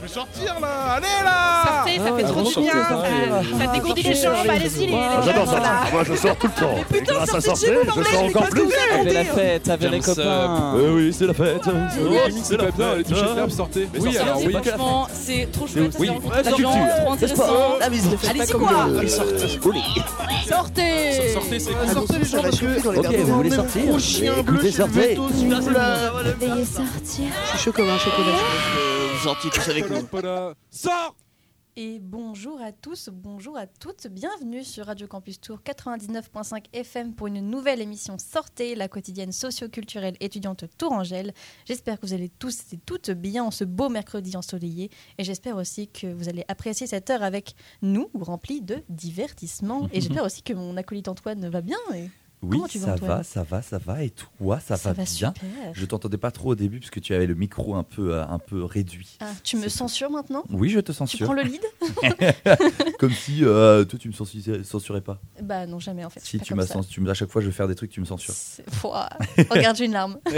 Je 0.00 0.06
vais 0.06 0.14
sortir 0.14 0.58
là 0.60 0.94
Allez 0.94 1.06
là 1.22 1.62
Sortez, 1.66 1.98
ça 1.98 2.16
fait 2.16 2.22
trop 2.22 2.42
du 2.42 2.60
bien. 2.66 2.72
Ça, 2.72 3.66
ça 3.66 3.72
dégourdit 3.72 4.02
les 4.02 4.14
jambes, 4.14 4.34
allez-y, 4.48 4.80
les, 4.80 4.86
les 4.86 4.94
Ah, 4.96 5.20
J'adore 5.22 5.46
ça. 5.46 5.60
Moi, 5.92 6.04
je 6.04 6.14
sors 6.14 6.36
tout 6.36 6.46
le 6.56 6.60
temps. 6.60 6.74
Et 6.94 7.02
grâce 7.02 7.34
à 7.34 7.40
sortir, 7.40 7.72
je 7.84 8.02
sors 8.10 8.24
encore 8.24 8.48
plus. 8.48 8.62
Avec 8.98 9.12
la 9.12 9.24
fête, 9.24 9.68
avec 9.68 9.90
les 9.90 10.00
copains. 10.00 10.74
Euh, 10.76 10.94
oui, 10.94 11.12
c'est 11.12 11.26
la 11.26 11.34
fête. 11.34 11.62
C'est 12.42 12.56
la 12.56 12.70
bien, 12.70 12.94
les 12.96 13.04
touches 13.04 13.18
de 13.22 13.50
sortez. 13.50 13.88
Oui, 13.98 14.16
alors 14.16 14.38
oui. 14.38 14.52
Franchement, 14.52 15.06
c'est 15.12 15.48
trop 15.52 15.66
chouette, 15.66 15.94
rencontrer 15.98 16.42
la 16.42 16.52
culture. 16.52 16.70
trop 17.02 17.12
intéressant. 17.12 17.44
Allez-y 17.82 18.52
quoi 18.52 18.70
Sortez. 19.06 19.68
Sortez 20.48 21.28
Sortez, 21.32 21.58
c'est 21.60 21.92
Sortez 21.92 22.18
les 22.18 22.24
gens 22.24 22.42
parce 22.42 22.58
que. 22.58 22.98
Ok, 22.98 23.16
vous 23.18 23.34
voulez 23.34 23.50
sortir 23.50 23.86
Gros 23.86 23.98
chien 23.98 24.32
bleu, 24.32 24.40
Écoutez, 24.40 24.66
je 24.66 24.72
suis 24.72 24.82
sortez. 24.82 25.14
vous. 25.14 25.28
Veuillez 26.40 26.64
sortir. 26.64 27.24
Je 27.44 27.48
suis 27.50 27.58
chaud 27.58 27.72
comme 27.72 27.88
un 27.88 27.98
chocolat. 27.98 28.99
Gentil 29.22 29.50
tous 29.50 29.68
avec 29.68 29.90
nous. 29.90 30.08
Sors 30.70 31.14
Et 31.76 31.98
bonjour 32.00 32.58
à 32.62 32.72
tous, 32.72 33.10
bonjour 33.12 33.58
à 33.58 33.66
toutes, 33.66 34.06
bienvenue 34.06 34.64
sur 34.64 34.86
Radio 34.86 35.06
Campus 35.06 35.38
Tour 35.38 35.58
99.5 35.62 36.64
FM 36.72 37.14
pour 37.14 37.26
une 37.26 37.40
nouvelle 37.40 37.82
émission 37.82 38.16
Sortez, 38.18 38.74
la 38.74 38.88
quotidienne 38.88 39.30
socio-culturelle 39.30 40.16
étudiante 40.20 40.64
Tourangelle. 40.78 41.34
J'espère 41.66 42.00
que 42.00 42.06
vous 42.06 42.14
allez 42.14 42.30
tous 42.30 42.72
et 42.72 42.78
toutes 42.78 43.10
bien 43.10 43.44
en 43.44 43.50
ce 43.50 43.64
beau 43.64 43.90
mercredi 43.90 44.38
ensoleillé 44.38 44.90
et 45.18 45.24
j'espère 45.24 45.56
aussi 45.56 45.88
que 45.88 46.06
vous 46.06 46.30
allez 46.30 46.46
apprécier 46.48 46.86
cette 46.86 47.10
heure 47.10 47.22
avec 47.22 47.54
nous, 47.82 48.10
remplie 48.14 48.62
de 48.62 48.82
divertissement. 48.88 49.86
Et 49.92 50.00
j'espère 50.00 50.24
aussi 50.26 50.42
que 50.42 50.54
mon 50.54 50.78
acolyte 50.78 51.08
Antoine 51.08 51.46
va 51.50 51.60
bien. 51.60 51.78
Et 51.94 52.08
Oui, 52.42 52.56
Comment 52.56 52.68
tu 52.68 52.78
vas, 52.78 52.96
ça 52.96 53.06
va, 53.06 53.22
ça 53.22 53.42
va, 53.42 53.60
ça 53.62 53.78
va. 53.78 54.02
Et 54.02 54.10
toi, 54.10 54.60
ça, 54.60 54.76
va, 54.76 54.94
bien 54.94 55.04
super. 55.04 55.32
Je 55.74 55.84
t'entendais 55.84 56.16
pas 56.16 56.30
trop 56.30 56.52
au 56.52 56.54
début 56.54 56.78
parce 56.80 56.90
que 56.90 57.00
tu 57.00 57.12
avais 57.12 57.26
le 57.26 57.34
micro 57.34 57.74
un 57.74 57.82
peu, 57.82 58.14
euh, 58.14 58.24
un 58.26 58.38
peu 58.38 58.64
réduit. 58.64 59.18
Ah, 59.20 59.26
tu 59.44 59.58
me 59.58 59.68
censures 59.68 60.10
maintenant? 60.10 60.44
Oui, 60.48 60.70
je 60.70 60.80
te 60.80 60.90
Tu 60.92 60.96
censure. 60.96 61.26
prends 61.26 61.34
le 61.34 61.42
lead 61.42 61.60
Comme 62.98 63.12
si 63.12 63.44
euh, 63.44 63.84
toi, 63.84 63.98
tu 63.98 64.08
me 64.08 64.14
censurais, 64.14 64.64
censurais 64.64 65.02
pas. 65.02 65.20
Bah 65.42 65.66
non, 65.66 65.78
jamais 65.78 66.04
en 66.04 66.10
fait. 66.10 66.20
Si 66.20 66.38
tu 66.40 66.54
m'as 66.54 66.64
tu 66.66 67.10
à 67.10 67.14
chaque 67.14 67.30
fois, 67.30 67.42
je 67.42 67.46
vais 67.46 67.52
faire 67.52 67.68
des 67.68 67.74
trucs, 67.74 67.90
tu 67.90 68.00
me 68.00 68.06
censures. 68.06 68.34
Regarde, 69.50 69.76
j'ai 69.76 69.84
une 69.84 69.92
larme. 69.92 70.18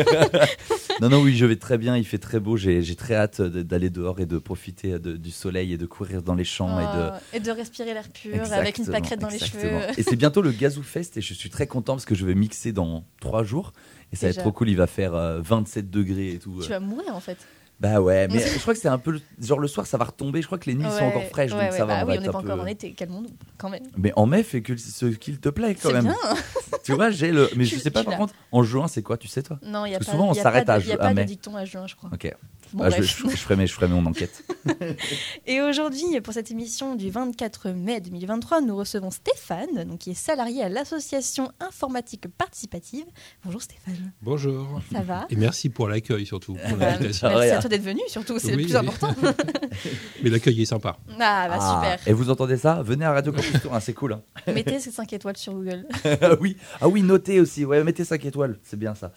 Non, 1.01 1.09
non, 1.09 1.21
oui, 1.23 1.35
je 1.35 1.47
vais 1.47 1.57
très 1.57 1.79
bien. 1.79 1.97
Il 1.97 2.05
fait 2.05 2.19
très 2.19 2.39
beau. 2.39 2.57
J'ai 2.57 2.95
très 2.97 3.15
hâte 3.15 3.41
d'aller 3.41 3.91
dehors 3.91 4.21
et 4.21 4.27
de 4.27 4.39
profiter 4.39 4.99
de- 4.99 5.17
du 5.17 5.31
soleil 5.31 5.73
et 5.73 5.79
de 5.79 5.87
courir 5.87 6.23
dans 6.23 6.35
les 6.35 6.45
champs 6.45 6.79
et 6.79 6.85
de. 6.85 7.11
Oh, 7.13 7.17
et 7.33 7.41
de 7.41 7.51
respirer 7.51 7.95
l'air 7.95 8.09
pur 8.09 8.53
avec 8.53 8.79
une 8.79 8.87
pâquerette 8.87 9.19
dans 9.21 9.29
exactement. 9.29 9.63
les 9.63 9.81
cheveux. 9.81 9.99
Et 9.99 10.03
c'est 10.03 10.17
bientôt 10.17 10.43
le 10.43 10.53
Gazou 10.53 10.83
Fest 10.83 11.17
et 11.17 11.21
je 11.21 11.35
suis 11.35 11.51
très 11.51 11.67
content 11.67 11.92
parce 11.97 12.05
que 12.07 12.15
je 12.15 12.25
vais 12.27 12.35
mixer 12.35 12.73
dans 12.73 13.05
trois 13.21 13.43
jours. 13.45 13.73
Et 14.13 14.17
ça 14.17 14.27
va 14.27 14.31
être 14.31 14.41
trop 14.41 14.53
cool. 14.53 14.69
Il 14.69 14.77
va 14.77 14.87
faire 14.87 15.15
euh, 15.15 15.41
27 15.41 15.89
degrés 15.91 16.33
et 16.33 16.39
tout. 16.39 16.59
Tu 16.63 16.69
vas 16.69 16.81
mourir 16.81 17.15
en 17.17 17.21
fait. 17.21 17.39
Bah 17.81 18.01
ouais, 18.01 18.29
mais 18.31 18.39
je 18.39 18.59
crois 18.61 18.75
que 18.75 18.81
c'est 18.81 18.89
un 18.89 18.99
peu. 18.99 19.19
Genre 19.41 19.59
le 19.59 19.67
soir, 19.67 19.87
ça 19.87 19.97
va 19.99 20.05
retomber. 20.05 20.41
Je 20.43 20.47
crois 20.47 20.59
que 20.59 20.67
les 20.71 20.75
nuits 20.77 20.85
sont 20.91 21.05
encore 21.05 21.25
fraîches. 21.25 21.51
ouais, 21.53 21.59
donc 21.63 21.73
ouais, 21.73 21.79
ça 21.79 21.85
va. 21.87 21.95
bah 21.97 22.03
on 22.03 22.07
va 22.07 22.13
n'est 22.19 22.29
pas 22.31 22.39
un 22.39 22.43
peu- 22.43 22.51
encore 22.53 22.61
en 22.63 22.67
été, 22.67 22.93
calmons-nous 22.93 23.31
quand 23.59 23.71
même. 23.71 23.83
Mais 23.97 24.13
en 24.15 24.27
mai, 24.27 24.43
fais 24.43 24.61
que 24.63 24.77
ce 24.77 25.07
qu'il 25.07 25.41
te 25.41 25.49
plaît 25.49 25.75
quand 25.75 25.93
même. 25.93 26.05
bien. 26.05 26.15
Tu 26.85 26.93
vois, 26.95 27.11
j'ai 27.11 27.31
le. 27.33 27.49
Mais 27.57 27.65
je 27.65 27.77
sais 27.79 27.91
pas 27.91 28.03
par 28.05 28.17
contre, 28.17 28.35
en 28.51 28.63
juin, 28.65 28.89
c'est 28.89 29.03
quoi 29.03 29.17
Tu 29.17 29.29
sais 29.29 29.43
toi? 29.43 29.59
Non, 29.65 29.87
il 29.87 29.91
n'y 29.91 29.95
a 29.95 29.99
Parce 29.99 30.07
pas, 30.07 30.13
souvent, 30.13 30.31
on 30.31 30.35
y 30.35 30.39
a 30.39 30.43
s'arrête 30.43 30.69
à 30.69 30.79
de- 30.79 30.85
y 30.85 30.89
a 30.89 30.93
ju- 30.93 30.99
pas 30.99 31.15
de 31.15 31.23
dicton 31.23 31.57
à 31.57 31.65
juin, 31.65 31.87
je 31.87 31.95
crois. 31.97 32.11
Ok. 32.13 32.35
Bon, 32.73 32.85
Bah, 32.85 32.91
je, 32.91 32.97
bref. 32.99 33.17
je- 33.27 33.31
je 33.31 33.37
ferai 33.37 33.57
mes, 33.57 33.67
je 33.67 33.73
ferai 33.75 33.87
mon 33.89 34.05
enquête. 34.07 34.45
Et 35.47 35.61
aujourd'hui, 35.61 36.21
pour 36.23 36.33
cette 36.33 36.51
émission 36.51 36.95
du 36.95 37.11
24 37.11 37.71
mai 37.71 38.01
2023, 38.01 38.61
nous 38.63 38.75
recevons 38.77 39.11
Stéphane, 39.11 39.85
donc, 39.85 39.99
qui 39.99 40.11
est 40.13 40.15
salarié 40.15 40.63
à 40.63 40.69
l'association 40.69 41.51
informatique 41.61 42.27
participative. 42.39 43.05
Bonjour 43.45 43.61
Stéphane, 43.63 44.13
Bonjour. 44.23 44.81
ça 44.93 45.01
va? 45.01 45.27
Et 45.31 45.37
merci 45.37 45.69
pour 45.69 45.89
l'accueil 45.89 46.25
surtout. 46.27 46.55
pour 46.55 46.77
Bah, 46.79 46.93
l'invitation. 46.93 47.29
Merci 47.29 47.51
à 47.51 47.59
toi 47.59 47.69
d'être 47.69 47.83
venu, 47.83 48.01
surtout, 48.09 48.39
c'est 48.39 48.53
le 48.57 48.63
plus 48.63 48.73
oui. 48.73 48.77
important. 48.77 49.15
Mais 50.23 50.31
l'accueil 50.31 50.63
est 50.63 50.67
sympa. 50.67 50.97
Ah, 51.21 51.49
bah 51.49 51.59
Ah, 51.61 51.81
super. 51.97 52.09
Et 52.09 52.13
vous 52.15 52.31
entendez 52.31 52.57
ça? 52.57 52.83
Venez 52.83 53.05
à 53.05 53.13
Radio 53.13 53.33
Campus 53.33 53.61
Tour, 53.61 53.75
hein, 53.75 53.81
c'est 53.81 53.93
cool. 53.95 54.15
hein. 54.15 54.23
Mettez 54.53 54.81
ces 54.81 54.91
5 54.91 55.13
étoiles 55.13 55.37
sur 55.37 55.53
Google. 55.53 55.87
ah 56.05 56.35
oui, 56.41 56.57
ah 56.81 56.89
oui, 56.89 57.03
notez 57.03 57.41
aussi. 57.41 57.65
Ouais, 57.65 57.83
mettez 57.85 58.05
5 58.05 58.25
étoiles, 58.25 58.59
c'est 58.63 58.79
bien 58.79 58.95
ça. 58.95 59.13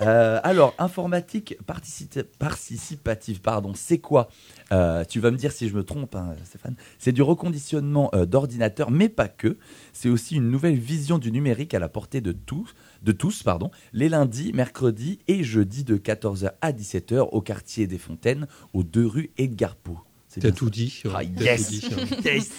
Euh, 0.00 0.40
alors, 0.42 0.74
informatique 0.78 1.56
partici- 1.66 2.08
participative, 3.02 3.40
pardon, 3.40 3.72
c'est 3.74 3.98
quoi 3.98 4.28
Euh, 4.72 5.04
Tu 5.08 5.20
vas 5.20 5.30
me 5.30 5.36
dire 5.36 5.52
si 5.52 5.68
je 5.68 5.74
me 5.74 5.82
trompe, 5.84 6.14
hein, 6.14 6.34
Stéphane. 6.44 6.76
C'est 6.98 7.12
du 7.12 7.22
reconditionnement 7.22 8.10
euh, 8.14 8.26
d'ordinateurs, 8.26 8.90
mais 8.90 9.08
pas 9.08 9.28
que. 9.28 9.56
C'est 9.92 10.08
aussi 10.08 10.36
une 10.36 10.50
nouvelle 10.50 10.76
vision 10.78 11.18
du 11.18 11.30
numérique 11.32 11.74
à 11.74 11.78
la 11.78 11.88
portée 11.88 12.20
de 12.20 12.32
tous, 12.32 12.74
de 13.02 13.12
tous, 13.12 13.42
pardon, 13.42 13.70
les 13.92 14.08
lundis, 14.08 14.52
mercredis 14.52 15.18
et 15.28 15.44
jeudis 15.44 15.84
de 15.84 15.96
14h 15.96 16.52
à 16.60 16.72
17h 16.72 17.28
au 17.32 17.40
quartier 17.40 17.86
des 17.86 17.98
Fontaines, 17.98 18.46
aux 18.72 18.82
deux 18.82 19.06
rues 19.06 19.30
Edgar 19.38 19.76
Poe. 19.76 19.98
C'est 20.28 20.40
T'as 20.40 20.48
bien 20.48 20.56
tout 20.56 20.70
dit. 20.70 21.02
Ah, 21.14 21.22
yes. 21.22 21.80
tout 21.80 21.94
dit. 21.94 22.14
Yes. 22.24 22.50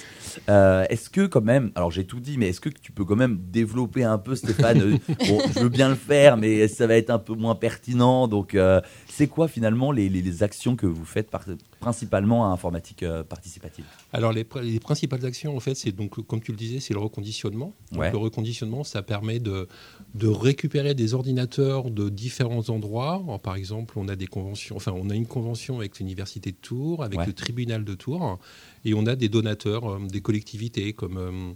Euh, 0.50 0.86
est-ce 0.90 1.10
que 1.10 1.26
quand 1.28 1.42
même, 1.42 1.72
alors 1.76 1.92
j'ai 1.92 2.06
tout 2.06 2.20
dit, 2.20 2.38
mais 2.38 2.50
est-ce 2.50 2.60
que 2.62 2.70
tu 2.70 2.92
peux 2.92 3.04
quand 3.06 3.16
même 3.16 3.38
développer 3.52 4.04
un 4.04 4.18
peu, 4.18 4.36
Stéphane? 4.36 4.82
Euh, 4.82 4.98
Bon, 5.28 5.40
je 5.54 5.60
veux 5.62 5.70
bien 5.70 5.88
le 5.90 5.96
faire, 5.96 6.36
mais 6.38 6.68
ça 6.68 6.88
va 6.88 6.96
être 6.98 7.10
un 7.10 7.20
peu 7.20 7.34
moins 7.34 7.56
pertinent. 7.56 8.28
Donc, 8.28 8.54
euh, 8.56 8.82
c'est 9.18 9.28
quoi 9.28 9.48
finalement 9.48 9.92
les, 9.92 10.10
les- 10.10 10.22
les 10.22 10.44
actions 10.44 10.76
que 10.76 10.86
vous 10.88 11.06
faites 11.06 11.30
par- 11.30 11.46
principalement 11.80 12.46
à 12.50 12.54
informatique 12.54 13.04
euh, 13.04 13.24
participative? 13.24 13.86
Alors 14.12 14.32
les, 14.34 14.44
pr- 14.44 14.62
les 14.62 14.80
principales 14.80 15.26
actions 15.26 15.56
en 15.56 15.60
fait, 15.60 15.76
c'est 15.76 15.92
donc 15.92 16.12
comme 16.28 16.42
tu 16.42 16.52
le 16.52 16.58
disais, 16.58 16.80
c'est 16.80 16.94
le 16.94 17.00
reconditionnement. 17.00 17.74
Donc, 17.92 18.02
Ouais. 18.02 18.12
Le 18.12 18.18
reconditionnement, 18.18 18.84
ça 18.84 19.02
permet 19.04 19.40
de, 19.40 19.68
de 20.16 20.28
récupérer 20.28 20.94
des 20.96 21.14
ordinateurs 21.14 21.90
de 21.92 22.10
différents 22.10 22.70
endroits. 22.70 23.22
Alors, 23.26 23.40
par 23.40 23.56
exemple, 23.56 23.94
on 23.98 24.08
a 24.10 24.16
des 24.16 24.28
conventions, 24.28 24.76
enfin 24.76 24.92
on 24.96 25.10
a 25.10 25.16
une 25.16 25.28
convention 25.28 25.78
avec 25.80 26.00
l'université 26.00 26.52
de 26.52 26.58
Tours, 26.58 27.04
avec 27.04 27.20
Ouais. 27.20 27.26
le 27.26 27.34
tribunal 27.34 27.84
de 27.86 27.96
Tours, 27.96 28.40
et 28.84 28.94
on 28.94 29.06
a 29.06 29.16
des 29.16 29.30
donateurs, 29.30 29.84
euh, 29.90 30.00
des 30.08 30.22
collectivités 30.22 30.94
comme 30.94 31.56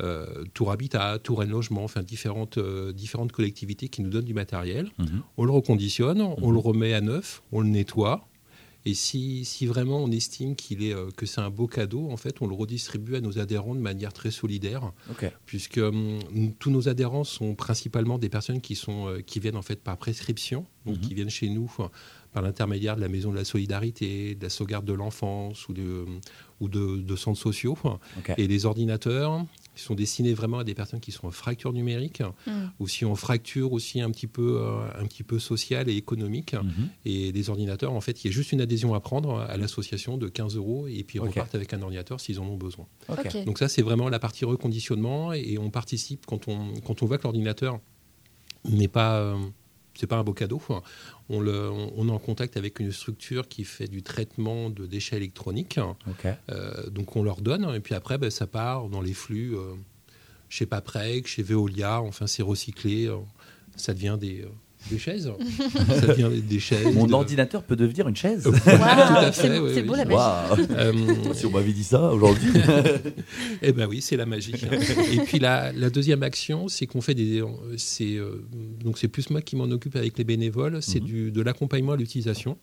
euh, 0.00 0.44
Tour 0.54 0.70
Habitat, 0.72 1.18
Tour 1.18 1.44
Logement, 1.44 1.84
enfin 1.84 2.02
différentes, 2.02 2.58
euh, 2.58 2.92
différentes 2.92 3.32
collectivités 3.32 3.88
qui 3.88 4.02
nous 4.02 4.10
donnent 4.10 4.24
du 4.24 4.34
matériel. 4.34 4.90
On 5.36 5.44
le 5.44 5.50
reconditionne, 5.52 6.20
on 6.22 6.48
Mhm. 6.48 6.52
le 6.52 6.58
remet 6.58 6.94
à 6.94 7.00
neuf, 7.00 7.42
on 7.52 7.60
le 7.60 7.68
nettoie. 7.68 8.26
Et 8.84 8.94
si, 8.94 9.44
si 9.44 9.64
vraiment 9.66 9.98
on 10.02 10.10
estime 10.10 10.56
qu'il 10.56 10.82
est, 10.82 10.92
euh, 10.92 11.08
que 11.16 11.24
c'est 11.24 11.40
un 11.40 11.50
beau 11.50 11.68
cadeau, 11.68 12.10
en 12.10 12.16
fait, 12.16 12.42
on 12.42 12.48
le 12.48 12.54
redistribue 12.54 13.14
à 13.14 13.20
nos 13.20 13.38
adhérents 13.38 13.76
de 13.76 13.80
manière 13.80 14.12
très 14.12 14.32
solidaire, 14.32 14.90
puisque 15.46 15.78
hum, 15.78 16.18
tous 16.58 16.70
nos 16.72 16.88
adhérents 16.88 17.22
sont 17.22 17.54
principalement 17.54 18.18
des 18.18 18.28
personnes 18.28 18.60
qui, 18.60 18.74
sont, 18.74 19.18
qui 19.24 19.38
viennent 19.38 19.54
en 19.56 19.62
fait 19.62 19.80
par 19.80 19.98
prescription, 19.98 20.66
donc 20.84 20.96
Mhm. 20.96 21.00
qui 21.00 21.14
viennent 21.14 21.30
chez 21.30 21.48
nous 21.48 21.70
par 22.32 22.42
l'intermédiaire 22.42 22.96
de 22.96 23.02
la 23.02 23.08
Maison 23.08 23.30
de 23.30 23.36
la 23.36 23.44
Solidarité, 23.44 24.34
de 24.34 24.42
la 24.42 24.50
sauvegarde 24.50 24.84
de 24.84 24.94
l'enfance 24.94 25.68
ou 25.68 25.74
de, 25.74 26.04
ou 26.60 26.68
de, 26.68 26.96
de 26.96 27.16
centres 27.16 27.38
sociaux. 27.38 27.78
Et 28.36 28.48
les 28.48 28.66
ordinateurs 28.66 29.44
qui 29.74 29.82
sont 29.82 29.94
destinés 29.94 30.34
vraiment 30.34 30.58
à 30.58 30.64
des 30.64 30.74
personnes 30.74 31.00
qui 31.00 31.12
sont 31.12 31.26
en 31.26 31.30
fracture 31.30 31.72
numérique, 31.72 32.22
Mm. 32.46 32.50
ou 32.78 32.88
si 32.88 33.04
en 33.04 33.14
fracture 33.14 33.72
aussi 33.72 34.00
un 34.00 34.10
petit 34.10 34.26
peu, 34.26 34.58
euh, 34.60 34.82
un 35.00 35.06
petit 35.06 35.22
peu 35.22 35.38
sociale 35.38 35.88
et 35.88 35.96
économique. 35.96 36.54
Mhm. 36.54 36.88
Et 37.04 37.32
les 37.32 37.50
ordinateurs, 37.50 37.92
en 37.92 38.00
fait, 38.00 38.22
il 38.22 38.26
y 38.26 38.30
a 38.30 38.32
juste 38.32 38.52
une 38.52 38.60
adhésion 38.60 38.94
à 38.94 39.00
prendre 39.00 39.38
à 39.40 39.56
l'association 39.56 40.16
de 40.18 40.28
15 40.28 40.56
euros 40.56 40.86
et 40.88 41.02
puis 41.04 41.18
ils 41.18 41.20
repartent 41.20 41.54
avec 41.54 41.72
un 41.72 41.82
ordinateur 41.82 42.20
s'ils 42.20 42.38
en 42.40 42.44
ont 42.46 42.56
besoin. 42.56 42.86
Donc 43.44 43.58
ça, 43.58 43.68
c'est 43.68 43.82
vraiment 43.82 44.08
la 44.08 44.18
partie 44.18 44.44
reconditionnement 44.44 45.32
et 45.32 45.56
on 45.58 45.70
participe 45.70 46.26
quand 46.26 46.48
on, 46.48 46.74
quand 46.84 47.02
on 47.02 47.06
voit 47.06 47.18
que 47.18 47.24
l'ordinateur 47.24 47.80
n'est 48.68 48.88
pas... 48.88 49.18
euh, 49.20 49.36
c'est 49.94 50.06
pas 50.06 50.16
un 50.16 50.24
beau 50.24 50.32
cadeau. 50.32 50.58
quoi. 50.58 50.82
On, 51.28 51.40
le, 51.40 51.70
on, 51.70 51.92
on 51.96 52.08
est 52.08 52.12
en 52.12 52.18
contact 52.18 52.56
avec 52.56 52.80
une 52.80 52.92
structure 52.92 53.48
qui 53.48 53.64
fait 53.64 53.88
du 53.88 54.02
traitement 54.02 54.70
de 54.70 54.86
déchets 54.86 55.16
électroniques. 55.16 55.78
Ok. 56.08 56.26
Euh, 56.50 56.88
donc 56.90 57.16
on 57.16 57.22
leur 57.22 57.40
donne 57.40 57.72
et 57.74 57.80
puis 57.80 57.94
après 57.94 58.18
ben, 58.18 58.30
ça 58.30 58.46
part 58.46 58.88
dans 58.88 59.00
les 59.00 59.14
flux 59.14 59.54
euh, 59.56 59.74
chez 60.48 60.66
Paprec, 60.66 61.26
chez 61.26 61.42
Veolia, 61.42 62.00
enfin 62.02 62.26
c'est 62.26 62.42
recyclé, 62.42 63.06
euh, 63.06 63.16
ça 63.76 63.94
devient 63.94 64.18
des, 64.20 64.42
euh, 64.42 64.48
des 64.90 64.98
chaises, 64.98 65.30
ça 65.88 66.06
devient 66.06 66.28
des- 66.34 66.40
des 66.42 66.58
chaises. 66.60 66.94
Mon 66.94 67.06
de- 67.06 67.12
ordinateur 67.14 67.62
peut 67.62 67.76
devenir 67.76 68.08
une 68.08 68.16
chaise. 68.16 68.42
Tout 68.44 68.52
c'est 68.54 68.60
fait, 68.60 69.58
oui, 69.58 69.70
c'est 69.74 69.80
oui. 69.80 69.86
beau 69.86 69.94
la 69.94 70.04
magie. 70.04 70.66
Euh, 70.72 70.92
Si 71.34 71.46
on 71.46 71.50
m'avait 71.50 71.72
dit 71.72 71.84
ça 71.84 72.10
aujourd'hui. 72.12 72.50
Eh 73.62 73.72
ben 73.72 73.86
oui, 73.88 74.00
c'est 74.00 74.16
la 74.16 74.26
magie. 74.26 74.52
Et 75.12 75.18
puis 75.20 75.38
la, 75.38 75.72
la 75.72 75.88
deuxième 75.90 76.22
action, 76.22 76.68
c'est 76.68 76.86
qu'on 76.86 77.00
fait 77.00 77.14
des, 77.14 77.42
c'est 77.76 78.16
euh, 78.16 78.44
donc 78.82 78.98
c'est 78.98 79.08
plus 79.08 79.30
moi 79.30 79.40
qui 79.40 79.56
m'en 79.56 79.64
occupe 79.70 79.96
avec 79.96 80.18
les 80.18 80.24
bénévoles, 80.24 80.82
c'est 80.82 81.00
Mhm. 81.00 81.06
du 81.06 81.30
de 81.32 81.42
l'accompagnement 81.42 81.92
à 81.92 81.96
l'utilisation. 81.96 82.56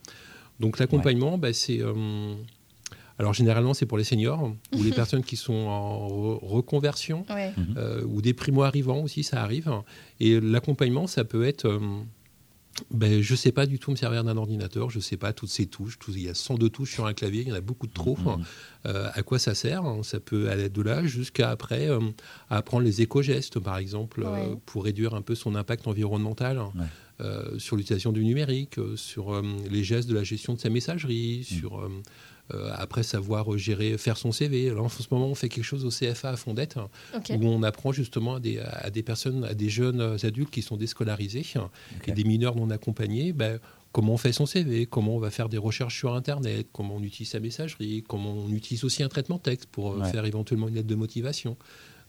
Donc 0.59 0.77
l'accompagnement, 0.79 1.37
bah, 1.37 1.53
c'est 1.53 1.81
euh, 1.81 1.93
alors 3.19 3.33
généralement 3.33 3.73
c'est 3.75 3.85
pour 3.85 3.97
les 3.99 4.03
seniors 4.03 4.51
ou 4.73 4.81
les 4.83 4.91
personnes 5.01 5.23
qui 5.23 5.35
sont 5.35 5.53
en 5.53 6.07
re- 6.07 6.39
reconversion 6.41 7.25
Ouais. 7.29 7.53
euh, 7.77 8.03
ou 8.05 8.21
des 8.21 8.33
primo-arrivants 8.33 9.01
aussi, 9.03 9.23
ça 9.23 9.43
arrive. 9.43 9.69
Et 10.19 10.39
l'accompagnement, 10.39 11.05
ça 11.05 11.23
peut 11.25 11.45
être 11.45 11.65
euh, 11.65 11.79
ben, 12.91 13.21
je 13.21 13.33
ne 13.33 13.37
sais 13.37 13.51
pas 13.51 13.65
du 13.65 13.77
tout 13.77 13.91
me 13.91 13.97
servir 13.97 14.23
d'un 14.23 14.37
ordinateur, 14.37 14.89
je 14.89 14.99
ne 14.99 15.01
sais 15.01 15.17
pas 15.17 15.33
toutes 15.33 15.49
ces 15.49 15.65
touches. 15.65 15.99
tout- 15.99 16.13
il 16.15 16.23
y 16.23 16.29
a 16.29 16.33
102 16.33 16.69
touches 16.69 16.93
sur 16.93 17.05
un 17.07 17.13
clavier, 17.13 17.41
il 17.41 17.49
y 17.49 17.51
en 17.51 17.55
a 17.55 17.61
beaucoup 17.61 17.87
de 17.87 17.91
trop. 17.93 18.15
Mhm. 18.17 18.43
Euh, 18.85 19.09
à 19.13 19.21
quoi 19.21 19.37
ça 19.37 19.53
sert 19.53 19.83
Ça 20.03 20.21
peut 20.21 20.49
aller 20.49 20.69
de 20.69 20.81
là 20.81 21.05
jusqu'à 21.05 21.49
après 21.49 21.89
euh, 21.89 21.99
à 22.49 22.57
apprendre 22.57 22.83
les 22.85 23.01
éco-gestes, 23.01 23.59
par 23.59 23.77
exemple, 23.77 24.23
euh, 24.25 24.55
pour 24.65 24.85
réduire 24.85 25.13
un 25.13 25.21
peu 25.21 25.35
son 25.35 25.55
impact 25.55 25.87
environnemental. 25.87 26.57
Ouais. 26.59 26.85
euh, 27.21 27.59
sur 27.59 27.75
l'utilisation 27.75 28.13
du 28.13 28.23
numérique, 28.23 28.75
sur 28.95 29.33
euh, 29.35 29.41
les 29.69 29.83
gestes 29.83 30.07
de 30.07 30.15
la 30.15 30.23
gestion 30.23 30.53
de 30.53 30.59
sa 30.59 30.69
messagerie, 30.69 31.43
sur 31.43 31.85
euh, 32.53 32.71
après 32.75 33.03
savoir 33.03 33.57
gérer, 33.57 33.97
faire 33.97 34.17
son 34.17 34.31
CV. 34.31 34.69
Alors 34.69 34.85
en 34.85 34.89
ce 34.89 35.03
moment, 35.11 35.27
on 35.27 35.35
fait 35.35 35.49
quelque 35.49 35.63
chose 35.63 35.85
au 35.85 35.89
CFA 35.89 36.31
à 36.31 36.35
Fondette 36.37 36.77
Ok. 37.15 37.31
où 37.39 37.45
on 37.45 37.63
apprend 37.63 37.91
justement 37.91 38.35
à 38.35 38.39
des, 38.39 38.59
à 38.59 38.89
des 38.89 39.03
personnes, 39.03 39.43
à 39.43 39.53
des 39.53 39.69
jeunes 39.69 40.17
adultes 40.23 40.49
qui 40.51 40.61
sont 40.61 40.77
déscolarisés 40.77 41.45
Ok. 41.55 42.07
et 42.07 42.11
des 42.11 42.23
mineurs 42.23 42.55
non 42.55 42.69
accompagnés, 42.69 43.33
ben, 43.33 43.59
comment 43.91 44.13
on 44.13 44.17
fait 44.17 44.33
son 44.33 44.45
CV, 44.45 44.85
comment 44.85 45.15
on 45.15 45.19
va 45.19 45.31
faire 45.31 45.49
des 45.49 45.57
recherches 45.57 45.97
sur 45.97 46.13
Internet, 46.15 46.67
comment 46.71 46.95
on 46.95 47.03
utilise 47.03 47.29
sa 47.31 47.39
messagerie, 47.39 48.03
comment 48.07 48.33
on 48.33 48.49
utilise 48.53 48.83
aussi 48.83 49.01
un 49.03 49.09
traitement 49.09 49.37
texte 49.39 49.67
pour 49.71 49.93
euh, 49.93 49.99
Ouais. 49.99 50.09
faire 50.11 50.25
éventuellement 50.25 50.67
une 50.67 50.75
lettre 50.75 50.87
de 50.87 50.95
motivation. 50.95 51.57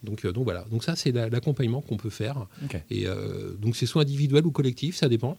Donc, 0.02 0.24
euh, 0.24 0.32
donc 0.32 0.44
voilà, 0.44 0.64
donc 0.70 0.82
ça 0.84 0.96
c'est 0.96 1.12
la- 1.12 1.28
l'accompagnement 1.28 1.82
qu'on 1.82 1.98
peut 1.98 2.08
faire. 2.10 2.46
Et 2.90 3.06
euh, 3.06 3.54
donc 3.58 3.76
c'est 3.76 3.84
soit 3.86 4.02
individuel 4.02 4.46
ou 4.46 4.50
collectif, 4.50 4.96
ça 4.96 5.08
dépend. 5.10 5.36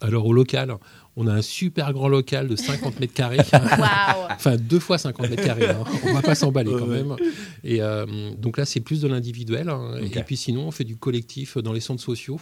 Alors 0.00 0.24
au 0.26 0.32
local, 0.32 0.74
on 1.22 1.26
a 1.26 1.32
un 1.34 1.42
super 1.42 1.92
grand 1.92 2.08
local 2.08 2.48
de 2.48 2.56
50 2.56 2.98
mètres 2.98 3.12
carrés. 3.14 3.36
Waouh 3.52 4.26
Enfin, 4.30 4.56
deux 4.56 4.78
fois 4.78 4.96
50 4.96 5.28
mètres 5.28 5.44
carrés. 5.44 5.68
hein. 5.68 5.84
On 6.04 6.14
va 6.14 6.22
pas 6.22 6.34
s'emballer 6.34 6.72
quand 6.78 6.86
même. 6.86 7.14
Et 7.62 7.82
euh, 7.82 8.06
donc 8.38 8.56
là, 8.56 8.64
c'est 8.64 8.80
plus 8.80 9.02
de 9.02 9.08
l'individuel. 9.08 9.68
hein. 9.68 9.96
Et 10.02 10.22
puis 10.22 10.36
sinon, 10.36 10.66
on 10.66 10.70
fait 10.70 10.84
du 10.84 10.96
collectif 10.96 11.58
dans 11.58 11.72
les 11.74 11.80
centres 11.80 12.02
sociaux, 12.02 12.40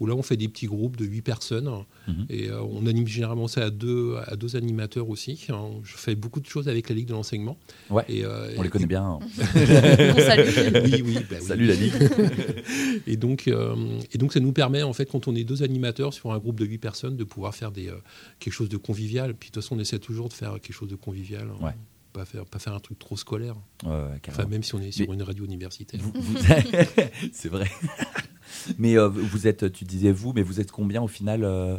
où 0.00 0.06
là, 0.06 0.14
on 0.14 0.22
fait 0.22 0.36
des 0.36 0.48
petits 0.48 0.66
groupes 0.66 0.96
de 0.96 1.06
8 1.06 1.22
personnes. 1.22 1.70
Mhm. 2.06 2.26
Et 2.28 2.48
euh, 2.50 2.60
on 2.62 2.86
anime 2.86 3.06
généralement 3.06 3.48
ça 3.48 3.64
à 3.64 3.70
deux, 3.70 4.16
à 4.26 4.36
deux 4.36 4.54
animateurs 4.56 5.08
aussi. 5.08 5.46
hein. 5.48 5.70
Je 5.82 5.96
fais 5.96 6.14
beaucoup 6.14 6.40
de 6.40 6.46
choses 6.46 6.68
avec 6.68 6.88
la 6.90 6.94
Ligue 6.94 7.06
de 7.08 7.14
l'enseignement. 7.14 7.56
Ouais. 7.88 8.04
Et, 8.08 8.24
euh, 8.24 8.50
On 8.58 8.62
les 8.62 8.68
connaît 8.68 8.86
bien. 8.86 9.02
hein. 9.02 9.18
On 9.38 10.20
salue. 10.20 10.48
Oui, 10.84 11.02
oui, 11.06 11.14
bah 11.30 11.36
oui. 11.40 11.46
Salut 11.46 11.66
la 11.66 11.74
Ligue. 11.74 11.94
Et 13.06 13.16
donc, 13.16 13.48
euh, 13.48 13.74
et 14.12 14.18
donc, 14.18 14.32
ça 14.32 14.40
nous 14.40 14.52
permet, 14.52 14.82
en 14.82 14.92
fait, 14.92 15.06
quand 15.10 15.26
on 15.28 15.34
est 15.34 15.44
deux 15.44 15.62
animateurs 15.62 16.12
sur 16.12 16.32
un 16.32 16.38
groupe 16.38 16.58
de 16.60 16.64
8 16.66 16.78
personnes, 16.78 17.16
de 17.16 17.24
pouvoir 17.24 17.54
faire 17.54 17.70
des, 17.72 17.88
euh, 17.88 17.94
quelque 18.38 18.52
chose 18.52 18.68
de 18.68 18.76
convivial. 18.76 19.34
Puis 19.34 19.50
de 19.50 19.54
toute 19.54 19.62
façon, 19.62 19.76
on 19.76 19.80
essaie 19.80 19.98
toujours 19.98 20.28
de 20.28 20.34
faire 20.34 20.52
quelque 20.60 20.72
chose 20.72 20.88
de 20.88 20.96
convivial. 20.96 21.48
hein. 21.60 21.64
Ouais. 21.64 21.72
Pas 22.12 22.24
faire, 22.24 22.44
pas 22.44 22.58
faire 22.58 22.74
un 22.74 22.80
truc 22.80 22.98
trop 22.98 23.16
scolaire. 23.16 23.54
Ouais, 23.84 23.90
ouais, 23.90 24.20
Enfin, 24.28 24.44
même 24.46 24.64
si 24.64 24.74
on 24.74 24.80
est 24.80 24.90
sur 24.90 25.06
Mais- 25.08 25.14
une 25.14 25.22
radio 25.22 25.44
universitaire. 25.44 26.00
Vous- 26.02 26.12
vous- 26.20 26.38
c'est 27.32 27.48
vrai. 27.48 27.70
mais 28.78 28.96
euh, 28.98 29.08
vous 29.08 29.46
êtes, 29.46 29.70
tu 29.72 29.84
disais 29.84 30.10
vous, 30.12 30.32
mais 30.32 30.42
vous 30.42 30.60
êtes 30.60 30.72
combien 30.72 31.02
au 31.02 31.08
final 31.08 31.44
euh? 31.44 31.78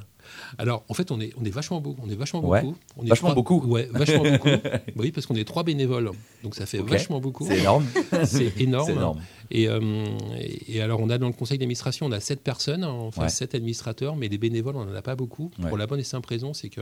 Alors, 0.57 0.85
en 0.87 0.93
fait, 0.93 1.11
on 1.11 1.19
est, 1.19 1.33
on 1.37 1.43
est 1.43 1.49
vachement 1.49 1.81
beaucoup. 1.81 1.99
On 2.05 2.09
est 2.09 2.15
vachement 2.15 2.45
Ouais. 2.47 2.61
beaucoup. 2.61 2.77
On 2.95 3.03
est 3.05 3.09
Vachement 3.09 3.29
trois- 3.31 3.35
beaucoup 3.35 3.67
Ouais, 3.67 3.89
vachement 3.91 4.23
beaucoup. 4.23 4.49
Oui, 4.95 5.11
parce 5.11 5.25
qu'on 5.25 5.35
est 5.35 5.43
trois 5.43 5.63
bénévoles. 5.63 6.11
Donc, 6.43 6.55
ça 6.55 6.65
fait 6.65 6.77
vachement 6.81 7.19
beaucoup. 7.19 7.45
C'est 7.47 7.59
énorme. 7.59 7.85
C'est 8.23 8.57
énorme. 8.61 8.85
C'est 8.85 8.93
énorme. 8.93 9.21
Et, 9.51 9.67
euh, 9.67 10.05
et 10.39 10.77
et 10.77 10.81
alors, 10.81 10.99
on 11.01 11.09
a 11.09 11.17
dans 11.17 11.27
le 11.27 11.33
conseil 11.33 11.57
d'administration, 11.57 12.05
on 12.05 12.11
a 12.11 12.19
sept 12.19 12.41
personnes, 12.41 12.83
hein, 12.83 12.89
enfin 12.91 13.23
Ouais. 13.23 13.29
sept 13.29 13.53
administrateurs, 13.55 14.15
mais 14.15 14.29
les 14.29 14.37
bénévoles, 14.37 14.75
on 14.77 14.85
n'en 14.85 14.95
a 14.95 15.01
pas 15.01 15.15
beaucoup. 15.15 15.51
Ouais. 15.59 15.67
Pour 15.67 15.77
la 15.77 15.85
bonne 15.87 15.99
et 15.99 16.03
simple 16.03 16.29
raison, 16.29 16.53
c'est 16.53 16.69
que, 16.69 16.81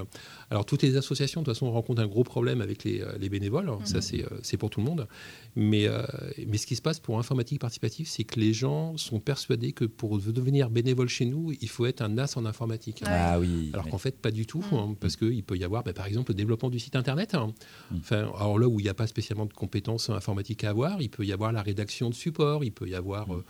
alors, 0.51 0.65
toutes 0.65 0.83
les 0.83 0.95
associations, 0.95 1.41
de 1.41 1.45
toute 1.45 1.53
façon, 1.55 1.71
rencontrent 1.71 2.01
un 2.01 2.07
gros 2.07 2.23
problème 2.23 2.61
avec 2.61 2.83
les, 2.83 3.01
euh, 3.01 3.17
les 3.19 3.29
bénévoles. 3.29 3.65
Mhm. 3.65 3.85
Ça, 3.85 4.01
c'est 4.01 4.23
euh, 4.23 4.27
c'est 4.43 4.57
pour 4.57 4.69
tout 4.69 4.79
le 4.79 4.85
monde. 4.85 5.07
Mais, 5.55 5.87
euh, 5.87 6.03
mais 6.47 6.57
ce 6.57 6.67
qui 6.67 6.75
se 6.75 6.81
passe 6.81 6.99
pour 6.99 7.17
informatique 7.19 7.59
participative, 7.59 8.07
c'est 8.07 8.23
que 8.23 8.39
les 8.39 8.53
gens 8.53 8.95
sont 8.97 9.19
persuadés 9.19 9.71
que 9.71 9.85
pour 9.85 10.17
devenir 10.19 10.69
bénévole 10.69 11.09
chez 11.09 11.25
nous, 11.25 11.51
il 11.59 11.69
faut 11.69 11.85
être 11.87 12.01
un 12.01 12.17
as 12.17 12.37
en 12.37 12.45
informatique. 12.45 13.01
Ouais. 13.03 13.11
Ah 13.11 13.39
oui. 13.39 13.71
Alors 13.73 13.87
qu'en 13.87 13.97
fait, 13.97 14.15
pas 14.17 14.31
du 14.31 14.45
tout, 14.45 14.59
Mm. 14.71 14.75
hein, 14.75 14.95
parce 14.99 15.15
qu'il 15.15 15.43
peut 15.43 15.57
y 15.57 15.63
avoir, 15.63 15.83
bah, 15.83 15.93
par 15.93 16.05
exemple, 16.05 16.31
le 16.31 16.35
développement 16.35 16.69
du 16.69 16.79
site 16.79 16.95
internet. 16.95 17.33
hein. 17.33 17.53
Mm. 17.91 17.97
Enfin, 17.99 18.17
alors 18.37 18.59
là 18.59 18.67
où 18.67 18.79
il 18.79 18.83
n'y 18.83 18.89
a 18.89 18.93
pas 18.93 19.07
spécialement 19.07 19.45
de 19.47 19.53
compétences 19.53 20.09
informatiques 20.09 20.63
à 20.63 20.69
avoir, 20.69 21.01
il 21.01 21.09
peut 21.09 21.25
y 21.25 21.33
avoir 21.33 21.51
la 21.51 21.61
rédaction 21.61 22.09
de 22.09 22.15
support, 22.15 22.58
il 22.63 22.71
peut 22.71 22.87
y 22.87 22.95
avoir 22.95 23.33
euh, 23.33 23.43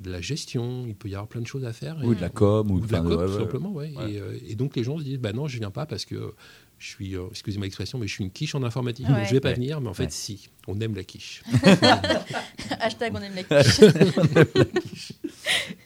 de 0.00 0.10
la 0.10 0.20
gestion, 0.20 0.84
il 0.86 0.94
peut 0.94 1.08
y 1.08 1.14
avoir 1.14 1.28
plein 1.28 1.40
de 1.40 1.46
choses 1.46 1.64
à 1.64 1.72
faire. 1.72 1.98
Ou 2.02 2.12
Et- 2.12 2.16
de 2.16 2.20
la 2.20 2.28
com, 2.30 2.70
ou, 2.70 2.74
ou 2.76 2.80
de 2.80 2.92
la 2.92 3.00
com, 3.00 3.26
tout 3.26 3.38
simplement, 3.38 3.72
ouais. 3.72 3.92
Ouais. 3.96 4.12
Et, 4.12 4.20
euh, 4.20 4.38
et 4.46 4.54
donc 4.54 4.76
les 4.76 4.82
gens 4.84 4.98
se 4.98 5.04
disent, 5.04 5.18
bah 5.18 5.32
non, 5.32 5.46
je 5.48 5.58
viens 5.58 5.70
pas 5.70 5.86
parce 5.86 6.04
que 6.04 6.32
je 6.80 6.88
suis, 6.88 7.14
euh, 7.14 7.26
excusez-moi 7.30 7.66
l'expression, 7.66 7.98
mais 7.98 8.06
je 8.08 8.14
suis 8.14 8.24
une 8.24 8.30
quiche 8.30 8.54
en 8.56 8.62
informatique, 8.64 9.06
Ouais. 9.06 9.14
donc 9.14 9.24
je 9.26 9.32
vais 9.32 9.40
pas 9.40 9.50
Ouais. 9.50 9.54
venir. 9.54 9.80
Mais 9.82 9.88
en 9.88 9.94
fait, 9.94 10.04
Ouais. 10.04 10.10
si, 10.10 10.48
on 10.66 10.80
aime 10.80 10.94
la 10.96 11.04
quiche. 11.04 11.42
Hashtag 12.80 13.12
on 13.14 13.20
aime 13.20 13.34
la 13.34 13.44
quiche. 13.44 15.12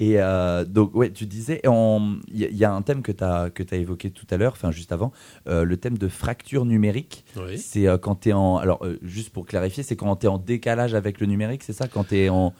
Et 0.00 0.20
euh, 0.20 0.64
donc, 0.64 0.94
ouais, 0.94 1.10
tu 1.10 1.26
disais, 1.26 1.60
on- 1.66 2.18
il 2.28 2.38
y, 2.40 2.44
a- 2.44 2.48
il 2.48 2.56
y 2.56 2.64
a 2.64 2.72
un 2.72 2.82
thème 2.82 3.02
que 3.02 3.12
tu 3.12 3.24
as, 3.24 3.50
que 3.50 3.62
as 3.72 3.76
évoqué 3.76 4.10
tout 4.10 4.26
à 4.30 4.36
l'heure, 4.36 4.52
enfin 4.52 4.70
juste 4.70 4.92
avant, 4.92 5.12
euh, 5.48 5.64
le 5.64 5.76
thème 5.76 5.98
de 5.98 6.08
fracture 6.08 6.64
numérique. 6.64 7.24
Oui. 7.36 7.58
C'est 7.58 7.86
euh, 7.86 7.98
quand 7.98 8.16
tu 8.20 8.28
es 8.30 8.32
en. 8.32 8.56
Alors, 8.58 8.84
euh, 8.84 8.98
juste 9.02 9.30
pour 9.30 9.46
clarifier, 9.46 9.82
c'est 9.82 9.96
quand 9.96 10.14
tu 10.16 10.26
es 10.26 10.28
en 10.28 10.38
décalage 10.38 10.94
avec 10.94 11.20
le 11.20 11.26
numérique, 11.26 11.62
c'est 11.64 11.72
ça? 11.72 11.88
Quand 11.88 12.04
tu 12.04 12.16
es 12.16 12.28
en. 12.28 12.54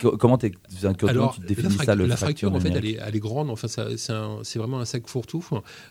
Comment, 0.00 0.16
comment 0.16 0.36
Alors, 1.08 1.34
tu 1.34 1.40
la, 1.42 1.46
définis 1.46 1.74
frac- 1.74 1.84
ça, 1.86 1.94
le 1.94 2.06
la 2.06 2.16
fracture, 2.16 2.52
en 2.54 2.60
fait, 2.60 2.70
elle 2.70 2.86
est, 2.86 2.98
elle 3.04 3.16
est 3.16 3.20
grande. 3.20 3.50
Enfin, 3.50 3.68
c'est 3.68 4.58
vraiment 4.58 4.80
un 4.80 4.84
sac 4.84 5.06
fourre-tout. 5.06 5.44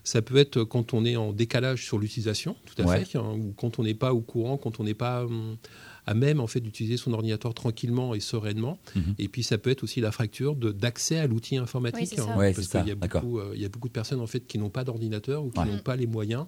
Ça 0.04 0.22
peut 0.22 0.38
être 0.38 0.64
quand 0.64 0.94
on 0.94 1.06
est 1.06 1.16
en 1.16 1.34
décalage 1.34 1.86
sur 1.86 1.98
l'utilisation, 2.00 2.56
tout 2.66 2.82
à 2.82 2.86
Ouais. 2.86 3.04
fait, 3.04 3.18
hein, 3.18 3.34
ou 3.38 3.54
quand 3.56 3.80
on 3.80 3.84
n'est 3.84 3.94
pas 3.94 4.14
au 4.14 4.22
courant, 4.22 4.58
quand 4.58 4.80
on 4.80 4.84
n'est 4.84 4.94
pas 4.94 5.26
hum, 5.26 5.58
à 6.06 6.14
même 6.14 6.40
en 6.40 6.48
fait 6.48 6.62
d'utiliser 6.62 6.96
son 6.96 7.12
ordinateur 7.14 7.54
tranquillement 7.54 8.16
et 8.16 8.20
sereinement. 8.22 8.80
Mhm. 8.96 9.16
Et 9.20 9.28
puis, 9.28 9.44
ça 9.44 9.58
peut 9.58 9.70
être 9.70 9.84
aussi 9.84 10.00
la 10.02 10.12
fracture 10.12 10.56
d'accès 10.56 11.18
à 11.20 11.28
l'outil 11.28 11.58
informatique. 11.58 12.02
Oui, 12.02 12.08
c'est 12.08 12.16
ça. 12.22 12.32
hein, 12.34 12.38
Ouais, 12.38 12.54
parce 12.54 12.68
qu'il 12.68 12.88
y 12.88 12.92
a 12.92 12.96
d'accord. 12.96 13.22
beaucoup, 13.22 13.40
euh, 13.40 13.52
il 13.56 13.62
y 13.62 13.66
a 13.66 13.70
beaucoup 13.70 13.88
de 13.90 13.94
personnes 13.94 14.22
en 14.22 14.28
fait 14.28 14.48
qui 14.48 14.58
n'ont 14.58 14.70
pas 14.70 14.84
d'ordinateur 14.86 15.44
ou 15.44 15.50
qui 15.52 15.60
Ouais. 15.60 15.66
n'ont 15.66 15.80
pas 15.80 15.96
les 15.96 16.08
moyens. 16.08 16.46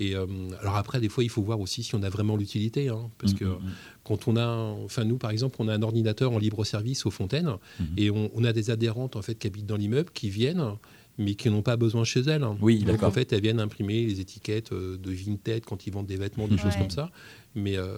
Et 0.00 0.16
euh, 0.16 0.26
alors 0.60 0.76
après, 0.76 0.98
des 0.98 1.08
fois, 1.10 1.22
il 1.22 1.28
faut 1.30 1.42
voir 1.42 1.60
aussi 1.60 1.82
si 1.82 1.94
on 1.94 2.02
a 2.02 2.08
vraiment 2.08 2.36
l'utilité, 2.36 2.88
hein, 2.88 3.10
parce 3.18 3.34
Mhm, 3.34 3.38
que 3.38 3.44
mhm. 3.44 3.58
quand 4.02 4.26
on 4.28 4.36
a, 4.36 4.42
un- 4.44 4.82
enfin 4.84 5.04
nous 5.04 5.18
par 5.18 5.30
exemple, 5.30 5.56
on 5.60 5.68
a 5.68 5.74
un 5.74 5.82
ordinateur 5.82 6.32
en 6.32 6.38
libre 6.38 6.64
service 6.64 7.04
aux 7.06 7.10
Fontaines 7.10 7.50
Mhm. 7.78 7.86
et 7.98 8.10
on, 8.10 8.30
on 8.34 8.42
a 8.44 8.52
des 8.54 8.70
adhérentes 8.70 9.14
en 9.16 9.22
fait 9.22 9.34
qui 9.38 9.46
habitent 9.46 9.66
dans 9.66 9.76
l'immeuble 9.76 10.10
qui 10.12 10.30
viennent 10.30 10.64
mais 11.18 11.34
qui 11.34 11.50
n'ont 11.50 11.60
pas 11.60 11.76
besoin 11.76 12.02
chez 12.04 12.20
elles. 12.20 12.46
Oui, 12.62 12.78
Donc 12.78 12.86
d'accord. 12.92 13.10
en 13.10 13.12
fait, 13.12 13.30
elles 13.34 13.42
viennent 13.42 13.60
imprimer 13.60 14.06
les 14.06 14.20
étiquettes 14.20 14.72
euh, 14.72 14.96
de 14.96 15.10
Vinted 15.10 15.66
quand 15.66 15.86
ils 15.86 15.92
vendent 15.92 16.06
des 16.06 16.16
vêtements, 16.16 16.48
des 16.48 16.54
Ouais. 16.54 16.62
choses 16.62 16.76
comme 16.76 16.88
ça. 16.88 17.10
Mais 17.54 17.76
euh, 17.76 17.94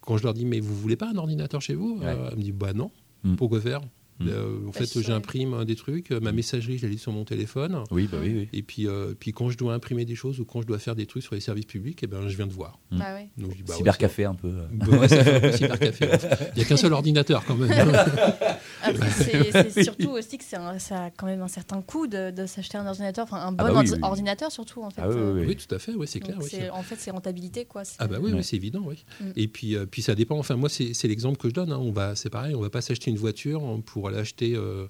quand 0.00 0.16
je 0.16 0.24
leur 0.24 0.34
dis 0.34 0.44
mais 0.44 0.58
vous 0.58 0.74
voulez 0.74 0.96
pas 0.96 1.08
un 1.08 1.16
ordinateur 1.16 1.62
chez 1.62 1.74
vous? 1.74 1.98
Ouais. 2.00 2.06
Euh, 2.06 2.28
Elles 2.32 2.36
me 2.38 2.42
disent 2.42 2.54
bah 2.54 2.72
non. 2.72 2.90
Mm. 3.22 3.36
Pourquoi 3.36 3.60
faire? 3.60 3.80
Mm. 4.20 4.28
Euh, 4.28 4.56
En 4.68 4.72
fait, 4.72 5.00
j'imprime 5.00 5.64
des 5.64 5.76
trucs, 5.76 6.10
euh, 6.10 6.18
ma 6.20 6.32
messagerie, 6.32 6.76
je 6.78 6.86
la 6.86 6.92
lis 6.92 6.98
sur 6.98 7.12
mon 7.12 7.24
téléphone. 7.24 7.84
Oui, 7.92 8.08
bah 8.10 8.18
oui, 8.20 8.32
oui. 8.36 8.48
Et 8.52 8.62
puis, 8.62 8.86
euh, 8.88 9.14
puis 9.18 9.32
quand 9.32 9.48
je 9.50 9.56
dois 9.56 9.74
imprimer 9.74 10.04
des 10.04 10.14
choses 10.16 10.40
ou 10.40 10.44
quand 10.44 10.60
je 10.60 10.66
dois 10.66 10.78
faire 10.78 10.96
des 10.96 11.06
trucs 11.06 11.22
sur 11.22 11.34
les 11.34 11.40
services 11.40 11.66
publics, 11.66 12.00
eh 12.02 12.06
ben, 12.08 12.26
je 12.28 12.36
viens 12.36 12.46
de 12.48 12.52
voir. 12.52 12.78
Mm. 12.90 12.98
Bah 12.98 13.14
ouais. 13.14 13.28
Donc, 13.36 13.52
je 13.52 13.56
dis, 13.56 13.62
bah 13.62 13.72
ouais, 13.74 13.76
Cybercafé 13.78 14.24
un 14.24 14.34
peu. 14.34 14.50
c'est- 14.70 14.76
bah 14.90 14.98
ouais, 14.98 15.08
fait 15.08 15.34
un 15.36 15.40
peu 15.40 15.52
cybercafé. 15.56 16.08
Il 16.54 16.58
n'y 16.58 16.62
a 16.62 16.64
qu'un 16.64 16.76
seul 16.76 16.92
ordinateur 16.92 17.44
quand 17.44 17.54
même. 17.56 17.70
Après, 18.82 19.10
c'est 19.10 19.70
c'est 19.70 19.82
surtout 19.84 20.10
aussi 20.10 20.38
que 20.38 20.44
c'est 20.44 20.56
un- 20.56 20.78
ça 20.78 21.04
a 21.04 21.10
quand 21.10 21.26
même 21.26 21.42
un 21.42 21.48
certain 21.48 21.82
coût 21.82 22.06
de, 22.06 22.30
de 22.30 22.46
s'acheter 22.46 22.78
un 22.78 22.86
ordinateur, 22.86 23.24
enfin 23.24 23.38
un 23.38 23.52
bon 23.52 23.64
bah 23.64 23.70
oui, 23.70 23.76
ordi- 23.78 23.90
oui, 23.92 23.98
oui. 24.02 24.08
ordinateur 24.08 24.52
surtout 24.52 24.82
en 24.82 24.90
fait. 24.90 25.00
Ah 25.04 25.08
oui, 25.08 25.16
oui, 25.16 25.44
oui, 25.48 25.56
tout 25.56 25.74
à 25.74 25.78
fait, 25.78 25.92
oui, 25.94 26.06
c'est 26.08 26.20
clair. 26.20 26.36
donc 26.36 26.44
oui, 26.44 26.50
c'est- 26.52 26.70
en 26.70 26.82
fait, 26.82 26.96
c'est 26.98 27.10
rentabilité 27.10 27.64
quoi. 27.64 27.84
c'est- 27.84 27.96
Ah 27.98 28.06
bah 28.06 28.16
oui, 28.20 28.30
Ouais. 28.32 28.38
oui, 28.38 28.44
c'est 28.44 28.56
évident, 28.56 28.82
oui. 28.84 29.04
Mm. 29.20 29.24
Et 29.36 29.48
puis, 29.48 29.76
euh, 29.76 29.86
puis 29.86 30.02
ça 30.02 30.14
dépend. 30.14 30.38
Enfin, 30.38 30.56
moi, 30.56 30.68
c'est 30.68 30.94
c'est 30.94 31.08
l'exemple 31.08 31.38
que 31.38 31.48
je 31.48 31.54
donne. 31.54 31.72
hein. 31.72 31.78
On 31.80 31.92
va, 31.92 32.14
c'est 32.14 32.30
pareil, 32.30 32.54
on 32.54 32.60
va 32.60 32.70
pas 32.70 32.80
s'acheter 32.80 33.10
une 33.10 33.16
voiture 33.18 33.62
pour 33.86 34.07
aller 34.08 34.18
acheter 34.18 34.54
euh, 34.56 34.86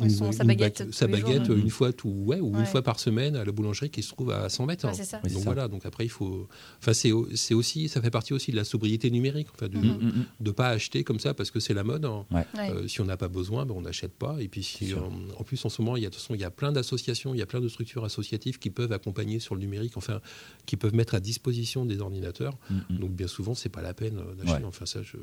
Ouais, 0.00 0.08
son- 0.08 0.32
sa 0.32 0.42
baguette 0.42 0.92
sa 0.92 1.06
jours, 1.08 1.52
une 1.56 1.70
fois 1.70 1.92
tout, 1.92 2.08
ouais, 2.08 2.40
ou 2.40 2.52
Ouais. 2.52 2.58
une 2.58 2.66
fois 2.66 2.82
par 2.82 2.98
semaine 2.98 3.36
à 3.36 3.44
la 3.44 3.52
boulangerie 3.52 3.90
qui 3.90 4.02
se 4.02 4.08
trouve 4.08 4.32
à 4.32 4.48
100 4.48 4.66
mètres. 4.66 4.84
Ouais, 4.86 4.90
hein. 5.00 5.20
donc 5.22 5.30
ça. 5.30 5.38
voilà. 5.44 5.68
Donc 5.68 5.86
après, 5.86 6.04
il 6.04 6.08
faut. 6.08 6.48
Enfin, 6.80 6.92
c'est 6.92 7.12
au- 7.12 7.28
c'est 7.36 7.54
aussi, 7.54 7.88
ça 7.88 8.02
fait 8.02 8.10
partie 8.10 8.32
aussi 8.32 8.50
de 8.50 8.56
la 8.56 8.64
sobriété 8.64 9.08
numérique, 9.08 9.46
enfin, 9.54 9.68
de 9.68 9.78
Mhm. 9.78 9.84
Mm, 9.86 10.06
mm, 10.06 10.24
de 10.40 10.50
pas 10.50 10.70
acheter 10.70 11.04
comme 11.04 11.20
ça 11.20 11.32
parce 11.32 11.52
que 11.52 11.60
c'est 11.60 11.74
la 11.74 11.84
mode. 11.84 12.04
hein. 12.06 12.26
Ouais. 12.32 12.44
Euh, 12.58 12.88
si 12.88 13.00
on 13.00 13.04
n'a 13.04 13.16
pas 13.16 13.28
besoin, 13.28 13.66
ben, 13.66 13.74
on 13.76 13.82
n'achète 13.82 14.14
pas. 14.14 14.36
Et 14.40 14.48
puis, 14.48 14.64
si, 14.64 14.92
en 14.94 15.44
plus, 15.44 15.64
en 15.64 15.68
ce 15.68 15.80
moment, 15.80 15.96
il 15.96 16.02
y 16.02 16.06
a, 16.06 16.08
de 16.08 16.14
toute 16.14 16.22
façon, 16.22 16.34
il 16.34 16.40
y 16.40 16.44
a 16.44 16.50
plein 16.50 16.72
d'associations, 16.72 17.32
il 17.32 17.38
y 17.38 17.42
a 17.42 17.46
plein 17.46 17.60
de 17.60 17.68
structures 17.68 18.04
associatives 18.04 18.58
qui 18.58 18.70
peuvent 18.70 18.90
accompagner 18.92 19.38
sur 19.38 19.54
le 19.54 19.60
numérique, 19.60 19.96
enfin, 19.96 20.20
qui 20.66 20.74
peuvent 20.76 20.94
mettre 20.94 21.14
à 21.14 21.20
disposition 21.20 21.86
des 21.86 22.00
ordinateurs. 22.00 22.58
mm, 22.68 22.74
mm. 22.94 22.98
Donc, 22.98 23.12
bien 23.12 23.28
souvent, 23.28 23.54
c'est 23.54 23.68
pas 23.68 23.82
la 23.82 23.94
peine 23.94 24.18
euh, 24.18 24.34
d'acheter. 24.34 24.58
Ouais. 24.62 24.64
Enfin, 24.66 24.86
ça, 24.86 25.04
je, 25.04 25.18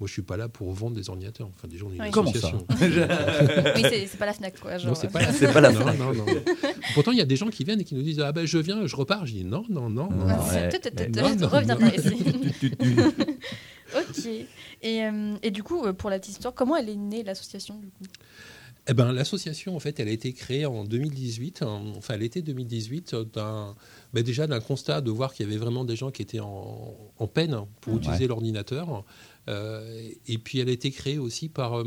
moi, 0.00 0.06
je 0.06 0.12
suis 0.12 0.22
pas 0.22 0.36
là 0.36 0.48
pour 0.48 0.72
vendre 0.72 0.94
des 0.96 1.08
ordinateurs. 1.10 1.48
Enfin, 1.56 1.66
déjà, 1.68 1.84
on 1.84 1.90
est 1.92 1.96
une 1.96 2.02
Oui. 2.02 2.10
Comment 2.12 2.32
ça 2.32 2.38
association. 2.48 2.66
Oui, 3.76 3.82
c'est 3.90 4.06
c'est 4.06 4.16
pas 4.16 4.26
la 4.26 4.32
Fnac 4.32 4.58
quoi. 4.60 4.78
Genre, 4.78 4.90
Non, 4.90 4.94
c'est 4.94 5.08
pas 5.10 5.22
la, 5.22 5.32
C'est 5.32 5.52
pas 5.52 5.60
la 5.60 5.72
Fnac. 5.72 5.98
non, 5.98 6.14
non. 6.14 6.24
Pourtant, 6.94 7.12
il 7.12 7.18
y 7.18 7.20
a 7.20 7.24
des 7.26 7.36
gens 7.36 7.48
qui 7.48 7.64
viennent 7.64 7.80
et 7.80 7.84
qui 7.84 7.94
nous 7.94 8.02
disent 8.02 8.20
Ah 8.20 8.32
ben, 8.32 8.46
je 8.46 8.58
viens, 8.58 8.86
je 8.86 8.94
repars. 8.96 9.26
Je 9.26 9.32
dis 9.32 9.44
Non, 9.44 9.64
non, 9.68 9.90
non. 9.90 10.08
reviens 10.08 11.78
ici. 11.96 12.24
Ok. 13.96 14.26
Et, 14.82 15.04
euh, 15.04 15.36
et 15.42 15.50
du 15.50 15.62
coup, 15.62 15.84
euh, 15.84 15.92
pour 15.92 16.10
la 16.10 16.18
petite 16.18 16.32
histoire, 16.34 16.54
comment 16.54 16.76
elle 16.76 16.88
est 16.88 16.96
née 16.96 17.22
l'association 17.22 17.76
du 17.78 17.86
coup? 17.88 18.04
Eh 18.90 18.94
ben, 18.94 19.12
l'association, 19.12 19.76
en 19.76 19.80
fait, 19.80 20.00
elle 20.00 20.08
a 20.08 20.12
été 20.12 20.32
créée 20.32 20.64
en 20.64 20.84
2018. 20.84 21.62
hein, 21.62 21.82
enfin, 21.96 22.16
l'été 22.16 22.40
2018, 22.42 23.12
euh, 23.14 23.24
d'un, 23.24 23.74
ben, 24.14 24.22
déjà 24.22 24.46
d'un 24.46 24.60
constat 24.60 25.00
de 25.02 25.10
voir 25.10 25.34
qu'il 25.34 25.46
y 25.46 25.48
avait 25.48 25.58
vraiment 25.58 25.84
des 25.84 25.96
gens 25.96 26.10
qui 26.10 26.22
étaient 26.22 26.40
en, 26.40 26.94
en 27.18 27.26
peine 27.26 27.56
pour 27.80 27.94
Ouais. 27.94 27.98
utiliser 27.98 28.26
l'ordinateur. 28.28 29.04
Euh, 29.48 30.10
et 30.26 30.38
puis, 30.38 30.60
elle 30.60 30.68
a 30.68 30.72
été 30.72 30.90
créée 30.90 31.18
aussi 31.18 31.48
par, 31.48 31.80
euh, 31.80 31.84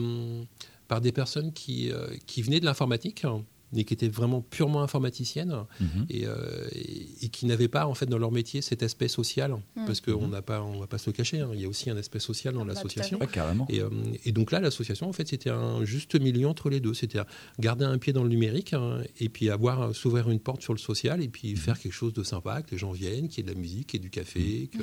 des 1.02 1.12
personnes 1.12 1.54
euh, 1.70 2.08
qui 2.26 2.42
venaient 2.42 2.60
de 2.60 2.66
l'informatique. 2.66 3.26
Mais 3.74 3.84
qui 3.84 3.94
étaient 3.94 4.08
vraiment 4.10 4.42
purement 4.42 4.82
informaticiennes 4.84 5.56
Mhm. 5.80 6.06
et, 6.10 6.26
euh, 6.26 6.68
et- 6.74 7.08
et 7.26 7.30
qui 7.30 7.46
n'avaient 7.46 7.68
pas 7.68 7.86
en 7.88 7.94
fait 7.94 8.06
dans 8.06 8.18
leur 8.18 8.32
métier 8.32 8.62
cet 8.62 8.84
aspect 8.84 9.08
social, 9.08 9.52
Mm. 9.76 9.86
parce 9.86 10.02
qu'on 10.02 10.28
n'a 10.28 10.42
pas, 10.42 10.62
on 10.62 10.80
va 10.80 10.88
pas 10.88 10.98
se 10.98 11.10
le 11.10 11.14
cacher, 11.14 11.40
hein, 11.40 11.50
il 11.54 11.62
y 11.62 11.66
a 11.66 11.68
aussi 11.70 11.90
un 11.90 11.98
aspect 11.98 12.20
social 12.20 12.54
dans 12.54 12.62
Bah, 12.66 12.74
tout 12.74 12.80
à 12.80 12.84
l'association. 12.84 13.20
Ouais, 13.20 13.28
carrément. 13.28 13.66
Et, 13.70 13.80
euh, 13.82 13.90
et 14.26 14.32
donc 14.32 14.52
là, 14.52 14.60
l'association, 14.60 15.08
en 15.10 15.14
fait, 15.14 15.28
c'était 15.28 15.50
un 15.50 15.84
juste 15.86 16.20
milieu 16.20 16.48
entre 16.48 16.70
les 16.70 16.80
deux. 16.80 16.94
C'était 16.94 17.20
garder 17.60 17.86
un 17.86 17.98
pied 17.98 18.14
dans 18.14 18.24
le 18.24 18.30
numérique 18.30 18.74
hein, 18.74 19.02
et 19.20 19.30
puis 19.30 19.50
avoir 19.50 19.82
euh, 19.82 19.94
s'ouvrir 19.94 20.30
une 20.30 20.40
porte 20.40 20.62
sur 20.62 20.74
le 20.74 20.80
social 20.80 21.22
et 21.22 21.28
puis 21.30 21.56
faire 21.56 21.80
quelque 21.80 21.94
chose 21.94 22.14
de 22.14 22.24
sympa, 22.24 22.62
que 22.62 22.72
les 22.72 22.78
gens 22.78 22.92
viennent, 22.92 23.28
qu'il 23.30 23.46
y 23.46 23.48
ait 23.48 23.50
de 23.52 23.56
la 23.56 23.60
musique, 23.60 23.88
qu'il 23.88 24.00
y 24.00 24.04
ait 24.04 24.06
du 24.06 24.10
café, 24.10 24.70
que, 24.72 24.78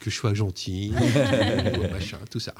que 0.00 0.10
je 0.10 0.14
sois 0.16 0.34
gentil, 0.34 0.90
machin, 1.92 2.18
tout 2.30 2.40
ça. 2.40 2.54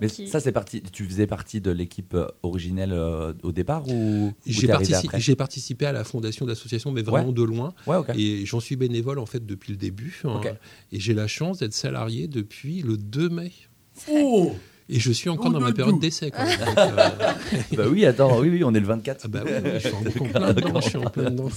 Mais 0.00 0.08
ça, 0.08 0.40
c'est 0.40 0.52
parti. 0.52 0.82
Tu 0.92 1.04
faisais 1.06 1.26
partie 1.26 1.60
de 1.60 1.70
l'équipe 1.70 2.14
euh, 2.14 2.26
originelle 2.42 2.92
euh, 2.92 3.32
au 3.42 3.52
départ 3.52 3.86
ou, 3.88 4.32
J'ai 4.46 4.66
partici- 4.68 5.34
participé 5.36 5.86
à 5.86 5.92
la 5.92 6.04
fondation 6.04 6.44
de 6.46 6.50
l'association, 6.50 6.92
mais 6.92 7.02
vraiment 7.02 7.28
Ouais. 7.28 7.32
de 7.34 7.42
loin. 7.42 7.74
Ouais. 7.86 7.96
Et 8.16 8.44
j'en 8.46 8.60
suis 8.60 8.76
bénévole 8.76 9.18
en 9.18 9.26
fait 9.26 9.44
depuis 9.44 9.72
le 9.72 9.78
début. 9.78 10.20
hein. 10.24 10.40
Et 10.92 11.00
j'ai 11.00 11.14
la 11.14 11.26
chance 11.26 11.58
d'être 11.58 11.74
salarié 11.74 12.28
depuis 12.28 12.82
le 12.82 12.96
2 12.96 13.28
mai. 13.28 13.52
Oh 14.10 14.52
Et 14.88 14.98
je 14.98 15.12
suis 15.12 15.28
encore 15.30 15.46
Oh, 15.50 15.52
dans 15.52 15.60
ma 15.60 15.72
période 15.72 15.98
d'essai. 16.00 16.30
quand 16.30 16.44
même. 16.44 16.58
Donc, 16.66 16.78
euh, 16.78 17.76
Bah 17.76 17.84
oui, 17.90 18.04
attends, 18.06 18.40
oui, 18.40 18.48
oui, 18.50 18.64
on 18.64 18.74
est 18.74 18.80
le 18.80 18.86
24. 18.86 19.22
ah 19.24 19.28
bah 19.28 19.40
oui, 19.44 19.52
oui, 19.64 19.70
je 19.74 19.78
suis 19.88 19.94
en, 19.94 20.02
plein 20.28 20.52
dedans. 20.52 20.80
Je 20.80 20.88
suis 20.88 20.98
en 20.98 21.10
plein 21.10 21.30
dedans. 21.30 21.48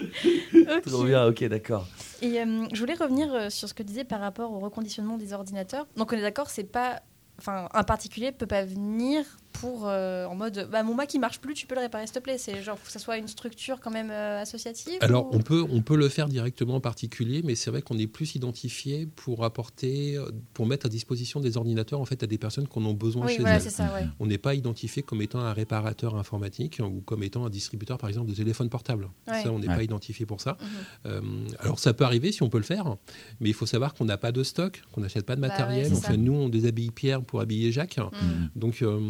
Ok. 0.00 0.82
Trop 0.86 1.04
bien, 1.04 1.26
ok, 1.26 1.44
d'accord. 1.48 1.88
Et 2.22 2.40
euh, 2.40 2.64
je 2.72 2.80
voulais 2.80 2.94
revenir 2.94 3.50
sur 3.50 3.68
ce 3.68 3.74
que 3.74 3.82
tu 3.82 3.88
disais 3.88 4.04
par 4.04 4.20
rapport 4.20 4.52
au 4.52 4.58
reconditionnement 4.60 5.18
des 5.18 5.32
ordinateurs. 5.32 5.86
Donc 5.96 6.12
on 6.12 6.16
est 6.16 6.22
d'accord, 6.22 6.48
c'est 6.50 6.64
pas, 6.70 7.02
enfin, 7.38 7.68
un 7.72 7.84
particulier 7.84 8.32
peut 8.32 8.46
pas 8.46 8.64
venir 8.64 9.24
pour 9.60 9.86
euh, 9.88 10.26
en 10.26 10.34
mode, 10.34 10.68
bah 10.70 10.82
mon 10.82 10.94
Mac 10.94 11.12
il 11.14 11.18
marche 11.20 11.38
plus, 11.40 11.54
tu 11.54 11.66
peux 11.66 11.74
le 11.74 11.80
réparer 11.80 12.06
s'il 12.06 12.14
te 12.14 12.18
plaît. 12.20 12.38
C'est 12.38 12.62
genre 12.62 12.78
faut 12.78 12.86
que 12.86 12.92
ça 12.92 12.98
soit 12.98 13.16
une 13.18 13.28
structure 13.28 13.80
quand 13.80 13.90
même 13.90 14.10
euh, 14.10 14.40
associative. 14.42 14.98
Alors, 15.00 15.26
ou- 15.32 15.36
on 15.36 15.40
peut, 15.40 15.64
on 15.70 15.80
peut 15.80 15.96
le 15.96 16.08
faire 16.08 16.28
directement 16.28 16.74
en 16.76 16.80
particulier, 16.80 17.42
mais 17.44 17.54
c'est 17.54 17.70
vrai 17.70 17.80
qu'on 17.82 17.96
est 17.98 18.06
plus 18.06 18.34
identifié 18.34 19.06
pour 19.06 19.44
apporter, 19.44 20.16
euh, 20.16 20.30
pour 20.52 20.66
mettre 20.66 20.86
à 20.86 20.88
disposition 20.88 21.40
des 21.40 21.56
ordinateurs 21.56 22.00
en 22.00 22.04
fait 22.04 22.22
à 22.22 22.26
des 22.26 22.36
personnes 22.38 22.68
qui 22.68 22.78
en 22.78 22.84
ont 22.84 22.94
besoin 22.94 23.26
oui, 23.26 23.32
chez 23.34 23.40
voilà, 23.40 23.56
elles. 23.56 23.62
c'est 23.62 23.70
ça, 23.70 23.92
ouais. 23.94 24.06
On 24.20 24.26
n'est 24.26 24.38
pas 24.38 24.54
identifié 24.54 25.02
comme 25.02 25.22
étant 25.22 25.38
un 25.40 25.52
réparateur 25.52 26.16
informatique 26.16 26.80
ou 26.84 27.00
comme 27.00 27.22
étant 27.22 27.46
un 27.46 27.50
distributeur, 27.50 27.96
par 27.98 28.08
exemple, 28.08 28.30
de 28.30 28.34
téléphone 28.34 28.68
portable. 28.68 29.08
Ouais. 29.28 29.42
Ça, 29.42 29.52
on 29.52 29.58
n'est 29.60 29.68
Ouais. 29.68 29.76
pas 29.76 29.82
identifié 29.82 30.26
pour 30.26 30.40
ça. 30.40 30.58
Mhm. 30.60 30.66
Euh, 31.06 31.20
alors, 31.60 31.78
ça 31.78 31.94
peut 31.94 32.04
arriver 32.04 32.32
si 32.32 32.42
on 32.42 32.48
peut 32.50 32.58
le 32.58 32.64
faire, 32.64 32.96
mais 33.40 33.48
il 33.48 33.54
faut 33.54 33.66
savoir 33.66 33.94
qu'on 33.94 34.04
n'a 34.04 34.18
pas 34.18 34.32
de 34.32 34.42
stock, 34.42 34.82
qu'on 34.92 35.00
n'achète 35.00 35.24
pas 35.24 35.36
de 35.36 35.40
Bah 35.40 35.48
matériel. 35.48 35.84
ouais, 35.84 35.88
c'est 35.90 35.96
enfin, 35.96 36.08
ça. 36.12 36.16
nous, 36.16 36.32
on 36.34 36.48
déshabille 36.48 36.90
Pierre 36.90 37.22
pour 37.22 37.40
habiller 37.40 37.72
Jacques. 37.72 37.96
Mhm. 37.98 38.50
Donc, 38.56 38.82
euh, 38.82 39.00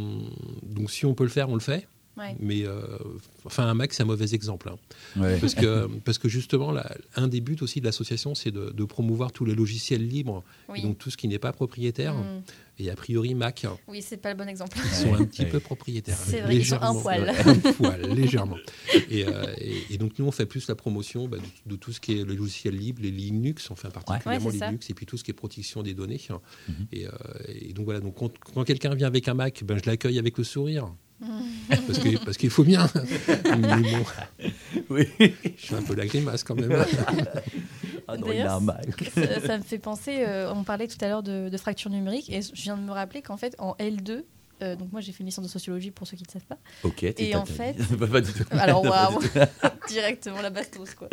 donc, 0.62 0.90
si 0.90 1.06
on 1.06 1.14
peut 1.14 1.24
le 1.24 1.30
faire, 1.30 1.48
on 1.48 1.54
le 1.54 1.60
fait. 1.60 1.88
Ouais. 2.16 2.36
Mais 2.38 2.64
euh, 2.66 2.80
enfin, 3.44 3.66
un 3.66 3.74
Mac, 3.74 3.92
c'est 3.92 4.02
un 4.02 4.06
mauvais 4.06 4.34
exemple. 4.34 4.68
hein. 4.68 4.76
Ouais. 5.20 5.38
Parce 5.40 5.54
que, 5.54 5.88
parce 6.04 6.18
que 6.18 6.28
justement, 6.28 6.70
là, 6.70 6.94
un 7.16 7.26
des 7.28 7.40
buts 7.40 7.56
aussi 7.60 7.80
de 7.80 7.84
l'association, 7.86 8.34
c'est 8.34 8.50
de, 8.52 8.70
de 8.70 8.84
promouvoir 8.84 9.32
tous 9.32 9.44
les 9.44 9.54
logiciels 9.54 10.06
libres, 10.06 10.44
Oui. 10.68 10.78
et 10.78 10.82
donc 10.82 10.98
tout 10.98 11.10
ce 11.10 11.16
qui 11.16 11.26
n'est 11.28 11.38
pas 11.40 11.52
propriétaire. 11.52 12.14
Mhm. 12.14 12.42
Et 12.80 12.90
a 12.90 12.96
priori, 12.96 13.34
Mac, 13.34 13.66
Oui, 13.86 14.02
c'est 14.02 14.16
pas 14.16 14.30
le 14.32 14.36
bon 14.36 14.48
exemple. 14.48 14.76
ils 14.84 14.90
sont 14.90 15.14
un 15.14 15.24
petit 15.24 15.42
Ouais. 15.42 15.48
peu 15.48 15.60
propriétaires. 15.60 16.16
C'est 16.16 16.40
vrai 16.40 16.54
qu'ils 16.56 16.66
sont 16.66 16.74
un 16.76 16.92
légèrement. 16.92 17.00
poil. 17.02 17.28
Un 17.46 17.72
poil, 17.72 18.00
légèrement. 18.14 18.56
Et, 19.10 19.24
euh, 19.26 19.46
et- 19.58 19.94
et 19.94 19.98
donc, 19.98 20.18
nous, 20.18 20.26
on 20.26 20.32
fait 20.32 20.46
plus 20.46 20.66
la 20.68 20.74
promotion 20.74 21.28
bah, 21.28 21.36
de, 21.38 21.70
de 21.72 21.76
tout 21.76 21.92
ce 21.92 22.00
qui 22.00 22.18
est 22.18 22.24
le 22.24 22.34
logiciel 22.34 22.74
libre, 22.76 23.00
les 23.02 23.12
Linux, 23.12 23.70
enfin 23.70 23.90
particulièrement 23.90 24.46
Ouais, 24.46 24.52
c'est 24.52 24.58
ça. 24.58 24.66
Linux, 24.66 24.90
et 24.90 24.94
puis 24.94 25.06
tout 25.06 25.16
ce 25.16 25.22
qui 25.24 25.30
est 25.30 25.34
protection 25.34 25.82
des 25.84 25.94
données. 25.94 26.20
Mhm. 26.68 26.74
et, 26.92 27.06
euh, 27.06 27.10
et 27.48 27.72
donc, 27.74 27.84
voilà, 27.84 28.00
donc, 28.00 28.14
quand, 28.16 28.32
quand 28.40 28.64
quelqu'un 28.64 28.94
vient 28.94 29.06
avec 29.06 29.28
un 29.28 29.34
Mac, 29.34 29.62
ben, 29.64 29.78
je 29.82 29.88
l'accueille 29.88 30.18
avec 30.18 30.36
le 30.38 30.44
sourire. 30.44 30.92
Parce 31.68 31.98
que- 31.98 32.24
parce 32.24 32.36
qu'il 32.36 32.50
faut 32.50 32.64
bien. 32.64 32.88
Mais 33.44 33.82
bon, 33.82 34.04
Oui. 34.90 35.08
je 35.56 35.66
suis 35.66 35.74
un 35.74 35.82
peu 35.82 35.94
la 35.94 36.06
grimace 36.06 36.44
quand 36.44 36.54
même. 36.54 36.72
Ah 38.06 38.18
non, 38.18 38.26
il 38.26 38.30
D'ailleurs, 38.32 38.52
a 38.52 38.56
un 38.56 38.60
Mac. 38.60 38.84
ça, 39.14 39.40
ça 39.40 39.56
me 39.56 39.62
fait 39.62 39.78
penser, 39.78 40.24
euh, 40.28 40.52
on 40.54 40.62
parlait 40.62 40.88
tout 40.88 40.98
à 41.00 41.08
l'heure 41.08 41.22
de, 41.22 41.48
de 41.48 41.56
fracture 41.56 41.90
numérique, 41.90 42.28
et 42.30 42.42
je 42.42 42.52
viens 42.52 42.76
de 42.76 42.82
me 42.82 42.92
rappeler 42.92 43.22
qu'en 43.22 43.38
fait, 43.38 43.54
en 43.58 43.72
L2, 43.76 44.24
euh, 44.62 44.76
donc 44.76 44.92
moi 44.92 45.00
j'ai 45.00 45.10
fait 45.12 45.20
une 45.20 45.26
licence 45.26 45.46
de 45.46 45.50
sociologie 45.50 45.90
pour 45.90 46.06
ceux 46.06 46.18
qui 46.18 46.24
ne 46.26 46.30
savent 46.30 46.44
pas. 46.44 46.58
Ok, 46.82 47.02
Et 47.02 47.34
en 47.34 47.46
fait-. 47.46 47.78
Pas- 47.98 48.06
pas 48.12 48.20
du 48.20 48.30
tout. 48.30 48.44
Alors 48.50 48.84
waouh, 48.84 49.20
directement 49.88 50.42
la 50.42 50.50
bastos 50.50 50.94
quoi. 50.94 51.08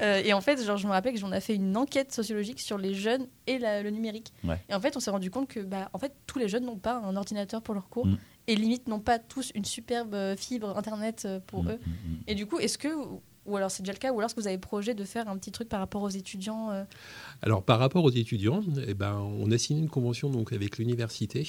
Euh, 0.00 0.20
et 0.24 0.32
en 0.32 0.40
fait, 0.40 0.60
genre 0.64 0.76
je 0.76 0.88
me 0.88 0.92
rappelais 0.92 1.12
que 1.12 1.20
j'en 1.20 1.32
ai 1.32 1.40
fait 1.40 1.54
une 1.54 1.76
enquête 1.76 2.12
sociologique 2.12 2.58
sur 2.58 2.78
les 2.78 2.94
jeunes 2.94 3.28
et 3.46 3.58
la- 3.60 3.84
le 3.84 3.90
numérique. 3.90 4.32
Ouais. 4.42 4.60
Et 4.68 4.74
en 4.74 4.80
fait, 4.80 4.96
on 4.96 5.00
s'est 5.00 5.12
rendu 5.12 5.30
compte 5.30 5.46
que 5.48 5.60
bah 5.60 5.88
en 5.92 5.98
fait 6.00 6.12
tous 6.26 6.40
les 6.40 6.48
jeunes 6.48 6.64
n'ont 6.64 6.78
pas 6.78 6.96
un 6.96 7.14
ordinateur 7.14 7.62
pour 7.62 7.74
leur 7.74 7.88
cours 7.88 8.06
Mm. 8.08 8.18
Et 8.48 8.56
limite 8.56 8.88
n'ont 8.88 8.98
pas 9.00 9.20
tous 9.20 9.52
une 9.54 9.64
superbe 9.64 10.14
euh, 10.14 10.34
fibre 10.36 10.76
internet 10.76 11.22
euh, 11.24 11.38
pour 11.46 11.62
Mm, 11.62 11.68
eux. 11.68 11.78
mm, 11.86 11.90
mm. 11.90 12.16
Et 12.26 12.34
du 12.34 12.46
coup, 12.46 12.58
est-ce 12.58 12.78
que 12.78 12.88
ou 13.46 13.56
alors 13.56 13.70
c'est 13.70 13.82
déjà 13.82 13.94
le 13.94 13.98
cas, 13.98 14.12
ou 14.12 14.18
alors 14.18 14.26
est-ce 14.26 14.34
que 14.34 14.42
vous 14.42 14.46
avez 14.46 14.58
projet 14.58 14.92
de 14.92 15.04
faire 15.04 15.26
un 15.26 15.38
petit 15.38 15.50
truc 15.52 15.70
par 15.70 15.80
rapport 15.80 16.02
aux 16.02 16.10
étudiants 16.10 16.70
euh, 16.70 16.84
Alors, 17.40 17.62
par 17.62 17.78
rapport 17.78 18.04
aux 18.04 18.10
étudiants, 18.10 18.62
eh 18.86 18.92
ben, 18.92 19.14
on 19.14 19.50
a 19.50 19.56
signé 19.56 19.80
une 19.80 19.88
convention 19.88 20.28
donc, 20.28 20.52
avec 20.52 20.76
l'université. 20.76 21.46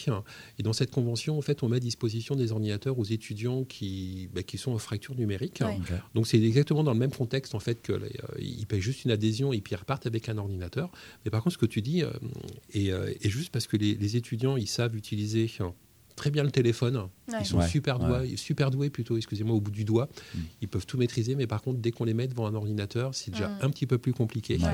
Et 0.58 0.64
dans 0.64 0.72
cette 0.72 0.92
convention, 0.92 1.38
en 1.38 1.42
fait, 1.42 1.62
on 1.62 1.68
met 1.68 1.76
à 1.76 1.82
disposition 1.82 2.36
des 2.38 2.54
ordinateurs 2.54 2.98
aux 2.98 3.04
étudiants 3.04 3.66
qui, 3.66 4.30
bah, 4.34 4.44
qui 4.44 4.58
sont 4.58 4.72
en 4.72 4.78
fracture 4.78 5.14
numérique. 5.16 5.60
Ouais. 5.62 5.78
Donc, 6.16 6.26
c'est 6.26 6.42
exactement 6.42 6.86
dans 6.86 6.94
le 6.94 7.00
même 7.00 7.12
contexte, 7.12 7.54
en 7.54 7.60
fait, 7.60 7.82
que 7.82 7.92
euh, 7.92 8.08
ils 8.40 8.66
payent 8.66 8.80
juste 8.80 9.04
une 9.04 9.12
adhésion 9.12 9.52
et 9.52 9.60
puis 9.60 9.74
ils 9.74 9.78
repartent 9.80 10.08
avec 10.08 10.30
un 10.30 10.38
ordinateur. 10.38 10.90
Mais 11.26 11.32
par 11.32 11.44
contre, 11.44 11.56
ce 11.56 11.58
que 11.58 11.66
tu 11.66 11.82
dis 11.82 12.04
euh, 12.04 12.12
est, 12.74 12.92
euh, 12.94 13.12
est 13.22 13.30
juste 13.30 13.52
parce 13.52 13.68
que 13.68 13.76
les, 13.76 13.96
les 13.96 14.16
étudiants, 14.16 14.56
ils 14.56 14.68
savent 14.70 14.96
utiliser 14.96 15.52
euh, 15.60 15.68
très 16.20 16.30
bien 16.32 16.44
le 16.44 16.52
téléphone. 16.52 16.96
ouais. 16.98 17.38
Ils 17.40 17.46
sont 17.46 17.58
Ouais, 17.58 17.68
super, 17.68 18.00
ouais. 18.00 18.08
doués, 18.28 18.38
super 18.38 18.70
doués, 18.70 18.90
plutôt, 18.92 19.18
excusez-moi, 19.18 19.56
au 19.56 19.62
bout 19.62 19.72
du 19.72 19.86
doigt. 19.86 20.08
Mm. 20.36 20.40
Ils 20.62 20.68
peuvent 20.68 20.86
tout 20.86 20.98
maîtriser, 20.98 21.34
mais 21.36 21.48
par 21.48 21.62
contre, 21.64 21.80
dès 21.80 21.92
qu'on 21.92 22.04
les 22.06 22.14
met 22.14 22.28
devant 22.28 22.46
un 22.46 22.54
ordinateur, 22.54 23.16
c'est 23.16 23.32
déjà 23.32 23.48
Mm. 23.50 23.58
un 23.62 23.70
petit 23.72 23.88
peu 23.88 23.98
plus 23.98 24.14
compliqué. 24.14 24.58
Ouais. 24.58 24.70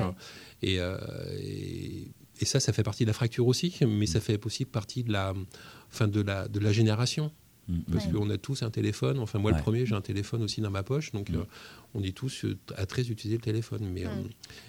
Et, 0.62 0.80
euh, 0.80 0.96
et, 1.40 2.08
et 2.40 2.44
ça, 2.44 2.60
ça 2.60 2.72
fait 2.72 2.82
partie 2.82 3.04
de 3.04 3.08
la 3.08 3.14
fracture 3.14 3.46
aussi, 3.46 3.74
mais 3.86 4.06
ça 4.06 4.20
fait 4.20 4.44
aussi 4.44 4.64
partie 4.66 5.02
de 5.04 5.12
la, 5.12 5.32
enfin 5.92 6.08
de 6.08 6.20
la, 6.20 6.48
de 6.48 6.58
la 6.60 6.72
génération. 6.72 7.30
Mm, 7.68 7.80
Parce 7.92 8.06
Ouais. 8.06 8.12
qu'on 8.12 8.30
a 8.30 8.38
tous 8.38 8.62
un 8.62 8.70
téléphone. 8.70 9.18
Enfin, 9.18 9.38
moi, 9.40 9.50
Ouais. 9.50 9.56
le 9.58 9.62
premier, 9.62 9.86
j'ai 9.86 9.94
un 9.96 10.00
téléphone 10.00 10.42
aussi 10.44 10.60
dans 10.60 10.70
ma 10.70 10.84
poche. 10.84 11.10
Donc, 11.12 11.30
Mm. 11.30 11.36
euh, 11.36 11.44
on 11.94 12.02
est 12.02 12.14
tous 12.16 12.44
euh, 12.44 12.56
à 12.76 12.86
très 12.86 13.02
utiliser 13.10 13.36
le 13.38 13.42
téléphone. 13.42 13.80
Mais, 13.92 14.04
Mm. 14.04 14.08
euh, 14.08 14.22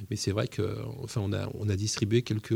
mais 0.09 0.15
c'est 0.15 0.31
vrai 0.31 0.47
que, 0.47 0.77
enfin, 1.03 1.21
on 1.23 1.31
a, 1.33 1.47
on 1.59 1.69
a 1.69 1.75
distribué 1.75 2.21
quelques. 2.23 2.55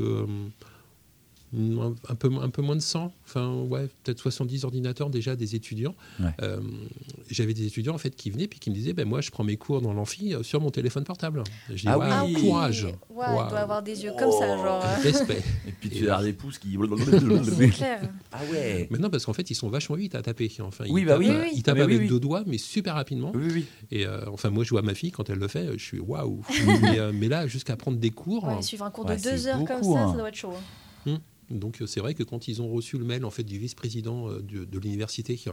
Un, 1.54 2.16
peu, 2.16 2.30
un 2.42 2.50
peu 2.50 2.62
moins 2.62 2.76
de 2.76 2.82
100, 2.82 3.12
enfin 3.26 3.54
ouais, 3.70 3.88
peut-être 4.04 4.20
70 4.20 4.64
ordinateurs 4.64 5.10
déjà 5.10 5.36
des 5.36 5.56
étudiants. 5.56 5.96
Ouais. 6.20 6.30
Euh, 6.42 6.60
J'avais 7.30 7.54
des 7.54 7.66
étudiants 7.66 7.94
en 7.94 7.98
fait 7.98 8.16
qui 8.16 8.30
venaient 8.32 8.48
puis 8.48 8.60
qui 8.60 8.70
me 8.70 8.76
disaient 8.76 8.94
ben 8.94 9.06
moi 9.08 9.20
je 9.22 9.32
prends 9.32 9.44
mes 9.44 9.58
cours 9.58 9.82
dans 9.82 9.94
l'amphi 9.94 10.34
euh, 10.34 10.44
sur 10.44 10.62
mon 10.62 10.70
téléphone 10.72 11.04
portable. 11.04 11.44
Je 11.70 11.76
dis 11.76 11.84
Ah 11.88 11.98
oui. 12.00 12.06
Ah 12.10 12.24
oui. 12.26 12.34
courage, 12.34 12.86
Ouais, 12.86 12.94
il 13.10 13.16
Waouh. 13.18 13.50
doit 13.50 13.60
avoir 13.60 13.84
des 13.84 14.04
yeux 14.04 14.12
comme 14.18 14.32
ça, 14.32 14.48
genre. 14.58 14.84
euh, 14.84 15.02
respect. 15.04 15.42
Et 15.68 15.72
puis 15.72 15.90
tu 15.90 16.10
as 16.10 16.22
des 16.24 16.34
pouces 16.34 16.58
qui. 16.58 16.78
C'est 17.44 17.70
clair. 17.70 18.02
Ah 18.32 18.40
ouais. 18.52 18.88
Maintenant 18.90 19.10
parce 19.10 19.26
qu'en 19.26 19.34
fait 19.34 19.50
ils 19.50 19.56
sont 19.56 19.70
vachement 19.70 19.96
vite 19.98 20.16
à 20.16 20.22
taper. 20.22 20.50
Enfin, 20.62 20.86
Oui, 20.90 21.02
ils 21.02 21.06
bah 21.06 21.14
tapent, 21.14 21.20
oui. 21.22 21.28
Oui, 21.30 21.36
oui. 21.44 21.50
Ils 21.56 21.64
tapent 21.64 21.76
Mais 21.76 21.82
oui, 21.84 21.96
avec 21.96 22.02
oui. 22.04 22.08
deux 22.08 22.20
doigts 22.20 22.44
mais 22.48 22.58
super 22.58 22.96
rapidement. 22.96 23.32
Oui, 23.36 23.48
oui. 23.54 23.66
Et 23.92 24.06
euh, 24.06 24.22
enfin 24.32 24.50
moi 24.50 24.64
je 24.64 24.70
vois 24.70 24.82
ma 24.82 24.94
fille 24.96 25.12
quand 25.12 25.30
elle 25.30 25.40
le 25.40 25.48
fait, 25.48 25.68
je 25.78 25.84
suis 25.84 26.00
waouh. 26.00 26.42
mais, 26.82 27.00
euh, 27.00 27.12
mais 27.14 27.28
là 27.28 27.46
jusqu'à 27.48 27.76
prendre 27.76 27.98
des 27.98 28.12
cours. 28.12 28.46
Ouais, 28.46 28.62
suivre 28.62 28.86
un 28.86 28.92
cours 28.92 29.06
Ouais, 29.06 29.18
de 29.18 29.22
deux 29.22 29.48
heures 29.48 29.64
comme 29.66 29.84
ça, 29.84 30.00
hein. 30.04 30.12
ça 30.14 30.18
doit 30.18 30.30
être 30.30 30.36
chaud. 30.36 30.54
hein. 31.08 31.18
Donc 31.60 31.82
euh, 31.82 31.88
c'est 31.88 32.00
vrai 32.00 32.14
que 32.14 32.24
quand 32.24 32.48
ils 32.48 32.62
ont 32.62 32.70
reçu 32.70 32.98
le 32.98 33.06
mail 33.06 33.26
en 33.26 33.32
fait 33.32 33.44
du 33.44 33.58
vice-président 33.58 34.30
euh, 34.30 34.42
de, 34.42 34.80
l'université 34.80 35.36
qui- 35.36 35.50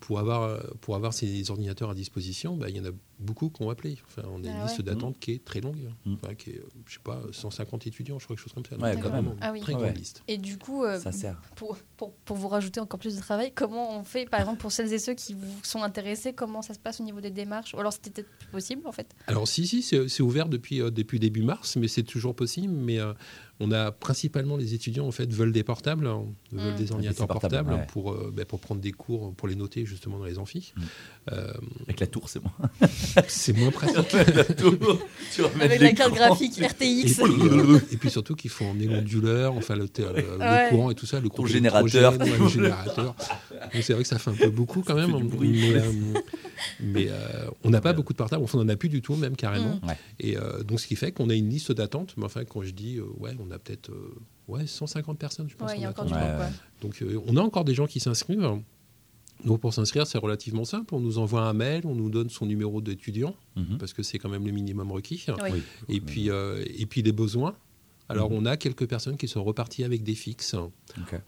pour 0.00 0.18
avoir 0.20 0.42
euh, 0.42 0.60
pour 0.80 0.94
avoir 0.96 1.12
ces 1.12 1.50
ordinateurs 1.50 1.90
à 1.90 1.94
disposition, 1.94 2.56
bah, 2.56 2.68
il 2.70 2.76
y 2.76 2.80
en 2.80 2.84
a 2.84 2.90
beaucoup 3.18 3.50
qui 3.50 3.62
ont 3.62 3.70
appelé. 3.70 3.98
Enfin, 4.06 4.22
on 4.30 4.44
a 4.44 4.46
Ah 4.46 4.50
une 4.50 4.56
ouais. 4.58 4.62
liste 4.68 4.80
d'attente 4.82 5.18
qui 5.18 5.32
est 5.32 5.44
très 5.44 5.60
longue, 5.60 5.90
Mm. 6.06 6.14
enfin, 6.14 6.34
qui 6.34 6.50
est, 6.50 6.62
je 6.86 6.94
sais 6.94 7.00
pas 7.02 7.20
150 7.32 7.86
étudiants, 7.88 8.18
je 8.20 8.24
crois 8.24 8.36
quelque 8.36 8.44
chose 8.44 8.52
comme 8.52 8.64
ça. 8.64 8.76
Ouais, 8.76 8.96
quand 9.00 9.10
même. 9.10 9.34
Ah 9.40 9.50
oui. 9.52 9.60
Très 9.60 9.74
Ouais. 9.74 9.82
grande 9.82 9.96
liste. 9.96 10.22
Et 10.28 10.38
du 10.38 10.56
coup, 10.56 10.84
euh, 10.84 11.00
Ça 11.00 11.10
sert. 11.10 11.40
pour, 11.56 11.76
pour, 11.96 12.12
pour 12.12 12.36
vous 12.36 12.46
rajouter 12.48 12.78
encore 12.78 13.00
plus 13.00 13.16
de 13.16 13.20
travail, 13.20 13.50
comment 13.54 13.98
on 13.98 14.04
fait, 14.04 14.26
par 14.26 14.38
exemple, 14.40 14.60
pour 14.60 14.70
celles 14.70 14.92
et 14.92 14.98
ceux 15.00 15.14
qui 15.14 15.34
vous 15.34 15.52
sont 15.64 15.82
intéressés, 15.82 16.32
comment 16.32 16.62
ça 16.62 16.74
se 16.74 16.78
passe 16.78 17.00
au 17.00 17.04
niveau 17.04 17.20
des 17.20 17.30
démarches 17.32 17.74
Ou 17.74 17.80
alors 17.80 17.92
c'était 17.92 18.10
peut-être 18.10 18.30
plus 18.38 18.48
possible 18.48 18.86
en 18.86 18.92
fait? 18.92 19.14
Alors 19.26 19.48
si 19.48 19.66
si 19.66 19.82
c'est 19.82 20.22
ouvert 20.22 20.48
depuis 20.48 20.80
euh, 20.80 20.90
depuis 20.92 21.18
début 21.18 21.42
mars, 21.42 21.74
mais 21.76 21.88
c'est 21.88 22.04
toujours 22.04 22.36
possible. 22.36 22.72
Mais 22.72 23.00
euh, 23.00 23.12
on 23.60 23.72
a 23.72 23.90
principalement 23.90 24.56
les 24.56 24.74
étudiants 24.74 25.06
en 25.08 25.10
fait 25.10 25.32
veulent 25.32 25.50
des 25.52 25.64
portables, 25.64 26.06
hein, 26.06 26.24
veulent 26.52 26.74
Mm. 26.74 26.76
des 26.76 26.92
ordinateurs 26.92 27.26
portables 27.26 27.72
ouais. 27.72 27.86
pour 27.88 28.12
euh, 28.12 28.32
bah, 28.32 28.44
pour 28.44 28.60
prendre 28.60 28.80
des 28.80 28.92
cours, 28.92 29.34
pour 29.34 29.48
les 29.48 29.56
noter 29.56 29.84
justement 29.88 30.18
dans 30.18 30.24
les 30.24 30.38
amphis. 30.38 30.72
Mm. 30.76 30.82
Euh, 31.32 31.52
Avec 31.84 32.00
la 32.00 32.06
tour, 32.06 32.28
c'est 32.28 32.40
bon. 32.40 32.50
c'est 33.28 33.52
moins 33.54 33.70
pratique. 33.70 34.12
la 34.34 34.44
tour, 34.44 34.74
tu 35.34 35.42
Avec 35.60 35.80
la 35.80 35.92
carte 35.92 36.14
graphique 36.14 36.58
Et 36.60 36.66
RTX. 36.66 36.76
puis, 36.76 37.16
euh, 37.42 37.80
et 37.92 37.96
puis 37.96 38.10
surtout 38.10 38.34
qu'il 38.36 38.50
faut 38.50 38.64
emmener 38.64 38.86
l'onduleur, 38.86 39.54
enfin 39.54 39.74
le, 39.74 39.88
le- 39.98 40.12
le 40.14 40.38
Ouais. 40.38 40.66
courant 40.70 40.90
et 40.90 40.94
tout 40.94 41.06
ça, 41.06 41.20
le 41.20 41.28
courant 41.28 41.46
générateur. 41.48 42.12
électrogène, 42.14 42.32
ouais, 42.32 42.38
le 42.38 42.48
générateur. 42.48 43.14
Donc 43.74 43.82
c'est 43.82 43.92
vrai 43.92 44.02
que 44.02 44.08
ça 44.08 44.18
fait 44.18 44.30
un 44.30 44.34
peu 44.34 44.50
beaucoup 44.50 44.82
quand 44.82 44.94
même. 44.94 45.10
bruit. 45.28 45.50
Mais, 45.72 45.74
euh, 45.80 45.92
mais, 46.80 47.06
euh, 47.10 47.50
on 47.64 47.70
n'a 47.70 47.80
pas 47.80 47.92
beaucoup 47.92 48.12
de 48.12 48.18
portables, 48.18 48.42
enfin 48.44 48.58
on 48.58 48.64
n'en 48.64 48.68
a 48.72 48.76
plus 48.76 48.88
du 48.88 49.02
tout 49.02 49.14
même 49.16 49.36
carrément. 49.36 49.78
Mm. 49.82 49.88
Ouais. 49.88 49.98
Et 50.20 50.36
euh, 50.36 50.62
donc 50.62 50.80
ce 50.80 50.86
qui 50.86 50.96
fait 50.96 51.12
qu'on 51.12 51.28
a 51.30 51.34
une 51.34 51.48
liste 51.50 51.72
d'attente. 51.72 52.14
Mais 52.16 52.24
enfin 52.24 52.44
quand 52.44 52.62
je 52.62 52.70
dis 52.70 52.96
euh, 52.98 53.04
ouais, 53.18 53.32
on 53.38 53.50
a 53.50 53.58
peut-être 53.58 53.90
euh, 53.90 54.14
ouais 54.48 54.66
150 54.66 55.18
personnes, 55.18 55.48
je 55.48 55.56
pense. 55.56 55.70
Ouais, 55.70 55.76
il 55.78 55.82
y 55.82 55.84
a 55.84 55.88
en 55.88 55.90
encore 55.90 56.06
du. 56.06 56.14
Ouais. 56.14 56.20
Donc 56.80 57.02
euh, 57.02 57.20
on 57.26 57.36
a 57.36 57.40
encore 57.40 57.64
des 57.64 57.74
gens 57.74 57.86
qui 57.86 58.00
s'inscrivent. 58.00 58.58
Donc 59.44 59.60
pour 59.60 59.72
s'inscrire, 59.72 60.06
c'est 60.06 60.18
relativement 60.18 60.64
simple. 60.64 60.94
On 60.94 61.00
nous 61.00 61.18
envoie 61.18 61.42
un 61.42 61.52
mail, 61.52 61.82
on 61.86 61.94
nous 61.94 62.10
donne 62.10 62.28
son 62.30 62.44
numéro 62.46 62.80
d'étudiant, 62.80 63.34
Mhm. 63.56 63.78
parce 63.78 63.92
que 63.92 64.02
c'est 64.02 64.18
quand 64.18 64.28
même 64.28 64.44
le 64.44 64.52
minimum 64.52 64.90
requis. 64.90 65.24
Oui. 65.50 65.62
Et 65.88 66.00
puis, 66.00 66.30
euh, 66.30 66.64
et 66.76 66.86
puis 66.86 67.02
les 67.02 67.12
besoins. 67.12 67.56
Alors, 68.10 68.30
Mhm. 68.30 68.36
on 68.38 68.46
a 68.46 68.56
quelques 68.56 68.86
personnes 68.88 69.18
qui 69.18 69.28
sont 69.28 69.44
reparties 69.44 69.84
avec 69.84 70.02
des 70.02 70.14
fixes, 70.14 70.54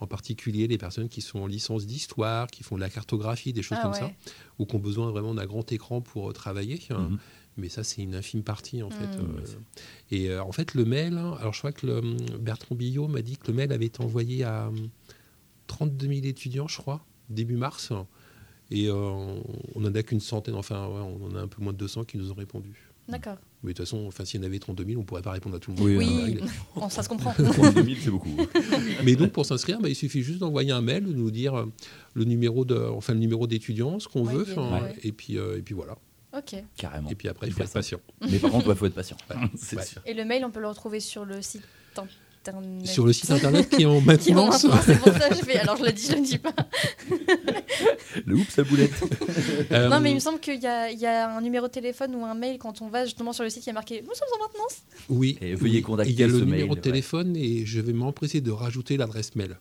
en 0.01 0.07
particulier 0.07 0.67
les 0.67 0.79
personnes 0.79 1.11
qui 1.11 1.21
sont 1.21 1.41
en 1.41 1.47
licence 1.47 1.87
d'histoire, 1.87 2.47
qui 2.47 2.63
font 2.63 2.77
de 2.77 2.81
la 2.81 2.89
cartographie, 2.89 3.53
des 3.53 3.63
choses 3.63 3.77
Ah 3.81 3.83
comme 3.83 3.93
ouais. 3.93 3.99
ça, 3.99 4.11
ou 4.59 4.65
qui 4.65 4.77
ont 4.77 4.79
besoin 4.79 5.11
vraiment 5.11 5.35
d'un 5.35 5.45
grand 5.47 5.71
écran 5.73 6.01
pour 6.01 6.31
euh, 6.31 6.33
travailler. 6.33 6.81
Mhm. 6.91 7.19
Mais 7.59 7.69
ça, 7.69 7.85
c'est 7.85 8.01
une 8.03 8.15
infime 8.15 8.43
partie, 8.43 8.83
en 8.83 8.89
fait. 8.91 9.19
Euh, 9.19 9.45
et 10.11 10.31
euh, 10.31 10.43
en 10.43 10.53
fait, 10.53 10.73
le 10.75 10.87
mail, 10.87 11.19
hein, 11.19 11.37
alors 11.39 11.53
je 11.53 11.59
crois 11.59 11.73
que 11.73 11.87
le, 11.87 12.01
Bertrand 12.39 12.75
Billot 12.75 13.09
m'a 13.09 13.21
dit 13.21 13.37
que 13.37 13.49
le 13.49 13.53
mail 13.55 13.73
avait 13.73 13.87
été 13.87 14.03
envoyé 14.03 14.45
à 14.45 14.69
hum, 14.69 14.89
32 15.67 16.07
000 16.09 16.27
étudiants, 16.27 16.67
je 16.69 16.79
crois, 16.79 17.05
début 17.31 17.57
mars. 17.57 17.93
Et 18.73 18.87
euh, 18.89 18.95
on 19.75 19.81
n'en 19.81 19.93
a 19.95 20.03
qu'une 20.03 20.21
centaine, 20.21 20.55
enfin, 20.55 20.87
ouais, 20.87 21.01
on 21.01 21.27
en 21.27 21.35
a 21.35 21.41
un 21.41 21.49
peu 21.49 21.61
moins 21.63 21.73
de 21.73 21.79
200 21.79 22.05
qui 22.05 22.19
nous 22.19 22.31
ont 22.31 22.35
répondu. 22.35 22.89
D'accord. 23.09 23.37
Mais 23.65 23.73
de 23.73 23.77
toute 23.77 23.85
façon, 23.87 24.05
enfin, 24.07 24.25
s'il 24.25 24.41
y 24.41 24.45
en 24.45 24.47
avait 24.47 24.61
32 24.61 24.85
000, 24.85 24.97
on 24.97 25.01
ne 25.01 25.05
pourrait 25.05 25.23
pas 25.23 25.33
répondre 25.33 25.57
à 25.57 25.59
tout 25.59 25.73
le 25.73 25.77
monde. 25.79 25.87
Oui, 25.89 25.97
Oui. 25.99 26.39
Bon, 26.77 26.89
ça 26.89 27.03
se 27.03 27.09
comprend. 27.09 27.35
2000, 27.75 27.99
c'est 28.01 28.11
beaucoup. 28.11 28.31
Mais 29.05 29.17
donc 29.17 29.33
pour 29.33 29.45
s'inscrire, 29.45 29.81
bah, 29.81 29.89
il 29.89 29.97
suffit 29.97 30.23
juste 30.23 30.39
d'envoyer 30.39 30.71
un 30.71 30.83
mail, 30.83 31.05
de 31.05 31.13
nous 31.13 31.33
dire 31.33 31.55
euh, 31.59 31.67
le 32.15 32.23
numéro 32.25 32.65
de, 32.65 32.77
enfin 32.77 33.13
le 33.13 33.19
numéro 33.19 33.49
d'étudiant, 33.49 33.99
ce 33.99 34.07
qu'on 34.07 34.25
Ouais, 34.25 34.33
veut, 34.35 34.55
ouais. 34.57 34.95
et 35.03 35.11
puis 35.11 35.37
euh, 35.37 35.59
et 35.59 35.63
puis 35.63 35.75
voilà. 35.75 35.97
ok. 36.39 36.63
Carrément. 36.77 37.11
Et 37.11 37.17
puis 37.17 37.27
après, 37.27 37.49
il 37.49 37.53
faut 37.53 37.63
être 37.65 37.73
patient. 37.73 37.99
Mais 38.31 38.39
par 38.39 38.53
contre, 38.53 38.69
il 38.71 38.77
faut 38.77 38.87
être 38.87 38.95
patient. 38.95 39.17
C'est 39.57 39.77
Ouais. 39.77 39.85
sûr. 39.85 40.01
Et 40.07 40.15
le 40.15 40.25
mail, 40.25 40.45
on 40.45 40.53
peut 40.53 40.61
le 40.61 40.69
retrouver 40.69 41.01
sur 41.01 41.25
le 41.25 41.43
site 41.43 41.63
internet. 42.49 42.87
Sur 42.87 43.07
le 43.07 43.13
site 43.13 43.31
internet 43.31 43.69
qui 43.69 43.83
est 43.83 43.87
en 43.87 44.01
maintenance. 44.03 44.67
c'est 44.85 44.99
pour 44.99 45.13
ça 45.13 45.29
que 45.29 45.35
je 45.37 45.41
fais. 45.45 45.59
Alors 45.59 45.77
je 45.77 45.85
le 45.85 45.93
dis, 45.93 46.07
je 46.07 46.15
le 46.17 46.21
dis 46.23 46.39
pas. 46.39 46.53
Le 48.27 48.35
oups, 48.37 48.51
sa 48.53 48.65
boulette. 48.65 48.91
Euh, 49.71 49.89
Non, 49.91 50.01
mais 50.01 50.11
il 50.11 50.15
me 50.15 50.21
semble 50.21 50.41
qu'il 50.41 50.61
y 50.61 50.67
a, 50.67 50.91
il 50.91 50.99
y 50.99 51.07
a 51.07 51.31
un 51.37 51.41
numéro 51.41 51.67
de 51.69 51.73
téléphone 51.73 52.15
ou 52.17 52.25
un 52.25 52.35
mail 52.35 52.59
quand 52.59 52.83
on 52.83 52.89
va 52.89 53.05
justement 53.05 53.33
sur 53.33 53.45
le 53.45 53.51
site 53.51 53.63
qui 53.63 53.71
est 53.71 53.75
marqué 53.75 54.03
Nous 54.03 54.15
sommes 54.15 54.29
en 54.37 54.43
maintenance. 54.45 54.79
Oui. 55.09 55.39
Et 55.41 55.55
veuillez 55.55 55.77
oui. 55.77 55.83
contacter 55.83 56.11
Il 56.13 56.19
y 56.19 56.23
a 56.25 56.27
le 56.27 56.33
ce 56.39 56.45
numéro 56.45 56.69
mail, 56.69 56.77
de 56.77 56.81
téléphone 56.81 57.37
et 57.37 57.65
je 57.67 57.81
vais 57.81 57.93
m'empresser 57.93 58.41
de 58.41 58.51
rajouter 58.51 58.97
l'adresse 58.97 59.37
mail. 59.37 59.57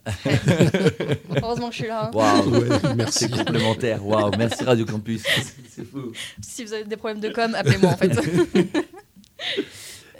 Heureusement 1.42 1.68
que 1.70 1.76
je 1.76 1.80
suis 1.80 1.88
là. 1.88 2.06
hein. 2.08 2.12
Waouh. 2.14 2.50
Ouais, 2.60 2.68
merci. 2.96 3.20
C'est 3.20 3.32
complémentaire. 3.32 4.06
Waouh. 4.06 4.32
Merci 4.38 4.64
Radio 4.64 4.86
Campus. 4.86 5.22
C'est 5.70 5.86
fou. 5.90 6.12
Si 6.42 6.64
vous 6.66 6.74
avez 6.74 6.86
des 6.86 6.98
problèmes 6.98 7.20
de 7.22 7.30
com, 7.30 7.54
appelez-moi 7.56 7.92
en 7.92 7.98
fait. 7.98 8.12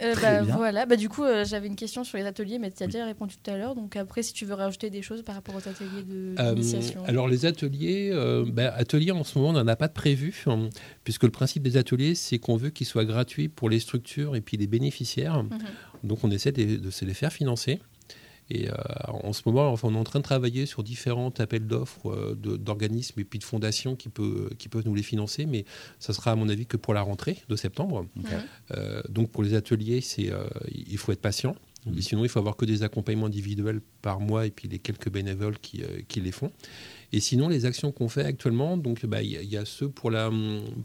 Euh, 0.02 0.14
bah, 0.20 0.42
voilà, 0.56 0.86
bah, 0.86 0.96
du 0.96 1.08
coup 1.08 1.24
euh, 1.24 1.44
j'avais 1.44 1.66
une 1.66 1.76
question 1.76 2.04
sur 2.04 2.16
les 2.18 2.24
ateliers, 2.24 2.58
mais 2.58 2.70
tu 2.70 2.82
as 2.82 2.86
déjà 2.86 3.04
répondu 3.04 3.34
tout 3.42 3.50
à 3.50 3.56
l'heure. 3.56 3.74
Donc 3.74 3.96
après, 3.96 4.22
si 4.22 4.32
tu 4.32 4.44
veux 4.44 4.54
rajouter 4.54 4.88
des 4.90 5.02
choses 5.02 5.22
par 5.22 5.34
rapport 5.34 5.54
aux 5.54 5.68
ateliers 5.68 6.02
de- 6.08 6.34
Euh, 6.38 6.54
d'initiation. 6.54 7.04
alors 7.06 7.28
les 7.28 7.44
ateliers, 7.46 8.10
euh, 8.12 8.44
ateliers 8.74 9.10
en 9.12 9.24
ce 9.24 9.38
moment 9.38 9.50
on 9.50 9.52
n'en 9.54 9.66
a 9.68 9.76
pas 9.76 9.88
de 9.88 9.92
prévu, 9.92 10.42
hein, 10.46 10.68
puisque 11.04 11.24
le 11.24 11.30
principe 11.30 11.62
des 11.62 11.76
ateliers 11.76 12.14
c'est 12.14 12.38
qu'on 12.38 12.56
veut 12.56 12.70
qu'ils 12.70 12.86
soient 12.86 13.04
gratuits 13.04 13.48
pour 13.48 13.68
les 13.68 13.80
structures 13.80 14.36
et 14.36 14.40
puis 14.40 14.56
les 14.56 14.66
bénéficiaires. 14.66 15.42
Mhm. 15.42 15.50
Donc 16.04 16.24
on 16.24 16.30
essaie 16.30 16.52
de, 16.52 16.76
de 16.76 16.90
se 16.90 17.04
les 17.04 17.14
faire 17.14 17.32
financer. 17.32 17.80
Et 18.50 18.68
euh, 18.68 18.72
en 19.06 19.32
ce 19.32 19.42
moment, 19.46 19.68
enfin, 19.70 19.88
on 19.88 19.94
est 19.94 19.98
en 19.98 20.04
train 20.04 20.18
de 20.18 20.24
travailler 20.24 20.66
sur 20.66 20.82
différents 20.82 21.32
appels 21.38 21.66
d'offres 21.66 22.10
euh, 22.10 22.34
d'organismes 22.34 23.20
et 23.20 23.24
puis 23.24 23.38
de 23.38 23.44
fondations 23.44 23.94
qui, 23.96 24.08
peut- 24.08 24.50
qui 24.58 24.68
peuvent 24.68 24.84
nous 24.84 24.94
les 24.94 25.02
financer, 25.04 25.46
mais 25.46 25.64
ça 26.00 26.12
sera 26.12 26.32
à 26.32 26.34
mon 26.34 26.48
avis 26.48 26.66
que 26.66 26.76
pour 26.76 26.92
la 26.94 27.02
rentrée 27.02 27.38
de 27.48 27.56
septembre. 27.56 28.06
Euh, 28.76 29.02
donc 29.08 29.30
pour 29.30 29.42
les 29.42 29.54
ateliers, 29.54 30.00
c'est 30.00 30.32
euh, 30.32 30.44
il 30.74 30.98
faut 30.98 31.12
être 31.12 31.20
patient. 31.20 31.54
Et 31.96 32.02
sinon, 32.02 32.24
il 32.24 32.28
faut 32.28 32.38
avoir 32.38 32.56
que 32.56 32.66
des 32.66 32.82
accompagnements 32.82 33.24
individuels 33.26 33.80
par 34.02 34.20
mois 34.20 34.44
et 34.46 34.50
puis 34.50 34.68
les 34.68 34.78
quelques 34.78 35.10
bénévoles 35.10 35.58
qui, 35.58 35.82
euh, 35.82 36.00
qui 36.08 36.20
les 36.20 36.30
font. 36.32 36.52
Et 37.12 37.20
sinon, 37.20 37.48
les 37.48 37.64
actions 37.64 37.90
qu'on 37.90 38.08
fait 38.10 38.24
actuellement, 38.24 38.76
donc 38.76 39.06
bah, 39.06 39.22
il 39.22 39.30
y, 39.30 39.36
a- 39.38 39.42
il 39.42 39.48
y 39.48 39.56
a 39.56 39.64
ceux 39.64 39.88
pour 39.88 40.10
la 40.10 40.30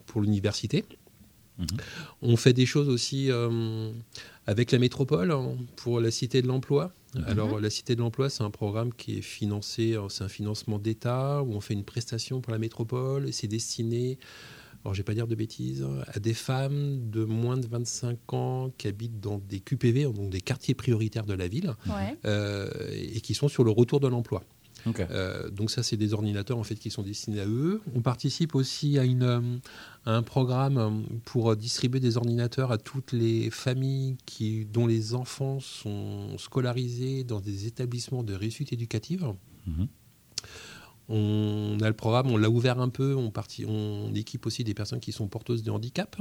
pour 0.06 0.22
l'université. 0.22 0.86
Mhm. 1.58 1.68
On 2.22 2.38
fait 2.38 2.54
des 2.54 2.66
choses 2.66 2.88
aussi 2.90 3.30
euh, 3.32 3.92
avec 4.48 4.72
la 4.72 4.80
métropole 4.80 5.32
hein, 5.32 5.56
pour 5.76 6.00
la 6.00 6.12
Cité 6.12 6.42
de 6.42 6.48
l'Emploi. 6.48 6.94
Alors 7.28 7.60
la 7.60 7.70
Cité 7.70 7.96
de 7.96 8.02
l'Emploi, 8.02 8.30
c'est 8.30 8.44
un 8.44 8.50
programme 8.52 8.94
qui 8.94 9.18
est 9.18 9.22
financé, 9.22 9.94
euh, 9.96 10.10
c'est 10.10 10.24
un 10.24 10.28
financement 10.30 10.80
d'État 10.80 11.42
où 11.44 11.54
on 11.54 11.62
fait 11.62 11.74
une 11.74 11.84
prestation 11.86 12.42
pour 12.42 12.52
la 12.52 12.60
métropole 12.60 13.28
et 13.28 13.32
c'est 13.32 13.48
destiné, 13.48 14.18
alors 14.84 14.94
je 14.94 15.00
vais 15.00 15.04
pas 15.04 15.14
dire 15.14 15.28
de 15.28 15.36
bêtises, 15.36 15.86
à 16.14 16.20
des 16.20 16.34
femmes 16.34 17.10
de 17.10 17.24
moins 17.24 17.58
de 17.58 17.68
25 17.68 18.34
ans 18.34 18.72
qui 18.78 18.88
habitent 18.88 19.20
dans 19.20 19.40
des 19.40 19.60
QPV, 19.60 20.04
donc 20.14 20.30
des 20.30 20.42
quartiers 20.42 20.76
prioritaires 20.76 21.26
de 21.26 21.34
la 21.34 21.48
ville, 21.48 21.74
Ouais. 21.88 22.16
euh, 22.26 22.70
et 22.94 23.22
qui 23.22 23.34
sont 23.34 23.48
sur 23.48 23.64
le 23.64 23.72
retour 23.72 24.00
de 24.00 24.08
l'emploi. 24.08 24.44
Euh, 24.88 25.50
donc 25.50 25.72
ça, 25.72 25.84
c'est 25.84 25.98
des 25.98 26.14
ordinateurs 26.14 26.58
en 26.58 26.64
fait 26.64 26.76
qui 26.76 26.90
sont 26.90 27.04
destinés 27.04 27.42
à 27.42 27.48
eux. 27.48 27.82
On 27.96 28.02
participe 28.02 28.56
aussi 28.56 29.00
à, 29.00 29.04
une, 29.04 29.24
euh, 29.24 29.42
à 30.06 30.16
un 30.16 30.24
programme 30.24 30.78
euh, 30.78 30.90
pour 31.26 31.56
distribuer 31.56 32.00
des 32.00 32.18
ordinateurs 32.18 32.72
à 32.72 32.78
toutes 32.78 33.12
les 33.12 33.50
familles 33.50 34.18
qui, 34.26 34.66
dont 34.66 34.88
les 34.88 35.14
enfants 35.14 35.60
sont 35.60 36.38
scolarisés 36.38 37.24
dans 37.24 37.40
des 37.40 37.68
établissements 37.68 38.24
de 38.24 38.34
réussite 38.34 38.74
éducative. 38.74 39.34
Mhm. 39.68 39.88
On 41.08 41.78
a 41.82 41.88
le 41.88 41.94
programme, 41.94 42.32
on 42.32 42.38
l'a 42.38 42.50
ouvert 42.50 42.80
un 42.80 42.90
peu, 42.90 43.16
on, 43.16 44.14
équipe 44.16 44.46
aussi 44.48 44.64
des 44.64 44.74
personnes 44.74 45.00
qui 45.00 45.12
sont 45.12 45.28
porteuses 45.28 45.62
de 45.62 45.70
handicap, 45.70 46.18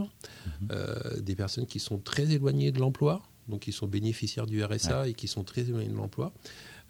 euh, 0.71 1.21
des 1.21 1.35
personnes 1.35 1.67
qui 1.67 1.81
sont 1.81 1.99
très 1.99 2.33
éloignées 2.33 2.71
de 2.71 2.81
l'emploi, 2.81 3.23
donc 3.49 3.61
qui 3.61 3.73
sont 3.73 3.87
bénéficiaires 3.87 4.47
du 4.47 4.63
RSA 4.63 5.09
et 5.09 5.15
qui 5.15 5.27
sont 5.27 5.43
très 5.43 5.63
éloignées 5.63 5.89
de 5.89 5.97
l'emploi. 5.97 6.35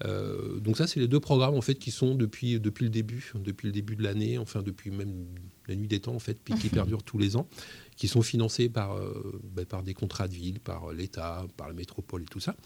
Euh, 0.04 0.58
donc 0.58 0.76
ça, 0.76 0.86
c'est 0.88 0.98
les 0.98 1.06
deux 1.08 1.20
programmes 1.20 1.54
en 1.54 1.60
fait 1.60 1.76
qui 1.76 1.90
sont 1.92 2.14
depuis, 2.16 2.58
depuis 2.58 2.84
le 2.84 2.90
début, 2.90 3.32
depuis 3.36 3.66
le 3.68 3.72
début 3.72 3.94
de 3.94 4.02
l'année, 4.02 4.38
enfin 4.38 4.62
depuis 4.62 4.90
même 4.90 5.26
la 5.68 5.76
nuit 5.76 5.86
des 5.86 6.00
temps 6.00 6.14
en 6.14 6.18
fait, 6.18 6.36
puis 6.42 6.54
qui 6.54 6.68
perdurent 6.80 7.04
tous 7.04 7.16
les 7.18 7.36
ans, 7.36 7.46
qui 7.96 8.08
sont 8.08 8.22
financés 8.22 8.68
par, 8.68 8.96
euh, 8.96 9.40
ben, 9.54 9.64
par 9.64 9.82
des 9.84 9.94
contrats 9.94 10.26
de 10.26 10.34
ville, 10.34 10.58
par 10.60 10.92
l'État, 10.92 11.46
par 11.56 11.68
la 11.68 11.74
métropole 11.74 12.22
et 12.22 12.26
tout 12.26 12.40
ça. 12.40 12.56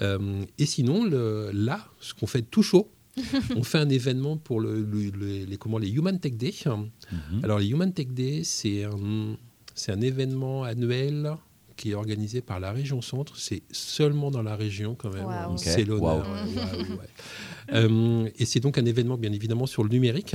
Euh, 0.00 0.44
et 0.58 0.66
sinon, 0.66 1.04
le- 1.04 1.50
là, 1.52 1.88
ce 2.00 2.14
qu'on 2.14 2.28
fait 2.28 2.42
tout 2.42 2.62
chaud, 2.62 2.88
on 3.56 3.64
fait 3.64 3.78
un 3.78 3.88
événement 3.88 4.36
pour 4.36 4.60
le, 4.60 4.82
le- 4.82 5.10
le- 5.10 5.44
les, 5.44 5.56
comment, 5.58 5.78
les 5.78 5.90
Human 5.90 6.18
Tech 6.20 6.34
Day. 6.34 6.54
Mhm. 6.66 7.40
Alors 7.42 7.58
les 7.58 7.66
Human 7.68 7.92
Tech 7.92 8.06
Day, 8.08 8.42
c'est 8.44 8.84
un, 8.84 9.36
c'est 9.74 9.90
un 9.90 10.00
événement 10.00 10.62
annuel 10.62 11.32
qui 11.80 11.92
est 11.92 11.94
organisé 11.94 12.42
par 12.42 12.60
la 12.60 12.72
région 12.72 13.00
Centre. 13.00 13.38
C'est 13.38 13.62
seulement 13.70 14.30
dans 14.30 14.42
la 14.42 14.54
région 14.54 14.94
quand 14.94 15.10
même. 15.10 15.56
C'est 15.56 15.84
l'honneur. 15.84 16.18
Waouh. 16.18 16.20
ouais, 16.20 16.76
ouais, 16.76 16.88
ouais. 16.90 17.08
Euh, 17.72 18.28
et 18.36 18.46
c'est 18.46 18.58
donc 18.58 18.78
un 18.78 18.84
événement 18.84 19.16
bien 19.16 19.32
évidemment 19.32 19.66
sur 19.66 19.84
le 19.84 19.90
numérique. 19.90 20.34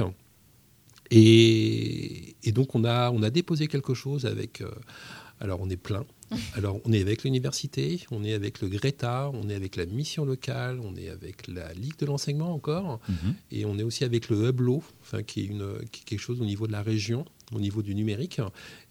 Et, 1.11 2.35
et 2.43 2.51
donc 2.53 2.75
on 2.75 2.85
a, 2.85 3.11
on 3.11 3.21
a 3.23 3.29
déposé 3.29 3.67
quelque 3.67 3.93
chose 3.93 4.25
avec... 4.25 4.61
euh, 4.61 4.71
alors 5.41 5.59
on 5.61 5.69
est 5.69 5.77
plein. 5.77 6.05
Alors 6.55 6.79
on 6.85 6.93
est 6.93 7.01
avec 7.01 7.23
l'université, 7.23 8.01
on 8.09 8.23
est 8.23 8.33
avec 8.33 8.61
le 8.61 8.67
Greta, 8.67 9.29
on 9.33 9.47
est 9.49 9.53
avec 9.53 9.75
la 9.75 9.85
mission 9.85 10.25
locale, 10.25 10.79
on 10.81 10.95
est 10.95 11.09
avec 11.09 11.47
la 11.47 11.71
Ligue 11.73 11.99
de 11.99 12.05
l'enseignement 12.05 12.51
encore. 12.53 12.99
Mhm. 13.07 13.35
Et 13.51 13.65
on 13.65 13.77
est 13.77 13.83
aussi 13.83 14.03
avec 14.05 14.29
le 14.29 14.49
Hublo, 14.49 14.81
enfin, 15.01 15.21
qui, 15.21 15.41
est 15.41 15.45
une, 15.45 15.67
qui 15.91 16.01
est 16.01 16.05
quelque 16.05 16.19
chose 16.19 16.41
au 16.41 16.45
niveau 16.45 16.65
de 16.67 16.71
la 16.71 16.81
région, 16.81 17.25
au 17.53 17.59
niveau 17.59 17.83
du 17.83 17.93
numérique. 17.93 18.41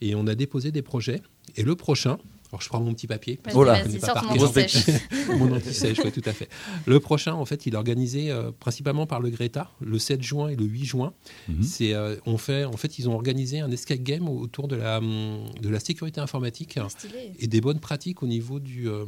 Et 0.00 0.14
on 0.14 0.26
a 0.26 0.34
déposé 0.34 0.70
des 0.70 0.82
projets. 0.82 1.22
Et 1.56 1.62
le 1.64 1.74
prochain, 1.74 2.18
alors 2.54 2.62
je 2.62 2.68
prends 2.68 2.80
mon 2.80 2.94
petit 2.94 3.08
papier. 3.08 3.36
parce 3.42 3.56
Oh 3.56 3.64
là, 3.64 3.82
je 3.84 3.98
pas 3.98 4.14
par. 4.14 4.24
Mon 5.36 5.52
anti-sèche, 5.56 5.98
oui, 6.04 6.12
tout 6.12 6.22
à 6.24 6.32
fait. 6.32 6.48
Le 6.86 7.00
prochain, 7.00 7.34
en 7.34 7.44
fait, 7.44 7.66
il 7.66 7.74
est 7.74 7.76
organisé 7.76 8.30
euh, 8.30 8.52
principalement 8.52 9.08
par 9.08 9.18
le 9.18 9.28
Greta, 9.30 9.72
le 9.80 9.98
7 9.98 10.22
juin 10.22 10.48
et 10.48 10.54
le 10.54 10.64
8 10.64 10.84
juin. 10.84 11.14
Mhm. 11.48 11.62
C'est, 11.64 11.94
euh, 11.94 12.14
on 12.26 12.38
fait, 12.38 12.64
en 12.64 12.76
fait, 12.76 13.00
ils 13.00 13.08
ont 13.08 13.14
organisé 13.14 13.58
un 13.58 13.72
escape 13.72 13.98
game 13.98 14.28
autour 14.28 14.68
de 14.68 14.76
la, 14.76 14.98
hum, 14.98 15.46
de 15.60 15.68
la 15.68 15.80
sécurité 15.80 16.20
informatique 16.20 16.78
Stylé. 16.88 17.32
et 17.40 17.48
des 17.48 17.60
bonnes 17.60 17.80
pratiques 17.80 18.22
au 18.22 18.28
niveau, 18.28 18.60
du, 18.60 18.88
euh, 18.88 19.04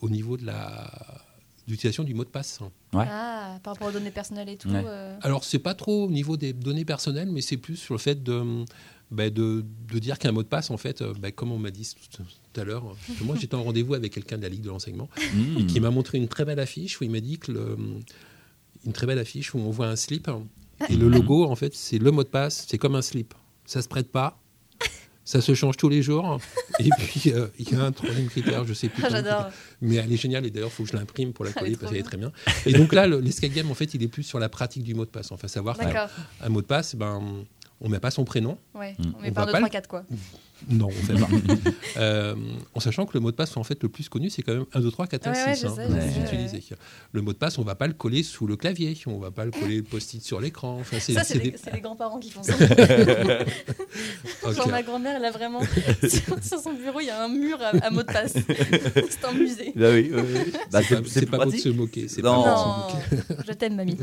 au 0.00 0.08
niveau 0.08 0.36
de 0.36 0.44
la 0.44 0.90
d'utilisation 1.66 2.04
du 2.04 2.12
mot 2.12 2.24
de 2.24 2.28
passe. 2.28 2.60
Ouais. 2.92 3.06
Ah, 3.08 3.58
par 3.62 3.72
rapport 3.72 3.88
aux 3.88 3.92
données 3.92 4.10
personnelles 4.10 4.50
et 4.50 4.56
tout. 4.56 4.68
Ouais. 4.68 4.82
euh, 4.84 5.16
Alors, 5.22 5.44
c'est 5.44 5.58
pas 5.58 5.72
trop 5.74 6.04
au 6.04 6.10
niveau 6.10 6.36
des 6.36 6.52
données 6.52 6.84
personnelles, 6.84 7.30
mais 7.30 7.40
c'est 7.40 7.56
plus 7.56 7.76
sur 7.76 7.94
le 7.94 7.98
fait 7.98 8.22
de, 8.22 8.64
bah, 9.14 9.30
de, 9.30 9.64
de 9.92 9.98
dire 9.98 10.18
qu'un 10.18 10.32
mot 10.32 10.42
de 10.42 10.48
passe, 10.48 10.70
en 10.70 10.76
fait, 10.76 11.00
euh, 11.02 11.14
bah, 11.18 11.30
comme 11.30 11.52
on 11.52 11.58
m'a 11.58 11.70
dit 11.70 11.88
tout 12.12 12.22
tout 12.52 12.60
à 12.60 12.64
l'heure, 12.64 12.84
que 13.18 13.24
moi 13.24 13.36
j'étais 13.40 13.54
en 13.54 13.62
rendez-vous 13.64 13.94
avec 13.94 14.12
quelqu'un 14.12 14.36
de 14.38 14.42
la 14.42 14.48
Ligue 14.48 14.62
de 14.62 14.68
l'enseignement 14.68 15.08
Mhm. 15.34 15.66
qui 15.66 15.80
m'a 15.80 15.90
montré 15.90 16.18
une 16.18 16.28
très 16.28 16.44
belle 16.44 16.60
affiche 16.60 17.00
où 17.00 17.04
il 17.04 17.10
m'a 17.10 17.20
dit 17.20 17.38
que 17.38 17.50
le- 17.52 17.76
une 18.86 18.92
très 18.92 19.06
belle 19.06 19.18
affiche 19.18 19.54
où 19.54 19.58
on 19.58 19.70
voit 19.70 19.86
un 19.88 19.96
slip 19.96 20.30
et 20.88 20.96
le 20.96 21.08
logo, 21.08 21.44
en 21.46 21.56
fait, 21.56 21.74
c'est 21.74 21.98
le 21.98 22.10
mot 22.10 22.22
de 22.24 22.28
passe, 22.28 22.66
c'est 22.68 22.78
comme 22.78 22.94
un 22.96 23.02
slip. 23.02 23.32
Ça 23.64 23.80
se 23.82 23.88
prête 23.88 24.10
pas. 24.12 24.38
Ça 25.26 25.40
se 25.40 25.54
change 25.54 25.78
tous 25.78 25.88
les 25.88 26.02
jours. 26.02 26.38
Et 26.80 26.90
puis, 26.98 27.32
euh, 27.32 27.46
il 27.58 27.70
y 27.72 27.74
a 27.76 27.82
un 27.82 27.92
troisième 27.92 28.26
critère, 28.26 28.66
je 28.66 28.74
sais 28.74 28.90
plus. 28.90 29.02
Ah, 29.06 29.08
J'adore. 29.08 29.46
mais 29.80 29.94
elle 29.94 30.12
est 30.12 30.18
géniale 30.18 30.44
et 30.44 30.50
d'ailleurs, 30.50 30.68
il 30.68 30.72
faut 30.76 30.82
que 30.82 30.90
je 30.90 30.96
l'imprime 30.96 31.32
pour 31.32 31.46
la 31.46 31.52
coller 31.52 31.76
parce 31.76 31.90
qu'elle 31.90 32.00
est 32.00 32.04
très 32.04 32.18
bien. 32.18 32.30
Et 32.66 32.72
donc 32.74 32.92
là, 32.92 33.06
le- 33.06 33.20
l'escape 33.20 33.52
game, 33.52 33.70
en 33.70 33.74
fait, 33.74 33.94
il 33.94 34.02
est 34.02 34.08
plus 34.08 34.22
sur 34.24 34.38
la 34.38 34.50
pratique 34.50 34.82
du 34.82 34.92
mot 34.94 35.06
de 35.06 35.10
passe. 35.10 35.32
Enfin, 35.32 35.48
savoir 35.48 35.78
qu'un 35.78 36.48
mot 36.50 36.60
de 36.60 36.66
passe, 36.66 36.94
ben, 36.94 37.22
on 37.84 37.88
met 37.88 38.00
pas 38.00 38.10
son 38.10 38.24
prénom. 38.24 38.58
Ouais. 38.74 38.94
Mm. 38.98 39.02
On 39.16 39.20
met 39.20 39.30
On 39.30 39.32
par 39.34 39.46
va 39.46 39.52
2, 39.52 39.52
pas 39.52 39.58
3, 39.58 39.68
le- 39.68 39.72
4 39.72 39.88
quoi. 39.88 40.04
Non, 40.68 40.86
on 40.88 40.90
fait 40.90 41.14
pas. 41.14 41.28
Euh, 41.96 42.34
en 42.74 42.80
sachant 42.80 43.06
que 43.06 43.12
le 43.14 43.20
mot 43.20 43.30
de 43.30 43.36
passe 43.36 43.56
en 43.56 43.62
fait 43.62 43.80
le 43.82 43.88
plus 43.88 44.08
connu, 44.08 44.28
c'est 44.28 44.42
quand 44.42 44.52
même 44.52 44.64
1, 44.74 44.80
2, 44.80 44.90
3, 44.90 45.06
4, 45.06 45.24
5, 45.24 45.30
Ouais, 45.32 45.44
ouais, 45.46 45.54
6. 45.54 45.60
je 45.62 45.66
hein, 45.68 45.74
sais, 45.76 45.88
le 45.88 45.94
ouais. 45.94 46.24
utilisé. 46.24 46.64
Mot 47.14 47.32
de 47.32 47.38
passe, 47.38 47.56
on 47.58 47.62
va 47.62 47.76
pas 47.76 47.86
le 47.86 47.92
coller 47.92 48.22
sous 48.24 48.46
le 48.48 48.56
clavier, 48.56 48.96
on 49.06 49.18
va 49.18 49.30
pas 49.30 49.44
le 49.44 49.52
coller 49.52 49.80
post-it 49.82 50.22
sur 50.24 50.40
l'écran. 50.40 50.78
Enfin, 50.80 50.96
c'est, 50.98 51.12
Ça, 51.12 51.22
c'est 51.22 51.38
des- 51.38 51.54
les 51.72 51.80
grands-parents 51.80 52.18
qui 52.18 52.30
font 52.30 52.42
ça. 52.42 52.54
Ok. 54.44 54.54
Genre 54.56 54.68
ma 54.68 54.82
grand-mère, 54.82 55.16
elle 55.16 55.24
a 55.24 55.30
vraiment 55.30 55.60
sur, 56.00 56.42
sur 56.42 56.58
son 56.58 56.72
bureau, 56.74 57.00
il 57.00 57.06
y 57.06 57.10
a 57.10 57.22
un 57.24 57.28
mur 57.28 57.58
à, 57.60 57.86
à 57.86 57.90
mot 57.90 58.02
de 58.02 58.06
passe. 58.06 58.34
c'est 58.34 59.24
un 59.24 59.32
musée. 59.32 59.72
Bah 59.76 59.86
oui, 59.92 60.10
oui, 60.12 60.20
oui. 60.22 60.52
Bah, 60.70 60.80
c'est 60.82 61.26
pas, 61.26 61.36
pour 61.38 61.46
pratique. 61.46 61.60
se 61.60 61.68
moquer. 61.70 62.08
C'est 62.08 62.22
Non. 62.22 62.42
pas 62.42 62.54
pour 62.54 62.58
se 62.58 62.64
Non, 63.14 63.24
moquer. 63.28 63.42
je 63.48 63.52
t'aime, 63.52 63.76
mamie. 63.76 63.96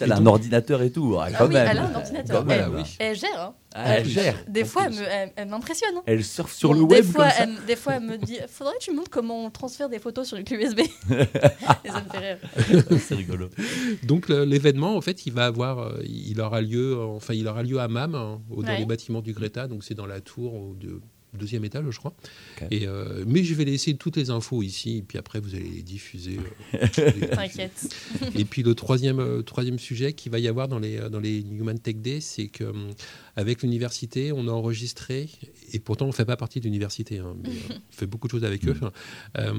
Elle 0.00 0.12
a 0.12 0.16
un 0.16 0.26
ordinateur 0.26 0.82
et 0.82 0.90
tout. 0.90 1.14
ouais, 1.14 1.26
Ah 1.26 1.38
quand 1.38 1.46
oui, 1.46 1.54
même. 1.54 1.68
elle 1.70 1.78
a 1.78 1.84
un 1.86 1.94
ordinateur. 1.94 2.44
Oui. 2.46 2.82
Elle 2.98 3.16
gère. 3.16 3.52
Ah, 3.72 3.98
elle 3.98 4.08
gère. 4.08 4.36
Des 4.48 4.64
fois, 4.64 4.82
elle 4.86 4.92
plus. 4.92 5.00
me- 5.00 5.06
elle, 5.08 5.32
elle 5.36 5.48
m'impressionne. 5.48 5.96
hein. 5.96 6.02
Elle 6.06 6.24
surfe 6.24 6.52
sur 6.52 6.70
Bon, 6.70 6.74
le 6.74 6.82
web 6.82 7.04
des 7.04 7.12
fois, 7.12 7.24
comme 7.26 7.32
ça. 7.32 7.42
Elle, 7.44 7.64
des 7.66 7.76
fois, 7.76 7.94
elle 7.94 8.02
me 8.02 8.16
dit 8.18 8.38
faudrait 8.48 8.74
que 8.80 8.84
tu 8.84 8.90
me 8.90 8.96
montres 8.96 9.10
comment 9.10 9.44
on 9.44 9.50
transfère 9.50 9.88
des 9.88 9.98
photos 10.00 10.26
sur 10.26 10.36
une 10.36 10.44
clé 10.44 10.56
USB. 10.56 10.80
Et 11.84 11.88
ça 11.88 12.02
me 12.02 12.08
fait 12.10 12.18
rire. 12.18 12.38
c'est 13.00 13.14
rigolo. 13.14 13.48
Donc 14.02 14.28
le- 14.28 14.44
l'événement, 14.44 14.96
en 14.96 15.00
fait, 15.00 15.24
il 15.26 15.32
va 15.32 15.46
avoir, 15.46 15.78
euh, 15.78 16.02
il 16.04 16.40
aura 16.40 16.60
lieu, 16.60 16.98
enfin, 17.00 17.34
il 17.34 17.46
aura 17.46 17.62
lieu 17.62 17.78
à 17.78 17.86
MAM, 17.88 18.14
hein, 18.14 18.40
au- 18.50 18.62
dans 18.62 18.68
Ouais. 18.70 18.78
les 18.78 18.86
bâtiments 18.86 19.20
du 19.22 19.32
Greta, 19.32 19.68
donc 19.68 19.84
c'est 19.84 19.94
dans 19.94 20.06
la 20.06 20.20
tour 20.20 20.54
au 20.54 20.74
de- 20.74 21.00
deuxième 21.38 21.64
étage, 21.64 21.84
je 21.88 21.98
crois. 21.98 22.14
Et 22.70 22.86
euh, 22.86 23.24
mais 23.26 23.44
je 23.44 23.54
vais 23.54 23.64
laisser 23.64 23.94
toutes 23.94 24.16
les 24.16 24.30
infos 24.30 24.62
ici, 24.62 24.98
et 24.98 25.02
puis 25.02 25.18
après 25.18 25.40
vous 25.40 25.54
allez 25.54 25.68
les 25.68 25.82
diffuser. 25.82 26.38
euh. 26.74 27.10
T'inquiète. 27.34 27.94
Et 28.34 28.44
puis 28.44 28.62
le 28.62 28.74
troisième, 28.74 29.20
euh, 29.20 29.42
troisième 29.42 29.78
sujet 29.78 30.12
qu'il 30.12 30.32
va 30.32 30.38
y 30.38 30.48
avoir 30.48 30.68
dans 30.68 30.78
les, 30.78 30.98
dans 31.10 31.20
les 31.20 31.40
Human 31.40 31.78
Tech 31.78 31.96
Day, 31.96 32.20
c'est 32.20 32.48
que 32.48 32.64
hum, 32.64 32.90
avec 33.36 33.62
l'université, 33.62 34.32
on 34.32 34.48
a 34.48 34.50
enregistré, 34.50 35.28
et 35.72 35.78
pourtant 35.78 36.06
on 36.06 36.08
ne 36.08 36.14
fait 36.14 36.24
pas 36.24 36.36
partie 36.36 36.60
de 36.60 36.64
l'université, 36.64 37.18
hein, 37.18 37.36
mais 37.42 37.50
on 37.70 37.92
fait 37.92 38.06
beaucoup 38.06 38.26
de 38.26 38.32
choses 38.32 38.44
avec 38.44 38.66
eux. 38.66 38.76
Euh, 39.38 39.52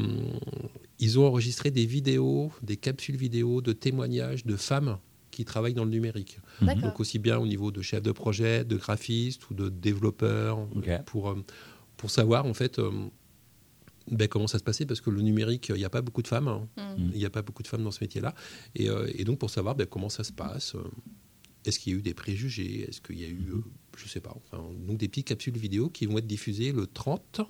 ils 1.00 1.20
ont 1.20 1.26
enregistré 1.26 1.72
des 1.72 1.86
vidéos, 1.86 2.52
des 2.62 2.78
capsules 2.78 3.16
vidéo 3.16 3.62
de 3.62 3.74
témoignages 3.74 4.46
de 4.46 4.56
femmes 4.56 4.98
qui 5.32 5.46
travaillent 5.46 5.74
dans 5.74 5.86
le 5.86 5.92
numérique. 5.92 6.40
D'accord. 6.62 6.82
Donc 6.84 7.00
aussi 7.00 7.18
bien 7.20 7.38
au 7.40 7.48
niveau 7.48 7.72
de 7.72 7.82
chef 7.82 8.02
de 8.04 8.12
projet, 8.12 8.64
de 8.66 8.76
graphiste 8.76 9.50
ou 9.50 9.54
de 9.54 9.70
développeur, 9.70 10.60
Ok. 10.76 10.90
pour, 11.06 11.30
euh, 11.30 11.44
pour 11.98 12.12
savoir 12.12 12.46
en 12.46 12.54
fait 12.54 12.80
euh, 12.80 12.92
ben, 14.12 14.28
comment 14.28 14.48
ça 14.48 14.60
se 14.60 14.64
passait, 14.64 14.86
parce 14.86 15.00
que 15.02 15.10
le 15.10 15.22
numérique, 15.22 15.70
il 15.70 15.76
n'y 15.76 15.86
a 15.86 15.90
pas 15.90 16.02
beaucoup 16.02 16.22
de 16.22 16.28
femmes. 16.28 16.48
hein. 16.48 16.68
Mm. 16.98 17.10
Il 17.14 17.18
n'y 17.18 17.26
a 17.26 17.30
pas 17.30 17.42
beaucoup 17.44 17.64
de 17.64 17.68
femmes 17.68 17.84
dans 17.84 17.92
ce 17.92 18.04
métier-là. 18.04 18.34
Et, 18.76 18.90
euh, 18.90 19.10
et 19.16 19.24
donc, 19.24 19.40
pour 19.40 19.50
savoir 19.50 19.76
ben, 19.76 19.86
comment 19.88 20.10
ça 20.10 20.24
se 20.24 20.32
passe, 20.34 20.76
euh, 20.76 20.84
est-ce 21.66 21.80
qu'il 21.80 21.94
y 21.94 21.96
a 21.96 22.00
eu 22.00 22.02
des 22.02 22.14
préjugés 22.16 22.90
Est-ce 22.90 23.00
qu'il 23.00 23.20
y 23.20 23.24
a 23.24 23.28
eu, 23.28 23.52
euh, 23.54 23.64
je 23.96 24.04
ne 24.06 24.10
sais 24.10 24.20
pas, 24.20 24.36
enfin, 24.36 24.64
donc 24.88 24.98
des 24.98 25.08
petites 25.08 25.28
capsules 25.28 25.56
vidéo 25.58 25.90
qui 25.90 26.08
vont 26.08 26.18
être 26.18 26.28
diffusées 26.28 26.72
le 26.72 26.88
30 26.88 27.42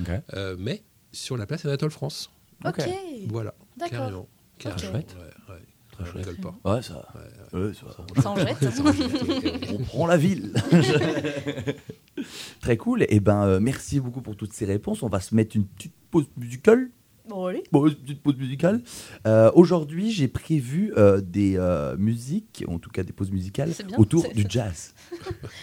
Ok. 0.00 0.08
euh, 0.34 0.56
mai 0.56 0.84
sur 1.12 1.36
la 1.36 1.44
place 1.46 1.64
Anatole 1.66 1.90
France. 1.90 2.30
Ok. 2.64 2.80
Voilà, 3.28 3.54
D'accord. 3.76 3.98
carrément. 3.98 4.28
carrément. 4.58 4.78
chouette. 4.92 5.16
Ouais, 5.18 5.54
ouais. 5.54 5.60
Je 6.04 6.18
rigole 6.18 6.36
pas. 6.36 6.54
Ouais, 6.64 6.82
ça. 6.82 7.08
Ouais, 7.52 7.72
ça. 7.74 8.22
Ça 8.22 8.30
en 8.30 8.36
jette. 8.36 8.56
On 9.72 9.78
prend 9.84 10.06
la 10.06 10.16
ville. 10.16 10.52
Très 12.60 12.76
cool. 12.76 13.04
Et 13.08 13.20
ben, 13.20 13.44
euh, 13.44 13.60
merci 13.60 14.00
beaucoup 14.00 14.22
pour 14.22 14.36
toutes 14.36 14.52
ces 14.52 14.64
réponses. 14.64 15.02
On 15.02 15.08
va 15.08 15.20
se 15.20 15.34
mettre 15.34 15.56
une 15.56 15.66
petite 15.66 15.94
pause 16.10 16.26
musicale. 16.36 16.90
Bon, 17.28 17.46
allez. 17.46 17.62
Bon, 17.70 17.86
une 17.86 17.94
petite 17.94 18.22
pause 18.22 18.36
musicale. 18.36 18.82
Euh, 19.26 19.50
Aujourd'hui, 19.54 20.10
j'ai 20.10 20.28
prévu 20.28 20.92
euh, 20.96 21.20
des 21.20 21.56
euh, 21.56 21.96
musiques, 21.96 22.64
en 22.66 22.78
tout 22.78 22.90
cas 22.90 23.02
des 23.02 23.12
pauses 23.12 23.30
musicales, 23.30 23.70
bien. 23.86 23.98
autour 23.98 24.26
du 24.34 24.44
jazz. 24.48 24.94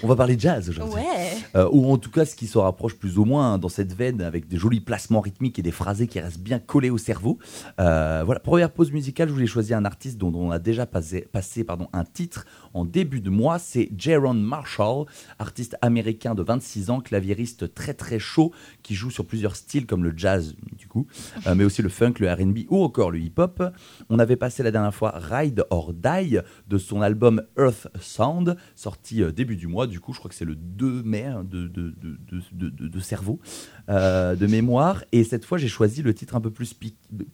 On 0.03 0.07
va 0.07 0.15
parler 0.15 0.37
jazz 0.37 0.69
aujourd'hui. 0.69 1.01
Ouais. 1.01 1.65
Ou 1.71 1.91
en 1.91 1.97
tout 1.97 2.11
cas 2.11 2.25
ce 2.25 2.35
qui 2.35 2.47
se 2.47 2.57
rapproche 2.57 2.95
plus 2.95 3.17
ou 3.17 3.25
moins 3.25 3.53
hein, 3.53 3.57
dans 3.57 3.69
cette 3.69 3.93
veine 3.93 4.21
avec 4.21 4.47
des 4.47 4.57
jolis 4.57 4.79
placements 4.79 5.19
rythmiques 5.19 5.57
et 5.59 5.61
des 5.61 5.71
phrasés 5.71 6.07
qui 6.07 6.19
restent 6.19 6.39
bien 6.39 6.59
collés 6.59 6.89
au 6.89 6.97
cerveau. 6.97 7.39
Voilà, 7.77 8.39
première 8.39 8.71
pause 8.71 8.91
musicale, 8.91 9.29
je 9.29 9.33
voulais 9.33 9.47
choisir 9.47 9.77
un 9.77 9.85
artiste 9.85 10.17
dont 10.17 10.33
on 10.35 10.51
a 10.51 10.59
déjà 10.59 10.85
passé, 10.85 11.21
passé 11.31 11.63
pardon, 11.63 11.87
un 11.93 12.03
titre 12.03 12.45
en 12.73 12.85
début 12.85 13.21
de 13.21 13.29
mois, 13.29 13.59
c'est 13.59 13.89
Jaron 13.97 14.35
Marshall, 14.35 15.05
artiste 15.39 15.75
américain 15.81 16.35
de 16.35 16.43
26 16.43 16.89
ans, 16.89 16.99
claviériste 17.01 17.73
très 17.73 17.93
très 17.93 18.19
chaud 18.19 18.51
qui 18.83 18.95
joue 18.95 19.09
sur 19.09 19.25
plusieurs 19.25 19.55
styles 19.55 19.85
comme 19.85 20.03
le 20.03 20.13
jazz 20.15 20.55
du 20.77 20.87
coup, 20.87 21.07
euh, 21.47 21.55
mais 21.55 21.63
aussi 21.63 21.81
le 21.81 21.89
funk, 21.89 22.13
le 22.19 22.31
R&B 22.31 22.59
ou 22.69 22.83
encore 22.83 23.09
le 23.11 23.19
hip-hop. 23.19 23.63
On 24.09 24.19
avait 24.19 24.35
passé 24.35 24.61
la 24.63 24.71
dernière 24.71 24.93
fois 24.93 25.13
Ride 25.15 25.63
or 25.69 25.93
Die 25.93 26.37
de 26.67 26.77
son 26.77 27.01
album 27.01 27.41
Earth 27.57 27.87
Sound, 27.99 28.57
sorti 28.75 29.23
euh, 29.23 29.31
début 29.31 29.55
du 29.55 29.67
mois. 29.67 29.87
Du 29.87 29.99
coup, 29.99 30.13
je 30.13 30.19
crois 30.19 30.29
que 30.29 30.35
c'est 30.35 30.45
le 30.45 30.55
2 30.55 31.03
mai 31.03 31.25
hein, 31.25 31.43
de, 31.43 31.67
de, 31.67 31.89
de, 32.01 32.69
de, 32.69 32.87
de- 32.87 32.99
cerveau, 32.99 33.39
euh, 33.89 34.35
de 34.35 34.47
mémoire. 34.47 35.03
Et 35.11 35.23
cette 35.23 35.45
fois, 35.45 35.57
j'ai 35.57 35.67
choisi 35.67 36.01
le 36.01 36.13
titre 36.13 36.35
un 36.35 36.41
peu 36.41 36.51
plus 36.51 36.75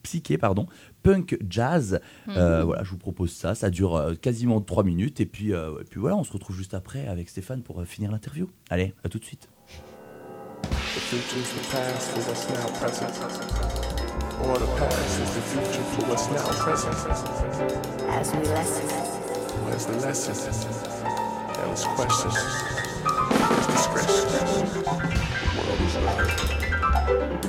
psyché, 0.04 0.38
pardon, 0.38 0.68
Punk 1.02 1.38
Jazz. 1.50 2.00
Euh, 2.30 2.64
voilà, 2.64 2.84
je 2.84 2.92
vous 2.92 2.98
propose 2.98 3.32
ça. 3.32 3.56
Ça 3.56 3.70
dure 3.70 3.96
euh, 3.96 4.14
quasiment 4.14 4.62
3 4.62 4.84
minutes. 4.84 5.20
Et 5.22 5.26
puis, 5.26 5.54
euh, 5.54 5.80
et 5.82 5.84
puis 5.86 6.00
voilà, 6.00 6.16
on 6.16 6.24
se 6.24 6.32
retrouve 6.32 6.56
juste 6.56 6.74
après 6.74 7.08
avec 7.08 7.30
Stéphane 7.30 7.64
pour 7.64 7.82
euh, 7.82 7.86
finir 7.86 8.12
l'interview. 8.12 8.50
Allez, 8.70 8.94
à 9.04 9.10
tout 9.10 9.20
de 9.20 9.26
suite. 9.26 9.50
The 10.64 11.16
past 11.72 12.50
now 12.50 12.70
present. 12.80 14.03
Or 14.44 14.58
the 14.58 14.68
past 14.78 15.20
is 15.22 15.34
the 15.36 15.42
future 15.42 15.84
for 15.94 16.06
what's 16.10 16.28
now 16.30 16.48
present. 16.64 16.96
as 18.10 18.32
we 18.34 18.40
lesson. 18.54 18.88
Where's 19.64 19.86
the 19.86 19.94
lesson? 19.94 20.36
That 21.54 21.68
was 21.70 21.84
question. 21.86 22.32
Where's 23.40 23.68
discretion? 23.68 24.26
World 25.58 25.82
is 25.82 25.96
life. 25.98 26.32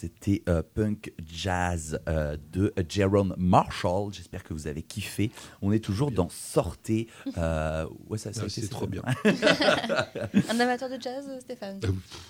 C'était 0.00 0.42
euh, 0.48 0.62
Punk 0.74 1.12
Jazz 1.30 2.00
euh, 2.08 2.36
de 2.52 2.72
Jaron 2.88 3.34
Marshall. 3.36 4.12
J'espère 4.14 4.42
que 4.44 4.54
vous 4.54 4.66
avez 4.66 4.80
kiffé. 4.82 5.30
On 5.60 5.72
est 5.72 5.78
toujours 5.84 6.10
dans 6.10 6.28
Sortez. 6.30 7.06
Euh, 7.36 7.84
ouais, 8.08 8.16
ça, 8.16 8.32
ça 8.32 8.48
c'est 8.48 8.68
trop 8.70 8.86
bien. 8.86 9.02
Un 9.24 10.58
amateur 10.60 10.88
de 10.88 10.96
jazz, 11.00 11.28
Stéphane 11.40 11.80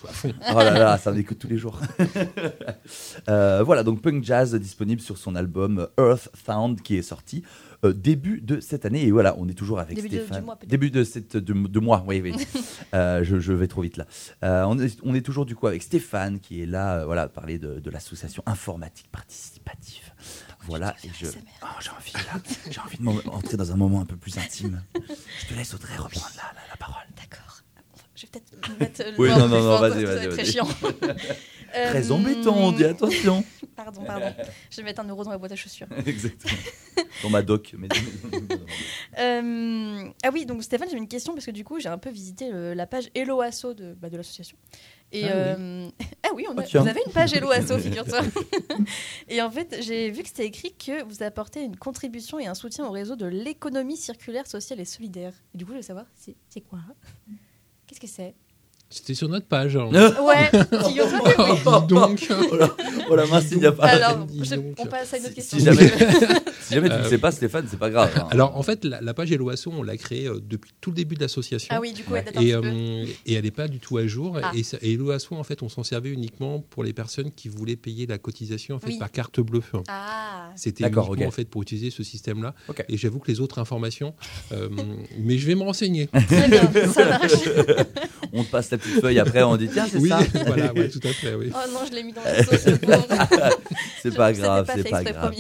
à 0.09 0.13
fond. 0.13 0.33
Oh 0.53 0.59
là 0.59 0.73
là, 0.79 0.99
ça 0.99 1.13
m'écoute 1.13 1.39
tous 1.39 1.49
les 1.49 1.59
jours. 1.59 1.81
Euh, 3.29 3.63
voilà, 3.65 3.83
donc 3.83 4.03
Punk 4.03 4.25
Jazz 4.25 4.55
disponible 4.55 5.01
sur 5.01 5.19
son 5.19 5.35
album 5.37 5.87
Earth 5.99 6.29
Sound 6.45 6.81
qui 6.81 6.97
est 6.97 7.03
sorti 7.03 7.43
euh, 7.85 7.93
début 7.93 8.41
de 8.41 8.61
cette 8.61 8.85
année. 8.85 9.05
Et 9.05 9.11
voilà, 9.11 9.35
on 9.39 9.49
est 9.49 9.55
toujours 9.55 9.79
avec 9.79 9.95
Début 9.97 10.09
de- 10.09 10.17
Stéphane. 10.19 10.39
du 10.41 10.45
mois, 10.47 10.57
peut-être. 10.57 10.71
début 10.71 10.91
de, 10.91 11.05
cette, 11.05 11.37
de, 11.37 11.53
de 11.53 11.81
mois, 11.81 12.03
oui, 12.07 12.21
oui. 12.23 12.35
Euh, 12.93 13.23
je, 13.23 13.39
je 13.39 13.53
vais 13.53 13.69
trop 13.69 13.83
vite 13.83 13.97
là. 13.99 14.07
Euh, 14.43 14.65
on, 14.67 14.77
est, 14.81 14.99
on 15.05 15.15
est 15.15 15.21
toujours 15.21 15.47
du 15.47 15.55
coup 15.55 15.69
avec 15.69 15.81
Stéphane 15.85 16.41
qui 16.41 16.61
est 16.61 16.67
là, 16.67 16.99
euh, 17.01 17.05
voilà, 17.05 17.29
parler 17.29 17.60
de, 17.61 17.79
de 17.79 17.91
l'association 17.91 18.43
informatique 18.47 19.09
participative. 19.13 20.13
Voilà, 20.63 20.95
et 21.05 21.11
je. 21.19 21.27
Oh, 21.63 21.67
j'ai 21.81 21.91
envie 21.91 22.13
là, 22.13 22.41
j'ai 22.71 22.81
envie 22.81 22.97
de 22.99 23.03
m'en- 23.03 23.35
entrer 23.35 23.57
dans 23.57 23.71
un 23.73 23.77
moment 23.77 24.01
un 24.01 24.07
peu 24.07 24.17
plus 24.17 24.37
intime. 24.39 24.83
Je 24.95 25.47
te 25.47 25.55
laisse 25.55 25.73
Audrey 25.75 25.97
reprendre 25.97 26.33
la, 26.37 26.43
la, 26.61 26.69
la 26.69 26.77
parole. 26.77 27.05
D'accord. 27.17 27.61
Je 28.17 28.27
vais 28.27 28.33
peut-être 28.33 28.79
mettre 28.81 29.03
le 29.03 29.19
Oui, 29.19 29.29
non, 29.31 29.49
non, 29.49 29.79
vas-y, 29.81 30.05
vas-y, 30.05 30.05
va 30.05 30.25
être 30.25 30.33
très 30.35 30.45
chiant. 30.45 30.67
Très 31.73 32.11
Euh, 32.11 32.15
embêtant, 32.15 32.57
on 32.57 32.73
dit 32.73 32.85
attention. 32.85 33.45
Pardon, 33.77 34.03
pardon. 34.05 34.35
Je 34.71 34.77
vais 34.79 34.83
mettre 34.83 35.01
un 35.01 35.09
euro 35.09 35.25
dans 35.25 35.31
la 35.31 35.39
boîte 35.39 35.53
à 35.53 35.57
chaussures. 35.57 35.87
Exactement. 36.05 36.53
Dans 37.23 37.31
ma 37.31 37.43
doc. 37.43 37.75
Mais... 37.79 37.89
Euh, 39.19 40.05
ah 40.23 40.31
oui, 40.33 40.47
donc 40.47 40.63
Stéphane, 40.63 40.89
j'ai 40.91 40.97
une 40.97 41.09
question 41.09 41.35
parce 41.35 41.47
que 41.47 41.51
du 41.51 41.65
coup, 41.65 41.81
j'ai 41.81 41.89
un 41.89 41.99
peu 41.99 42.11
visité 42.11 42.51
le- 42.51 42.75
la 42.75 42.87
page 42.87 43.11
Hello 43.15 43.41
Asso 43.41 43.75
de, 43.75 43.95
bah, 43.95 44.09
de 44.11 44.17
l'association. 44.17 44.57
Et 45.13 45.25
Ah 45.25 45.33
euh, 45.35 45.91
ah 46.23 46.29
oui, 46.35 46.47
on 46.49 46.57
a- 46.57 46.63
Oh, 46.63 46.65
tiens. 46.67 46.83
vous 46.83 46.89
avez 46.89 47.01
une 47.07 47.13
page 47.13 47.33
Hello 47.35 47.51
Asso, 47.51 47.79
figure-toi. 47.83 48.21
et 49.29 49.43
en 49.43 49.51
fait, 49.51 49.79
j'ai 49.81 50.11
vu 50.11 50.23
que 50.23 50.29
c'était 50.29 50.47
écrit 50.47 50.73
que 50.75 51.03
vous 51.05 51.23
apportez 51.23 51.63
une 51.63 51.77
contribution 51.77 52.39
et 52.39 52.47
un 52.47 52.55
soutien 52.55 52.87
au 52.87 52.91
réseau 52.91 53.17
de 53.17 53.27
l'économie 53.27 53.97
circulaire, 53.97 54.47
sociale 54.47 54.79
et 54.81 54.85
solidaire. 54.85 55.33
Et 55.55 55.59
du 55.59 55.65
coup, 55.67 55.73
je 55.73 55.77
veux 55.79 55.83
savoir, 55.83 56.07
c'est 56.15 56.61
quoi? 56.61 56.79
Qu'est-ce 57.87 58.01
que 58.01 58.07
c'est? 58.07 58.35
C'était 58.93 59.15
sur 59.15 59.29
notre 59.29 59.47
page. 59.47 59.77
hein. 59.77 59.89
Ouais, 59.93 60.51
figure-toi. 60.85 61.81
Dis 61.87 61.95
donc. 61.95 62.29
oh, 62.51 62.57
la, 62.57 62.69
oh 63.09 63.15
la 63.15 63.27
mince, 63.27 63.45
il 63.53 63.59
n'y 63.59 63.67
a 63.67 63.71
pas. 63.71 63.87
Alors, 63.87 64.27
je- 64.43 64.57
on 64.79 64.87
passe 64.87 65.15
à 65.15 65.19
une 65.19 65.27
autre 65.27 65.35
question. 65.35 65.59
Si 65.59 65.65
jamais, 65.65 65.89
si 66.63 66.75
jamais 66.75 66.89
tu 66.89 66.97
ne 66.97 67.01
Euh, 67.01 67.09
sais 67.09 67.19
pas, 67.19 67.31
Stéphane, 67.31 67.67
c'est 67.71 67.79
pas 67.79 67.89
grave. 67.89 68.11
hein. 68.17 68.27
Alors 68.33 68.57
en 68.57 68.63
fait, 68.65 68.85
la, 68.85 69.01
la 69.01 69.15
page 69.15 69.31
Eloasso, 69.31 69.71
on 69.73 69.85
l'a 69.85 69.97
créée 69.97 70.27
euh, 70.27 70.41
depuis 70.45 70.73
tout 70.81 70.91
le 70.91 70.97
début 70.97 71.15
de 71.15 71.21
l'association. 71.21 71.73
Ah 71.73 71.81
oui, 71.81 71.93
du 71.93 72.03
coup, 72.03 72.15
ouais, 72.15 72.25
Et, 72.41 72.53
euh, 72.53 73.05
et 73.27 73.35
elle 73.35 73.45
n'est 73.45 73.53
pas 73.53 73.69
du 73.69 73.79
tout 73.79 73.97
à 73.97 74.09
jour. 74.09 74.37
Ah. 74.43 74.51
Et, 74.57 74.63
et 74.83 74.95
Eloasso, 74.95 75.37
en 75.37 75.45
fait, 75.45 75.63
on 75.63 75.69
s'en 75.69 75.85
servait 75.85 76.11
uniquement 76.11 76.59
pour 76.59 76.83
les 76.83 76.93
personnes 76.93 77.31
qui 77.31 77.49
voulaient 77.49 77.77
payer 77.77 78.07
la 78.09 78.19
cotisation 78.19 78.75
en 78.75 78.81
fait, 78.81 78.89
Oui. 78.89 78.99
par 78.99 79.13
carte 79.13 79.39
bleue. 79.39 79.63
Ah, 79.87 80.51
C'était 80.57 80.83
D'accord, 80.83 81.07
uniquement 81.07 81.27
ok. 81.27 81.29
en 81.29 81.37
fait 81.37 81.45
pour 81.45 81.63
utiliser 81.63 81.91
ce 81.91 82.03
système-là. 82.03 82.55
Ok. 82.69 82.85
Et 82.89 82.97
j'avoue 82.97 83.21
que 83.21 83.31
les 83.31 83.39
autres 83.39 83.61
informations, 83.61 84.15
euh, 84.51 84.69
mais 85.21 85.39
je 85.39 85.47
vais 85.47 85.55
me 85.55 85.63
renseigner. 85.63 86.09
très 86.09 86.49
bien, 86.49 86.69
ça 86.93 87.05
marche. 87.09 87.33
On 88.33 88.43
te 88.45 88.51
passe 88.51 88.71
la 88.71 88.79
petite 88.81 89.01
feuille 89.01 89.19
après, 89.19 89.43
on 89.43 89.57
dit 89.57 89.69
tiens, 89.73 89.87
c'est 89.91 89.99
oui, 89.99 90.09
ça. 90.09 90.19
voilà, 90.47 90.73
ouais, 90.73 90.89
tout 90.89 91.01
à 91.05 91.09
fait, 91.13 91.35
oui. 91.35 91.51
Oh 91.55 91.59
non, 91.73 91.81
je 91.89 91.95
l'ai 91.95 92.03
mis 92.03 92.13
dans 92.13 92.23
sauce. 92.23 92.67
le. 92.67 92.79
C'est 94.03 94.15
pas 94.17 94.33
grave, 94.33 94.67
c'est 94.75 94.89
pas 94.89 95.05
grave. 95.05 95.35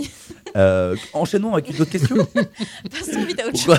Euh, 0.56 0.94
enchaînons 1.14 1.54
avec 1.54 1.70
une 1.70 1.80
autre 1.80 1.90
question. 1.90 2.16
Passons 2.90 3.24
vite 3.24 3.40
à 3.40 3.46
autre 3.46 3.56
chose. 3.58 3.64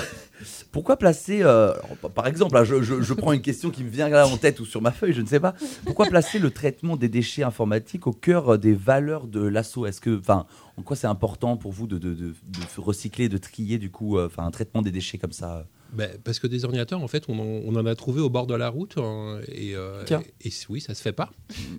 pourquoi 0.72 0.96
placer, 0.96 1.40
euh, 1.42 1.72
par 2.14 2.26
exemple, 2.26 2.54
là, 2.54 2.64
je, 2.64 2.82
je- 2.82 3.00
je 3.00 3.14
prends 3.14 3.32
une 3.32 3.42
question 3.42 3.70
qui 3.70 3.84
me 3.84 3.90
vient 3.90 4.08
là 4.08 4.26
en 4.26 4.36
tête 4.38 4.58
ou 4.58 4.64
sur 4.64 4.82
ma 4.82 4.90
feuille, 4.90 5.12
je 5.12 5.20
ne 5.20 5.26
sais 5.26 5.38
pas. 5.38 5.54
Pourquoi 5.84 6.06
placer 6.06 6.38
le 6.40 6.50
traitement 6.50 6.96
des 6.96 7.08
déchets 7.08 7.44
informatiques 7.44 8.06
au 8.08 8.12
cœur 8.12 8.58
des 8.58 8.72
valeurs 8.74 9.26
de 9.28 9.40
l'assaut? 9.46 9.86
Est-ce 9.86 10.00
que, 10.00 10.18
enfin, 10.18 10.46
en 10.76 10.82
quoi 10.82 10.96
c'est 10.96 11.06
important 11.06 11.56
pour 11.56 11.70
vous 11.72 11.86
de, 11.86 11.98
de- 11.98 12.14
de- 12.14 12.28
de 12.32 12.34
recycler, 12.78 13.28
de 13.28 13.38
trier 13.38 13.78
du 13.78 13.90
coup, 13.90 14.18
euh, 14.18 14.26
enfin, 14.26 14.44
un 14.44 14.50
traitement 14.50 14.82
des 14.82 14.90
déchets 14.90 15.18
comme 15.18 15.32
ça? 15.32 15.66
Ben, 15.92 16.10
parce 16.24 16.38
que 16.38 16.46
des 16.46 16.64
ordinateurs, 16.64 17.00
en 17.02 17.08
fait, 17.08 17.24
on 17.28 17.38
en, 17.38 17.42
on 17.44 17.76
en 17.76 17.84
a 17.86 17.94
trouvé 17.94 18.20
au 18.20 18.30
bord 18.30 18.46
de 18.46 18.54
la 18.54 18.68
route. 18.68 18.96
hein, 18.98 19.40
et, 19.48 19.74
euh, 19.76 20.04
et, 20.42 20.48
et 20.48 20.52
oui, 20.68 20.80
ça 20.80 20.94
se 20.94 21.02
fait 21.02 21.12
pas. 21.12 21.32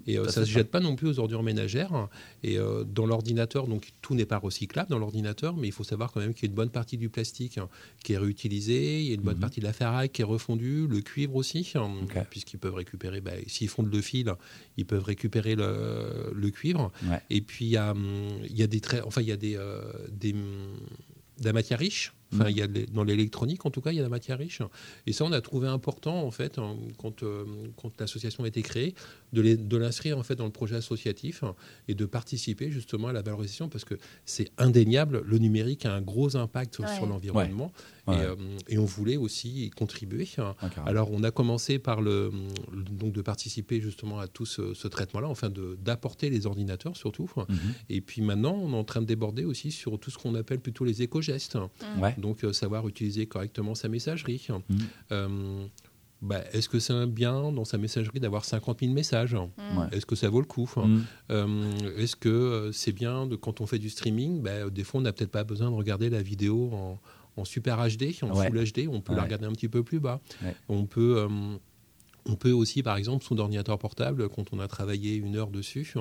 Et 0.06 0.18
euh, 0.20 0.26
Ça 0.26 0.32
ça, 0.32 0.46
se 0.46 0.52
jette 0.52 0.70
pas 0.70 0.80
non 0.80 0.96
plus 0.96 1.08
aux 1.08 1.20
ordures 1.20 1.42
ménagères. 1.44 2.10
Et 2.44 2.58
euh, 2.60 2.84
dans 2.84 3.06
l'ordinateur, 3.06 3.68
donc 3.68 3.90
tout 4.02 4.14
n'est 4.16 4.26
pas 4.26 4.38
recyclable 4.38 4.90
dans 4.90 5.00
l'ordinateur, 5.00 5.58
mais 5.58 5.68
il 5.68 5.72
faut 5.72 5.84
savoir 5.84 6.12
quand 6.12 6.20
même 6.20 6.34
qu'il 6.34 6.44
y 6.44 6.48
a 6.48 6.50
une 6.52 6.56
bonne 6.56 6.70
partie 6.70 6.98
du 6.98 7.10
plastique 7.10 7.58
hein, 7.58 7.70
qui 8.04 8.14
est 8.14 8.18
réutilisé, 8.18 9.02
il 9.02 9.08
y 9.08 9.12
a 9.12 9.16
une 9.16 9.22
bonne 9.22 9.36
Mhm. 9.36 9.40
partie 9.42 9.60
de 9.62 9.66
la 9.66 9.74
ferraille 9.74 10.10
qui 10.10 10.22
est 10.22 10.26
refondue, 10.26 10.88
le 10.88 11.02
cuivre 11.02 11.36
aussi, 11.36 11.72
hein, 11.76 11.90
puisqu'ils 12.30 12.60
peuvent 12.60 12.76
récupérer, 12.76 13.20
ben, 13.22 13.40
s'ils 13.48 13.68
fondent 13.70 13.92
le 13.94 14.02
fil, 14.02 14.32
ils 14.78 14.86
peuvent 14.86 15.04
récupérer 15.04 15.56
le, 15.56 16.32
le 16.36 16.50
cuivre. 16.52 16.92
Ouais. 17.10 17.20
Et 17.30 17.42
puis 17.42 17.66
il 17.66 17.72
y 17.72 17.78
a, 17.78 17.92
hum, 17.92 18.28
il 18.48 18.56
y 18.58 18.64
a 18.64 18.68
des 18.68 18.80
traits, 18.80 19.04
enfin 19.06 19.22
il 19.22 19.28
y 19.28 19.32
a 19.32 19.38
des, 19.38 19.56
euh, 19.58 19.82
des 20.12 20.34
hum, 20.34 20.78
de 21.40 21.46
la 21.46 21.54
matière 21.54 21.80
riche. 21.80 22.14
Enfin, 22.34 22.46
Mhm. 22.46 22.50
il 22.50 22.58
y 22.58 22.62
a 22.62 22.68
de 22.68 22.86
dans 22.92 23.04
l'électronique, 23.04 23.66
en 23.66 23.70
tout 23.72 23.82
cas, 23.82 23.92
il 23.92 23.96
y 23.96 24.00
a 24.00 24.02
de 24.02 24.06
la 24.06 24.10
matière 24.10 24.38
riche. 24.38 24.62
Et 25.08 25.14
ça, 25.14 25.24
on 25.26 25.32
a 25.32 25.42
trouvé 25.42 25.68
important, 25.68 26.24
en 26.26 26.32
fait, 26.32 26.58
hein, 26.58 26.76
quand, 26.98 27.24
euh, 27.24 27.46
quand 27.78 27.92
l'association 28.00 28.44
a 28.44 28.48
été 28.48 28.62
créée, 28.62 28.96
de 29.34 29.42
les- 29.42 29.58
de 29.58 29.78
l'inscrire 29.78 30.18
en 30.18 30.24
fait 30.24 30.36
dans 30.36 30.46
le 30.46 30.52
projet 30.52 30.76
associatif 30.76 31.44
et 31.88 31.96
de 31.96 32.06
participer 32.06 32.72
justement 32.72 33.08
à 33.10 33.14
la 33.14 33.22
valorisation, 33.22 33.68
parce 33.68 33.84
que 33.84 33.96
c'est 34.26 34.50
indéniable, 34.58 35.24
le 35.26 35.38
numérique 35.40 35.86
a 35.86 35.94
un 35.94 36.02
gros 36.02 36.38
impact 36.38 36.80
Ouais. 36.80 36.96
sur 36.96 37.06
l'environnement. 37.06 37.72
Ouais. 38.08 38.16
Et, 38.16 38.20
euh, 38.20 38.36
et 38.68 38.78
on 38.78 38.86
voulait 38.86 39.16
aussi 39.18 39.66
y 39.66 39.70
contribuer. 39.70 40.28
Alors, 40.86 41.10
on 41.12 41.24
a 41.24 41.32
commencé 41.32 41.80
par 41.80 42.02
le, 42.02 42.32
donc 42.92 43.14
de 43.14 43.22
participer 43.22 43.80
justement 43.82 44.20
à 44.20 44.28
tout 44.28 44.46
ce, 44.46 44.74
ce 44.74 44.88
traitement-là, 44.88 45.28
enfin 45.30 45.50
de- 45.50 45.78
d'apporter 45.82 46.30
les 46.30 46.46
ordinateurs 46.46 46.96
surtout. 46.98 47.30
Mhm. 47.50 47.58
Et 47.90 48.02
puis 48.02 48.22
maintenant, 48.22 48.54
on 48.56 48.74
est 48.74 48.76
en 48.76 48.84
train 48.84 49.02
de 49.02 49.06
déborder 49.08 49.46
aussi 49.46 49.72
sur 49.72 49.98
tout 50.00 50.12
ce 50.12 50.18
qu'on 50.18 50.36
appelle 50.36 50.60
plutôt 50.60 50.84
les 50.86 51.02
éco-gestes. 51.02 51.58
Ouais. 52.00 52.14
Donc, 52.18 52.44
euh, 52.44 52.54
savoir 52.54 52.88
utiliser 52.88 53.26
correctement 53.26 53.74
sa 53.74 53.88
messagerie. 53.88 54.46
Mhm. 54.50 54.78
Euh, 55.12 55.66
bah, 56.24 56.42
Est-ce 56.54 56.68
que 56.70 56.80
c'est 56.80 56.94
un 56.94 57.06
bien 57.08 57.52
dans 57.52 57.66
sa 57.66 57.78
messagerie 57.78 58.20
d'avoir 58.20 58.46
50 58.46 58.80
000 58.80 58.92
messages? 58.94 59.36
Mm. 59.36 59.78
Ouais. 59.78 59.86
Est-ce 59.92 60.06
que 60.08 60.16
ça 60.16 60.30
vaut 60.30 60.40
le 60.40 60.48
coup? 60.48 60.70
Mhm. 60.76 61.04
Euh, 61.32 61.72
Est-ce 61.98 62.16
que 62.16 62.30
euh, 62.30 62.72
c'est 62.72 62.94
bien 62.94 63.28
de, 63.28 63.36
quand 63.36 63.62
on 63.62 63.68
fait 63.68 63.80
du 63.80 63.90
streaming 63.90 64.42
bah, 64.42 64.70
Des 64.70 64.84
fois, 64.84 65.00
on 65.00 65.04
n'a 65.04 65.14
peut-être 65.14 65.32
pas 65.32 65.44
besoin 65.44 65.70
de 65.70 65.76
regarder 65.76 66.10
la 66.10 66.22
vidéo 66.22 66.72
en, 66.74 67.00
en 67.38 67.46
super 67.46 67.78
HD, 67.78 68.16
en 68.24 68.36
Ouais. 68.36 68.48
full 68.48 68.64
HD. 68.64 68.88
On 68.90 69.02
peut 69.02 69.12
Ouais. 69.12 69.18
la 69.18 69.24
regarder 69.24 69.46
un 69.46 69.52
petit 69.54 69.70
peu 69.70 69.84
plus 69.84 70.00
bas. 70.00 70.22
Ouais. 70.44 70.56
On 70.70 70.86
peut. 70.86 71.18
euh, 71.18 71.28
on 72.26 72.38
peut 72.38 72.52
aussi, 72.54 72.84
par 72.84 72.96
exemple, 72.96 73.26
son 73.26 73.38
ordinateur 73.38 73.78
portable, 73.78 74.30
quand 74.30 74.54
on 74.54 74.60
a 74.62 74.68
travaillé 74.70 75.16
une 75.16 75.36
heure 75.36 75.50
dessus 75.50 75.94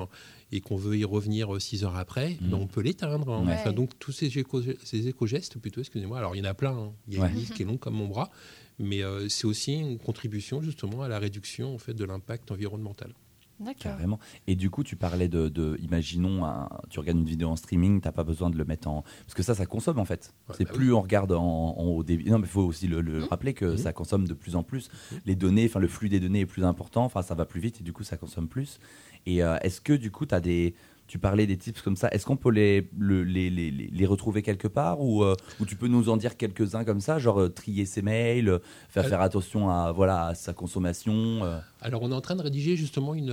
et 0.53 0.61
qu'on 0.61 0.77
veut 0.77 0.97
y 0.97 1.05
revenir 1.05 1.61
six 1.61 1.83
heures 1.83 1.97
après, 1.97 2.39
Mhm. 2.41 2.51
ben, 2.51 2.59
on 2.59 2.69
peut 2.69 2.81
l'éteindre. 2.81 3.29
hein. 3.33 3.45
Ouais. 3.45 3.55
Enfin, 3.55 3.73
donc, 3.73 3.91
tous 3.99 4.13
ces, 4.13 4.39
éco- 4.39 4.63
ces 4.85 5.09
éco-gestes, 5.09 5.59
plutôt, 5.59 5.81
excusez-moi, 5.81 6.19
alors 6.19 6.37
il 6.37 6.39
y 6.39 6.43
en 6.47 6.49
a 6.49 6.55
plein, 6.55 6.77
hein. 6.79 6.93
il 7.09 7.15
y 7.15 7.17
a 7.19 7.23
Ouais. 7.23 7.29
une 7.31 7.35
liste 7.35 7.55
qui 7.55 7.63
est 7.63 7.65
longue 7.65 7.81
comme 7.81 7.95
mon 7.95 8.07
bras, 8.07 8.31
mais 8.79 9.03
euh, 9.03 9.29
c'est 9.29 9.47
aussi 9.47 9.75
une 9.75 9.99
contribution 9.99 10.63
justement 10.63 11.03
à 11.03 11.09
la 11.09 11.19
réduction 11.19 11.75
en 11.75 11.79
fait, 11.79 11.95
de 11.95 12.05
l'impact 12.05 12.51
environnemental. 12.51 13.15
D'accord. 13.61 13.77
Carrément. 13.83 14.19
Et 14.49 14.57
du 14.57 14.71
coup, 14.71 14.83
tu 14.83 14.97
parlais 14.97 15.29
de, 15.29 15.49
de- 15.49 15.77
imaginons, 15.81 16.45
un- 16.45 16.69
tu 16.91 16.99
regardes 16.99 17.19
une 17.19 17.25
vidéo 17.25 17.49
en 17.49 17.55
streaming, 17.55 18.01
t'as 18.01 18.11
pas 18.11 18.25
besoin 18.25 18.51
de 18.51 18.57
le 18.59 18.65
mettre 18.65 18.89
en, 18.89 19.03
parce 19.25 19.35
que 19.35 19.43
ça, 19.45 19.55
ça 19.55 19.67
consomme 19.67 20.01
en 20.01 20.05
fait. 20.05 20.35
Ouais, 20.49 20.55
c'est 20.59 20.65
bah 20.65 20.73
plus 20.73 20.93
on 20.93 21.01
regarde 21.01 21.31
en, 21.31 21.77
en 21.79 21.85
haut 21.85 22.03
débit. 22.03 22.29
Non, 22.29 22.39
mais 22.39 22.47
il 22.47 22.51
faut 22.51 22.63
aussi 22.63 22.89
le, 22.89 23.01
le 23.03 23.21
Mhm. 23.21 23.25
rappeler 23.31 23.55
que 23.55 23.67
Mhm. 23.67 23.77
ça 23.77 23.93
consomme 23.93 24.27
de 24.27 24.35
plus 24.35 24.57
en 24.57 24.65
plus. 24.65 24.89
Mhm. 25.13 25.19
Les 25.27 25.37
données, 25.37 25.67
enfin 25.67 25.79
le 25.79 25.87
flux 25.87 26.09
des 26.09 26.19
données 26.19 26.41
est 26.41 26.47
plus 26.47 26.65
important. 26.65 27.05
Enfin, 27.05 27.23
ça 27.23 27.37
va 27.37 27.45
plus 27.45 27.61
vite 27.61 27.81
et 27.81 27.85
du 27.85 27.93
coup, 27.93 28.03
ça 28.03 28.17
consomme 28.17 28.49
plus. 28.49 28.81
Et 29.27 29.45
euh, 29.45 29.57
est-ce 29.61 29.81
que 29.81 29.93
du 29.93 30.11
coup, 30.11 30.27
tu 30.27 30.35
as 30.35 30.41
des 30.41 30.75
tu 31.07 31.19
parlais 31.19 31.47
des 31.47 31.57
tips 31.59 31.83
comme 31.83 31.97
ça. 31.97 32.09
Est-ce 32.11 32.25
qu'on 32.25 32.37
peut 32.37 32.51
les, 32.51 32.89
le- 32.97 33.23
les, 33.25 33.51
les, 33.51 33.71
les- 33.71 34.07
retrouver 34.07 34.41
quelque 34.43 34.69
part 34.69 35.01
ou, 35.01 35.23
euh, 35.25 35.35
ou 35.61 35.67
tu 35.67 35.77
peux 35.77 35.89
nous 35.89 36.09
en 36.09 36.17
dire 36.17 36.37
quelques-uns 36.37 36.85
comme 36.85 37.01
ça, 37.01 37.19
genre 37.19 37.41
euh, 37.41 37.49
trier 37.51 37.85
ses 37.87 38.01
mails, 38.03 38.49
euh, 38.49 38.59
faire 38.89 39.07
faire 39.07 39.21
attention 39.21 39.69
à 39.71 39.93
voilà 39.93 40.27
à 40.29 40.35
sa 40.35 40.53
consommation. 40.55 41.13
euh. 41.45 41.59
Alors, 41.81 42.03
on 42.03 42.11
est 42.11 42.15
en 42.15 42.21
train 42.21 42.37
de 42.37 42.43
rédiger 42.43 42.77
justement 42.77 43.15
une, 43.15 43.31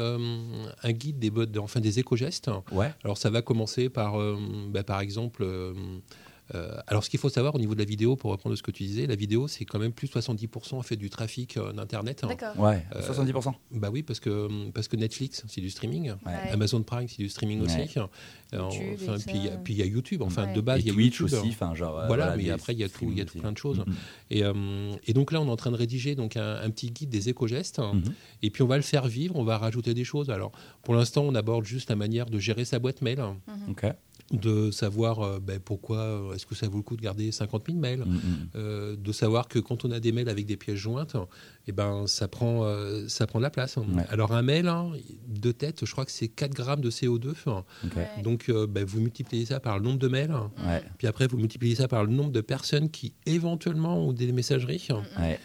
un 0.83 0.91
guide 0.91 1.19
des, 1.19 1.31
enfin, 1.59 1.79
des 1.79 1.99
éco-gestes. 1.99 2.49
Ouais. 2.71 2.91
Alors, 3.03 3.17
ça 3.17 3.29
va 3.29 3.41
commencer 3.41 3.89
par, 3.89 4.17
bah, 4.69 4.83
par 4.83 4.99
exemple. 5.01 5.45
Euh, 6.55 6.77
alors, 6.87 7.03
ce 7.03 7.09
qu'il 7.09 7.19
faut 7.19 7.29
savoir 7.29 7.53
au 7.55 7.59
niveau 7.59 7.73
de 7.75 7.79
la 7.79 7.85
vidéo, 7.85 8.15
pour 8.15 8.31
reprendre 8.31 8.55
ce 8.55 8.63
que 8.63 8.71
tu 8.71 8.83
disais, 8.83 9.05
la 9.07 9.15
vidéo, 9.15 9.47
c'est 9.47 9.65
quand 9.65 9.79
même 9.79 9.91
plus 9.91 10.07
de 10.07 10.13
70% 10.13 10.81
fait 10.83 10.95
du 10.95 11.09
trafic 11.09 11.57
euh, 11.57 11.71
d'Internet. 11.73 12.23
D'accord. 12.27 12.59
Ouais. 12.59 12.83
Euh, 12.95 13.01
70%. 13.01 13.53
Bah 13.71 13.89
oui, 13.91 14.03
parce 14.03 14.19
que, 14.19 14.69
parce 14.71 14.87
que 14.87 14.95
Netflix, 14.95 15.43
c'est 15.47 15.61
du 15.61 15.69
streaming. 15.69 16.11
Ouais. 16.25 16.33
Amazon 16.51 16.81
Prime, 16.83 17.07
c'est 17.07 17.21
du 17.21 17.29
streaming 17.29 17.61
aussi. 17.61 17.75
Ouais. 17.77 17.87
Euh, 18.53 18.67
YouTube 18.71 18.97
enfin, 19.09 19.15
puis 19.25 19.37
il 19.73 19.77
y 19.77 19.81
a- 19.81 19.85
y 19.85 19.89
YouTube. 19.89 20.21
Enfin, 20.23 20.47
Ouais. 20.47 20.53
de 20.53 20.61
base, 20.61 20.79
Et 20.79 20.81
il 20.83 20.87
y 20.87 20.89
a 20.89 20.93
Twitch 20.93 21.19
YouTube. 21.19 21.37
aussi, 21.39 21.49
enfin 21.49 21.75
genre. 21.75 22.01
Voilà, 22.07 22.35
mais 22.35 22.49
après, 22.49 22.73
il 22.73 22.79
y 22.79 22.83
a 22.83 22.89
tout, 22.89 23.05
il 23.09 23.17
y 23.17 23.21
a 23.21 23.25
tout 23.25 23.37
plein 23.37 23.51
de 23.51 23.57
choses. 23.57 23.83
Et, 24.31 24.43
euh, 24.43 24.91
et 25.05 25.13
donc 25.13 25.31
là, 25.31 25.41
on 25.41 25.47
est 25.47 25.51
en 25.51 25.55
train 25.55 25.71
de 25.71 25.75
rédiger 25.77 26.15
donc 26.15 26.35
un, 26.37 26.55
un 26.61 26.69
petit 26.71 26.89
guide 26.91 27.09
des 27.09 27.29
éco-gestes. 27.29 27.79
Mhm. 27.79 28.03
Et 28.41 28.49
puis 28.49 28.63
on 28.63 28.67
va 28.67 28.77
le 28.77 28.81
faire 28.83 29.07
vivre, 29.07 29.35
on 29.35 29.43
va 29.43 29.57
rajouter 29.57 29.93
des 29.93 30.03
choses. 30.03 30.29
Alors 30.29 30.51
pour 30.83 30.95
l'instant, 30.95 31.23
on 31.23 31.35
aborde 31.35 31.65
juste 31.65 31.89
la 31.89 31.95
manière 31.95 32.25
de 32.29 32.39
gérer 32.39 32.65
sa 32.65 32.79
boîte 32.79 33.01
mail. 33.01 33.19
Mhm. 33.19 33.71
Ok. 33.71 33.85
De 34.31 34.71
savoir 34.71 35.21
euh, 35.21 35.39
ben, 35.39 35.59
pourquoi 35.59 35.97
euh, 35.97 36.33
est-ce 36.33 36.45
que 36.45 36.55
ça 36.55 36.67
vaut 36.67 36.77
le 36.77 36.83
coup 36.83 36.95
de 36.95 37.01
garder 37.01 37.31
50 37.31 37.63
000 37.67 37.77
mails, 37.79 38.01
Mm, 38.05 38.13
mm. 38.13 38.19
euh, 38.55 38.95
de 38.95 39.11
savoir 39.11 39.47
que 39.47 39.59
quand 39.59 39.85
on 39.85 39.91
a 39.91 39.99
des 39.99 40.11
mails 40.11 40.29
avec 40.29 40.45
des 40.45 40.57
pièces 40.57 40.77
jointes, 40.77 41.15
eh 41.67 41.71
ben, 41.71 42.05
ça, 42.07 42.27
prend, 42.27 42.63
euh, 42.63 43.07
ça 43.07 43.25
prend 43.27 43.39
de 43.39 43.43
la 43.43 43.49
place. 43.49 43.77
Ouais. 43.77 44.03
Alors 44.09 44.33
un 44.33 44.41
mail, 44.41 44.67
hein, 44.67 44.91
de 45.27 45.51
tête, 45.51 45.85
je 45.85 45.91
crois 45.91 46.05
que 46.05 46.11
c'est 46.11 46.27
4 46.27 46.53
grammes 46.53 46.81
de 46.81 46.91
CO2. 46.91 47.33
hein. 47.47 47.63
Ok. 47.85 47.95
Ouais. 47.95 48.21
Donc 48.23 48.49
euh, 48.49 48.67
ben, 48.67 48.83
vous 48.85 48.99
multipliez 49.01 49.45
ça 49.45 49.59
par 49.59 49.77
le 49.79 49.83
nombre 49.83 49.99
de 49.99 50.07
mails, 50.07 50.31
hein. 50.31 50.51
Ouais, 50.67 50.83
puis 50.97 51.07
après 51.07 51.27
vous 51.27 51.37
multipliez 51.37 51.75
ça 51.75 51.87
par 51.87 52.03
le 52.03 52.11
nombre 52.11 52.31
de 52.31 52.41
personnes 52.41 52.89
qui 52.89 53.13
éventuellement 53.25 53.97
ont 54.07 54.13
des 54.13 54.31
messageries, 54.31 54.87
hein. 54.89 55.03
ouais, 55.19 55.39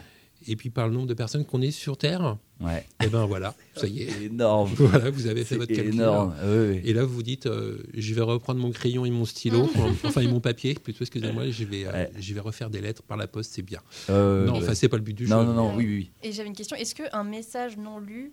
et 0.47 0.57
puis 0.57 0.71
par 0.71 0.89
le 0.89 0.95
nombre 0.95 1.07
de 1.07 1.15
personnes 1.15 1.45
qu'on 1.45 1.61
est 1.63 1.71
sur 1.71 1.97
Terre. 1.97 2.37
ouais. 2.61 2.85
Et 3.05 3.09
ben 3.09 3.27
voilà, 3.27 3.55
ça 3.77 3.87
y 3.87 4.03
est. 4.03 4.11
C'est 4.11 4.25
énorme. 4.27 4.71
Voilà, 4.79 5.11
vous 5.11 5.27
avez 5.27 5.41
fait 5.45 5.55
C'est 5.55 5.57
votre 5.59 5.73
calcul. 5.75 5.95
énorme. 5.95 6.35
Oui, 6.45 6.69
oui. 6.71 6.81
Et 6.85 6.93
là, 6.93 7.05
vous 7.05 7.15
vous 7.15 7.23
dites, 7.23 7.47
euh, 7.47 7.79
je 7.95 8.15
vais 8.15 8.21
reprendre 8.23 8.61
mon 8.61 8.71
crayon 8.71 9.05
et 9.05 9.11
mon 9.11 9.25
stylo, 9.25 9.69
enfin 10.05 10.21
et 10.21 10.29
mon 10.29 10.41
papier, 10.41 10.75
plutôt, 10.75 11.01
excusez-moi, 11.03 11.51
je 11.51 11.65
vais, 11.65 11.87
euh, 11.87 11.93
Ouais. 11.93 12.11
je 12.19 12.35
vais 12.35 12.41
refaire 12.41 12.71
des 12.71 12.81
lettres 12.81 13.03
par 13.03 13.17
la 13.17 13.27
poste, 13.27 13.53
c'est 13.55 13.63
bien. 13.63 13.81
Euh, 14.11 14.47
non, 14.47 14.55
ouais. 14.55 14.59
enfin, 14.63 14.75
c'est 14.75 14.89
pas 14.89 14.97
le 14.97 15.03
but 15.03 15.15
du 15.15 15.27
non, 15.27 15.41
jeu. 15.41 15.47
non, 15.47 15.55
non, 15.55 15.69
Ouais. 15.71 15.85
oui, 15.85 15.87
oui. 15.87 16.11
Et 16.23 16.33
j'avais 16.33 16.49
une 16.49 16.55
question. 16.57 16.77
Est-ce 16.77 16.95
qu'un 16.95 17.25
message 17.25 17.77
non 17.77 17.99
lu, 17.99 18.33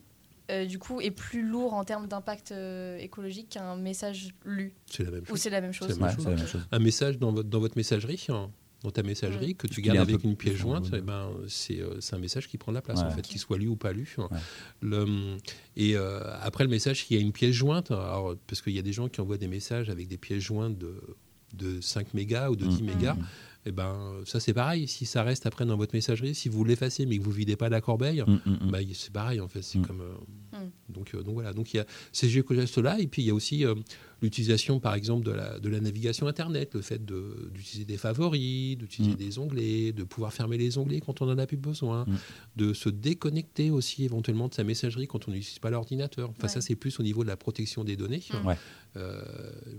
euh, 0.50 0.66
du 0.66 0.80
coup, 0.80 1.00
est 1.02 1.12
plus 1.12 1.48
lourd 1.48 1.74
en 1.74 1.84
termes 1.86 2.08
d'impact 2.08 2.52
euh, 2.52 2.98
écologique 2.98 3.50
qu'un 3.50 3.76
message 3.78 4.30
lu? 4.46 4.74
C'est 4.86 5.04
la 5.04 5.12
même 5.12 5.22
Ou 5.24 5.26
chose. 5.28 5.40
c'est 5.40 5.50
la 5.50 5.62
même 5.62 5.72
chose? 5.74 5.88
C'est 5.94 6.00
la 6.00 6.08
Ouais, 6.08 6.14
la 6.24 6.30
même 6.32 6.48
chose. 6.48 6.62
Un 6.72 6.80
message 6.80 7.18
dans 7.20 7.32
votre, 7.32 7.48
dans 7.50 7.60
votre 7.60 7.78
messagerie, 7.78 8.26
hein, 8.30 8.50
dans 8.84 8.92
ta 8.92 9.04
messagerie, 9.04 9.56
que 9.56 9.68
tu 9.68 9.82
gardes 9.82 10.00
un 10.00 10.02
avec 10.02 10.18
peu 10.22 10.28
une 10.28 10.36
pièce 10.36 10.56
jointe, 10.56 10.90
eh 10.94 11.02
ben, 11.02 11.30
c'est 11.48 11.80
euh, 11.80 12.00
c'est 12.02 12.16
un 12.16 12.20
message 12.20 12.48
qui 12.48 12.58
prend 12.58 12.72
de 12.72 12.78
la 12.78 12.82
place, 12.82 13.00
Ouais. 13.00 13.06
en 13.06 13.12
fait, 13.12 13.22
qu'il 13.22 13.40
soit 13.40 13.58
lu 13.58 13.68
ou 13.68 13.76
pas 13.76 13.94
lu. 13.94 14.16
Ouais. 14.18 14.26
Le, 14.82 15.38
et 15.78 15.96
euh, 15.96 16.20
après, 16.42 16.64
le 16.64 16.70
message, 16.70 17.06
il 17.10 17.16
y 17.16 17.20
a 17.20 17.22
une 17.22 17.32
pièce 17.32 17.54
jointe, 17.54 17.92
alors, 17.92 18.36
parce 18.48 18.62
qu'il 18.62 18.74
y 18.74 18.80
a 18.80 18.84
des 18.84 18.94
gens 18.94 19.08
qui 19.08 19.22
envoient 19.22 19.38
des 19.38 19.48
messages 19.48 19.90
avec 19.90 20.08
des 20.08 20.18
pièces 20.18 20.44
jointes 20.44 20.78
de, 20.78 20.96
de 21.54 21.80
5 21.82 22.14
mégas 22.14 22.50
ou 22.50 22.56
de 22.56 22.66
10 22.66 22.82
Mhm. 22.82 22.86
mégas. 22.96 23.18
Et 23.68 23.72
ben, 23.72 24.16
ça 24.26 24.40
c'est 24.40 24.54
pareil. 24.56 24.88
Si 24.88 25.06
ça 25.06 25.22
reste 25.22 25.46
après 25.46 25.68
dans 25.68 25.78
votre 25.78 25.94
messagerie, 25.94 26.34
si 26.34 26.50
vous 26.50 26.64
l'effacez 26.64 27.06
mais 27.06 27.20
que 27.20 27.24
vous 27.24 27.30
videz 27.30 27.56
pas 27.56 27.70
la 27.70 27.80
corbeille, 27.80 28.24
Mm, 28.26 28.40
mm, 28.44 28.58
mm. 28.68 28.72
bah, 28.72 28.82
y- 28.82 28.96
c'est 28.96 29.14
pareil 29.14 29.40
en 29.40 29.48
fait. 29.48 29.62
C'est 29.62 29.78
Mm. 29.78 29.86
comme 29.86 30.02
euh, 30.02 30.58
Mm. 30.66 30.72
Donc 31.02 31.16
euh, 31.16 31.24
donc 31.24 31.34
voilà. 31.34 31.52
Donc 31.54 31.74
il 31.74 31.78
y 31.78 31.80
a 31.80 31.86
ces 32.12 32.30
gestes 32.30 32.78
là 32.78 33.00
et 33.00 33.08
puis 33.08 33.22
il 33.24 33.26
y 33.26 33.32
a 33.32 33.34
aussi 33.34 33.66
euh, 33.66 33.74
l'utilisation 34.22 34.80
par 34.80 34.94
exemple 34.94 35.26
de 35.26 35.32
la 35.32 35.58
de 35.60 35.68
la 35.70 35.80
navigation 35.80 36.28
internet, 36.28 36.76
le 36.76 36.82
fait 36.82 37.04
de- 37.04 37.50
d'utiliser 37.54 37.86
des 37.86 37.98
favoris, 37.98 38.78
d'utiliser 38.78 39.14
Mm. 39.16 39.18
des 39.18 39.40
onglets, 39.40 39.92
de 39.94 40.04
pouvoir 40.04 40.32
fermer 40.32 40.58
les 40.60 40.78
onglets 40.78 41.02
quand 41.02 41.22
on 41.24 41.30
en 41.30 41.38
a 41.40 41.48
plus 41.48 41.58
besoin, 41.58 42.06
Mm. 42.06 42.16
de 42.58 42.74
se 42.74 42.90
déconnecter 42.90 43.72
aussi 43.72 44.04
éventuellement 44.06 44.48
de 44.48 44.54
sa 44.54 44.64
messagerie 44.64 45.08
quand 45.08 45.28
on 45.28 45.32
n'utilise 45.32 45.58
pas 45.60 45.72
l'ordinateur. 45.72 46.30
Enfin 46.30 46.44
Ouais. 46.44 46.50
ça 46.50 46.62
c'est 46.62 46.76
plus 46.76 47.00
au 47.00 47.04
niveau 47.04 47.24
de 47.24 47.30
la 47.30 47.38
protection 47.38 47.84
des 47.84 47.96
données. 47.96 48.24
Mm. 48.32 48.46
Ouais. 48.48 48.58
Euh, 48.98 49.22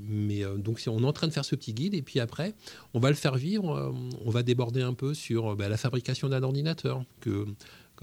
mais 0.00 0.42
euh, 0.42 0.56
donc 0.56 0.80
on 0.88 1.02
est 1.02 1.06
en 1.06 1.12
train 1.12 1.28
de 1.28 1.32
faire 1.32 1.44
ce 1.44 1.54
petit 1.54 1.74
guide 1.74 1.94
et 1.94 2.02
puis 2.02 2.18
après 2.18 2.54
on 2.94 2.98
va 3.00 3.10
le 3.10 3.14
faire 3.16 3.36
vivre. 3.36 3.70
euh, 3.76 3.90
on 4.24 4.30
va 4.30 4.42
déborder 4.42 4.80
un 4.82 4.94
peu 4.94 5.12
sur 5.14 5.52
euh, 5.52 5.54
bah, 5.54 5.68
la 5.68 5.76
fabrication 5.76 6.28
d'un 6.28 6.42
ordinateur. 6.42 7.04
Que 7.20 7.46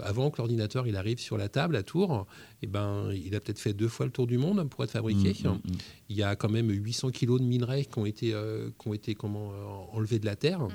avant 0.04 0.30
que 0.30 0.38
l'ordinateur 0.38 0.86
il 0.86 0.96
arrive 0.96 1.18
sur 1.18 1.36
la 1.36 1.48
table 1.48 1.76
à 1.76 1.82
Tours, 1.82 2.26
et 2.62 2.66
ben 2.66 3.10
il 3.12 3.34
a 3.34 3.40
peut-être 3.40 3.58
fait 3.58 3.72
deux 3.72 3.88
fois 3.88 4.06
le 4.06 4.12
tour 4.12 4.26
du 4.26 4.38
monde 4.38 4.68
pour 4.68 4.84
être 4.84 4.90
fabriqué. 4.90 5.34
Mm, 5.44 5.48
mm, 5.48 5.52
mm. 5.52 5.78
Il 6.08 6.16
y 6.16 6.22
a 6.22 6.36
quand 6.36 6.48
même 6.50 6.70
800 6.70 7.10
kilos 7.10 7.40
de 7.40 7.46
minerais 7.46 7.84
qui 7.84 7.98
ont 7.98 8.06
été 8.06 8.34
euh, 8.34 8.70
qui 8.78 8.88
ont 8.88 8.94
été 8.94 9.14
comment 9.14 9.52
euh, 9.52 9.96
enlevés 9.96 10.18
de 10.18 10.26
la 10.26 10.36
terre. 10.36 10.66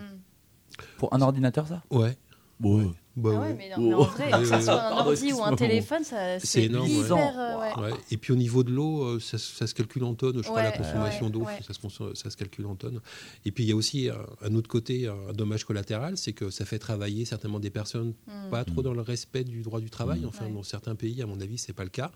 Pour 0.97 1.13
un 1.13 1.21
ordinateur, 1.21 1.67
ça? 1.67 1.83
Ouais. 1.89 2.17
Bon. 2.59 2.93
Bah, 3.15 3.31
Ah 3.33 3.39
ouais, 3.41 3.53
mais, 3.57 3.69
non, 3.69 3.81
mais 3.87 3.93
en 3.93 4.03
vrai, 4.03 4.29
que 4.31 4.37
ce 4.45 4.45
soit 4.61 4.73
un 4.73 4.77
Pardon, 4.89 5.09
ordi 5.11 5.31
ou 5.33 5.43
un 5.43 5.55
téléphone, 5.55 6.03
ça, 6.03 6.39
C'est 6.39 6.63
énorme, 6.65 6.87
hyper. 6.89 7.15
ouais. 7.15 7.71
euh, 7.77 7.81
ouais. 7.91 7.97
Et 8.11 8.17
puis 8.17 8.33
au 8.33 8.35
niveau 8.35 8.63
de 8.63 8.71
l'eau, 8.71 9.03
euh, 9.03 9.19
ça, 9.21 9.37
ça 9.37 9.67
se 9.67 9.73
calcule 9.73 10.03
en 10.03 10.13
tonnes. 10.15 10.37
Je 10.37 10.47
crois 10.47 10.63
la 10.63 10.71
Ouais, 10.71 10.77
consommation 10.77 11.25
ouais, 11.27 11.31
d'eau, 11.31 11.43
ouais. 11.43 11.59
ça, 11.65 11.73
se, 11.73 11.79
conso- 11.79 12.13
ça 12.13 12.29
se 12.29 12.35
calcule 12.35 12.65
en 12.65 12.75
tonnes. 12.75 12.99
Et 13.45 13.51
puis 13.51 13.63
il 13.63 13.69
y 13.69 13.71
a 13.71 13.75
aussi 13.75 14.09
un, 14.09 14.17
un 14.45 14.55
autre 14.55 14.67
côté, 14.67 15.07
un 15.07 15.31
dommage 15.33 15.63
collatéral, 15.63 16.17
c'est 16.17 16.33
que 16.33 16.49
ça 16.49 16.65
fait 16.65 16.79
travailler 16.79 17.23
certainement 17.25 17.59
des 17.59 17.69
personnes 17.69 18.13
Mm. 18.27 18.49
pas 18.51 18.65
trop 18.65 18.81
dans 18.81 18.93
le 18.93 19.01
respect 19.01 19.43
du 19.43 19.61
droit 19.61 19.79
du 19.79 19.89
travail. 19.89 20.19
Mm. 20.19 20.25
Enfin, 20.27 20.45
Ouais. 20.45 20.51
dans 20.51 20.63
certains 20.63 20.95
pays, 20.95 21.21
à 21.21 21.25
mon 21.25 21.39
avis, 21.39 21.57
c'est 21.57 21.73
pas 21.73 21.83
le 21.83 21.89
cas. 21.89 22.11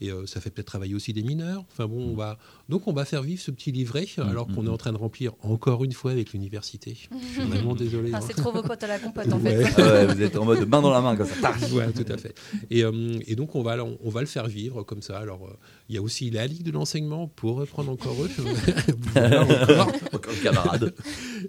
Et 0.00 0.10
euh, 0.10 0.26
ça 0.26 0.40
fait 0.40 0.50
peut-être 0.50 0.66
travailler 0.66 0.94
aussi 0.94 1.12
des 1.12 1.22
mineurs. 1.22 1.64
Enfin 1.70 1.86
bon, 1.86 2.10
on 2.10 2.14
va 2.14 2.38
donc 2.68 2.88
on 2.88 2.92
va 2.92 3.04
faire 3.04 3.22
vivre 3.22 3.40
ce 3.40 3.50
petit 3.52 3.70
livret 3.72 4.06
alors 4.18 4.46
qu'on 4.48 4.66
est 4.66 4.70
en 4.70 4.76
train 4.76 4.92
de 4.92 4.96
remplir 4.98 5.32
encore 5.42 5.84
une 5.84 5.92
fois 5.92 6.10
avec 6.10 6.32
l'université. 6.32 6.96
Je 7.10 7.40
suis 7.40 7.48
vraiment 7.48 7.74
désolé. 7.76 8.10
Ah, 8.12 8.18
hein. 8.18 8.20
c'est 8.26 8.34
trop 8.34 8.50
vos 8.52 8.62
potes 8.62 8.82
à 8.82 8.86
la 8.88 8.98
compote 8.98 9.32
en 9.32 9.38
fait. 9.40 9.64
Ah 9.78 10.06
vous 10.06 10.20
êtes 10.22 10.36
en 10.40 10.44
mode 10.44 10.68
main 10.68 10.80
dans 10.82 10.90
la 10.90 11.00
main 11.00 11.16
comme 11.16 11.26
ça. 11.26 11.34
Tac. 11.40 11.56
Ouais, 11.72 11.92
tout 11.92 12.10
à 12.10 12.16
fait. 12.16 12.34
Et, 12.70 12.82
euh, 12.84 13.18
et 13.26 13.36
donc, 13.36 13.54
on 13.54 13.62
va, 13.62 13.76
on 13.84 14.08
va 14.10 14.20
le 14.20 14.26
faire 14.26 14.46
vivre 14.46 14.82
comme 14.82 15.02
ça. 15.02 15.18
Alors, 15.18 15.46
euh, 15.46 15.56
il 15.88 15.94
y 15.94 15.98
a 15.98 16.02
aussi 16.02 16.30
la 16.30 16.46
Ligue 16.46 16.62
de 16.64 16.70
l'enseignement, 16.72 17.28
pour 17.28 17.56
reprendre 17.56 17.90
encore 17.92 18.16
eux, 18.22 18.28
encore. 19.16 19.92
Encore 20.12 20.40
camarade. 20.42 20.94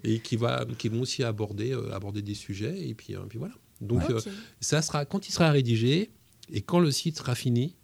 et 0.03 0.19
qui, 0.19 0.35
va, 0.35 0.65
qui 0.77 0.89
vont 0.89 1.01
aussi 1.01 1.23
aborder, 1.23 1.71
euh, 1.73 1.93
aborder 1.93 2.21
des 2.21 2.35
sujets. 2.35 2.87
Et 2.87 2.93
puis, 2.93 3.15
euh, 3.15 3.19
puis 3.29 3.39
voilà. 3.39 3.53
Donc, 3.79 4.03
euh, 4.09 4.19
ça 4.59 4.81
sera, 4.81 5.05
quand 5.05 5.27
il 5.27 5.31
sera 5.31 5.49
rédigé 5.51 6.11
et 6.51 6.61
quand 6.61 6.79
le 6.79 6.91
site 6.91 7.17
sera 7.17 7.35
fini, 7.35 7.75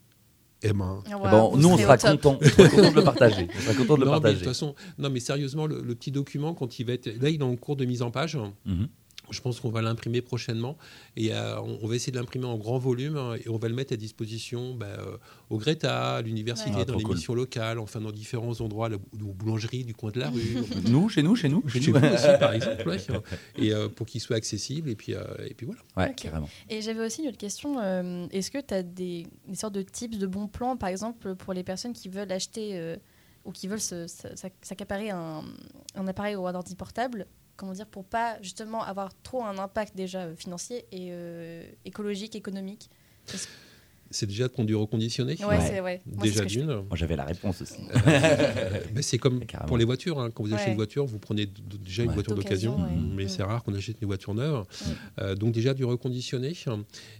eh 0.64 0.74
ben, 0.74 1.04
Eh 1.08 1.14
voilà, 1.14 1.32
ben, 1.32 1.50
vous 1.52 1.58
nous, 1.58 1.70
on 1.70 1.78
sera 1.78 1.98
contents. 1.98 2.40
On 2.42 2.46
sera 2.46 2.70
contents 2.70 2.92
de 2.92 2.96
le 2.96 3.04
partager. 3.04 3.48
On 3.56 3.62
sera 3.62 3.74
contents 3.76 3.96
de 3.96 4.00
le 4.02 4.06
non, 4.06 4.12
mais 4.14 4.18
de 4.18 4.22
partager. 4.24 4.36
toute 4.38 4.48
façon, 4.48 4.76
non, 4.98 5.10
mais 5.10 5.20
sérieusement, 5.20 5.68
le, 5.68 5.82
le 5.82 5.96
petit 5.96 6.12
document, 6.12 6.54
quand 6.56 6.80
il 6.80 6.86
va 6.86 6.94
être. 6.94 7.08
Là, 7.22 7.30
il 7.30 7.40
est 7.42 7.44
en 7.44 7.56
cours 7.56 7.76
de 7.76 7.86
mise 7.86 8.02
en 8.02 8.10
page. 8.12 8.38
Mhm. 8.66 8.88
Je 9.30 9.42
pense 9.42 9.60
qu'on 9.60 9.70
va 9.70 9.82
l'imprimer 9.82 10.22
prochainement 10.22 10.78
et 11.16 11.34
euh, 11.34 11.60
on 11.62 11.80
on 11.82 11.88
va 11.88 11.96
essayer 11.96 12.12
de 12.12 12.18
l'imprimer 12.18 12.46
en 12.46 12.58
grand 12.58 12.78
volume 12.78 13.18
hein, 13.18 13.36
et 13.44 13.50
on 13.50 13.58
va 13.58 13.68
le 13.68 13.76
mettre 13.76 13.94
à 13.94 13.98
disposition 13.98 14.74
bah, 14.76 14.86
euh, 14.88 15.18
au 15.50 15.58
Greta, 15.58 16.16
à 16.16 16.22
l'université, 16.22 16.70
Ouais. 16.72 16.76
Ah, 16.82 16.86
dans 16.86 16.94
trop 16.94 17.00
les 17.00 17.04
cool. 17.06 17.16
missions 17.16 17.34
locales, 17.36 17.80
enfin 17.80 18.00
dans 18.02 18.12
différents 18.12 18.60
endroits, 18.62 18.90
la 18.90 18.96
aux 18.98 19.34
boulangeries 19.34 19.84
du 19.84 19.94
coin 19.94 20.12
de 20.12 20.20
la 20.20 20.30
rue. 20.30 20.42
Nous, 20.90 21.10
chez 21.10 21.24
nous, 21.24 21.36
chez 21.36 21.50
nous, 21.50 21.68
chez 21.68 21.82
Chez 21.82 21.92
nous. 21.92 22.00
vous 22.00 22.06
aussi, 22.08 22.28
par 22.40 22.54
exemple, 22.54 22.88
ouais. 22.88 22.98
et 23.58 23.74
euh, 23.74 23.90
pour 23.90 24.06
qu'il 24.08 24.22
soit 24.22 24.36
accessible 24.38 24.90
et 24.90 24.96
puis, 24.96 25.14
euh, 25.14 25.24
et 25.46 25.54
puis 25.54 25.66
voilà. 25.66 25.82
Ouais, 25.98 26.14
carrément. 26.16 26.50
Et 26.70 26.82
j'avais 26.82 27.06
aussi 27.06 27.22
une 27.22 27.28
autre 27.30 27.38
question. 27.38 27.80
euh, 27.80 28.28
Est-ce 28.32 28.50
que 28.52 28.60
tu 28.60 28.74
as 28.74 28.84
des, 28.84 29.28
des 29.48 29.56
sortes 29.56 29.74
de 29.76 29.82
tips, 29.82 30.18
de 30.18 30.28
bons 30.28 30.48
plans, 30.48 30.78
par 30.78 30.90
exemple, 30.90 31.36
pour 31.36 31.54
les 31.54 31.64
personnes 31.64 31.94
qui 31.94 32.10
veulent 32.10 32.32
acheter 32.32 32.78
euh, 32.78 32.96
ou 33.46 33.52
qui 33.52 33.68
veulent 33.68 33.80
s'accaparer 33.82 35.10
un, 35.10 35.44
un 35.96 36.08
appareil 36.08 36.36
ou 36.36 36.48
un 36.48 36.56
ordi 36.56 36.76
portable 36.76 37.28
Comment 37.58 37.74
dire 37.74 37.88
Pour 37.88 38.06
pas 38.06 38.38
justement 38.42 38.84
avoir 38.84 39.12
trop 39.24 39.44
un 39.44 39.58
impact 39.58 39.96
déjà 39.96 40.22
euh, 40.26 40.36
financier 40.36 40.86
et 40.92 41.10
euh, 41.12 41.64
écologique, 41.86 42.36
économique. 42.36 42.90
C'est 44.10 44.26
déjà 44.26 44.48
de. 44.48 45.44
Ouais, 45.44 45.58
Ouais. 45.82 46.02
c'est 46.06 46.12
ce 46.16 46.22
Déjà 46.22 46.46
d'une. 46.46 46.68
Moi, 46.68 46.96
j'avais 46.96 47.18
la 47.18 47.26
réponse 47.26 47.62
aussi. 47.62 47.82
Euh, 48.08 48.80
ben, 48.94 49.04
c'est 49.04 49.18
comme 49.18 49.44
Carrément. 49.46 49.68
pour 49.68 49.78
les 49.78 49.84
voitures. 49.84 50.18
hein. 50.22 50.32
Quand 50.32 50.44
vous 50.46 50.54
achetez 50.54 50.68
Ouais. 50.68 50.72
une 50.72 50.78
voiture, 50.78 51.06
vous 51.06 51.20
prenez 51.20 51.46
déjà 51.84 52.04
une 52.04 52.12
voiture 52.12 52.34
d'occasion, 52.34 52.78
mais 53.14 53.26
Mm. 53.26 53.28
c'est 53.28 53.44
rare 53.44 53.64
qu'on 53.64 53.74
achète 53.74 53.98
une 54.00 54.08
voiture 54.08 54.34
neuve. 54.34 54.64
Euh, 55.20 55.36
donc 55.36 55.52
déjà 55.54 55.74
du 55.74 55.84
reconditionné. 55.84 56.54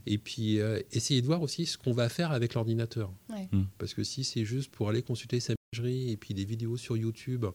Et 0.06 0.18
puis 0.18 0.62
euh, 0.62 0.80
essayer 0.94 1.20
de 1.22 1.26
voir 1.26 1.42
aussi 1.42 1.66
ce 1.66 1.78
qu'on 1.78 1.92
va 1.92 2.08
faire 2.08 2.32
avec 2.32 2.54
l'ordinateur. 2.54 3.12
Ouais. 3.30 3.50
Mm. 3.52 3.64
Parce 3.80 3.94
que 3.94 4.04
si 4.06 4.24
c'est 4.24 4.46
juste 4.46 4.72
pour 4.72 4.88
aller 4.88 5.02
consulter 5.02 5.42
sa 5.42 5.56
et 5.86 6.18
puis 6.18 6.34
des 6.34 6.46
vidéos 6.46 6.78
sur 6.78 6.98
YouTube 6.98 7.46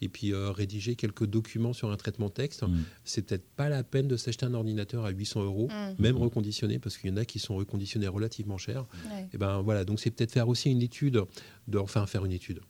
et 0.00 0.08
puis 0.08 0.32
euh, 0.32 0.50
rédiger 0.52 0.94
quelques 0.96 1.26
documents 1.26 1.72
sur 1.72 1.90
un 1.90 1.96
traitement 1.96 2.28
texte, 2.30 2.62
Mm. 2.62 2.82
c'est 3.04 3.22
peut-être 3.26 3.44
pas 3.56 3.68
la 3.68 3.82
peine 3.82 4.08
de 4.08 4.16
s'acheter 4.16 4.46
un 4.46 4.54
ordinateur 4.54 5.04
à 5.04 5.10
800 5.10 5.42
euros. 5.44 5.68
Mm. 5.68 6.02
Même 6.02 6.16
reconditionné, 6.16 6.78
parce 6.78 6.96
qu'il 6.98 7.10
y 7.10 7.12
en 7.12 7.16
a 7.16 7.24
qui 7.24 7.38
sont 7.38 7.56
reconditionnés 7.56 8.08
relativement 8.08 8.58
cher. 8.58 8.86
Ouais. 9.10 9.26
Et 9.32 9.38
ben 9.38 9.60
voilà, 9.62 9.84
donc 9.84 9.98
c'est 10.00 10.10
peut-être 10.10 10.32
faire 10.32 10.48
aussi 10.48 10.70
une 10.70 10.82
étude, 10.82 11.22
de, 11.68 11.78
enfin 11.78 12.06
faire 12.06 12.24
une 12.24 12.32
étude. 12.32 12.60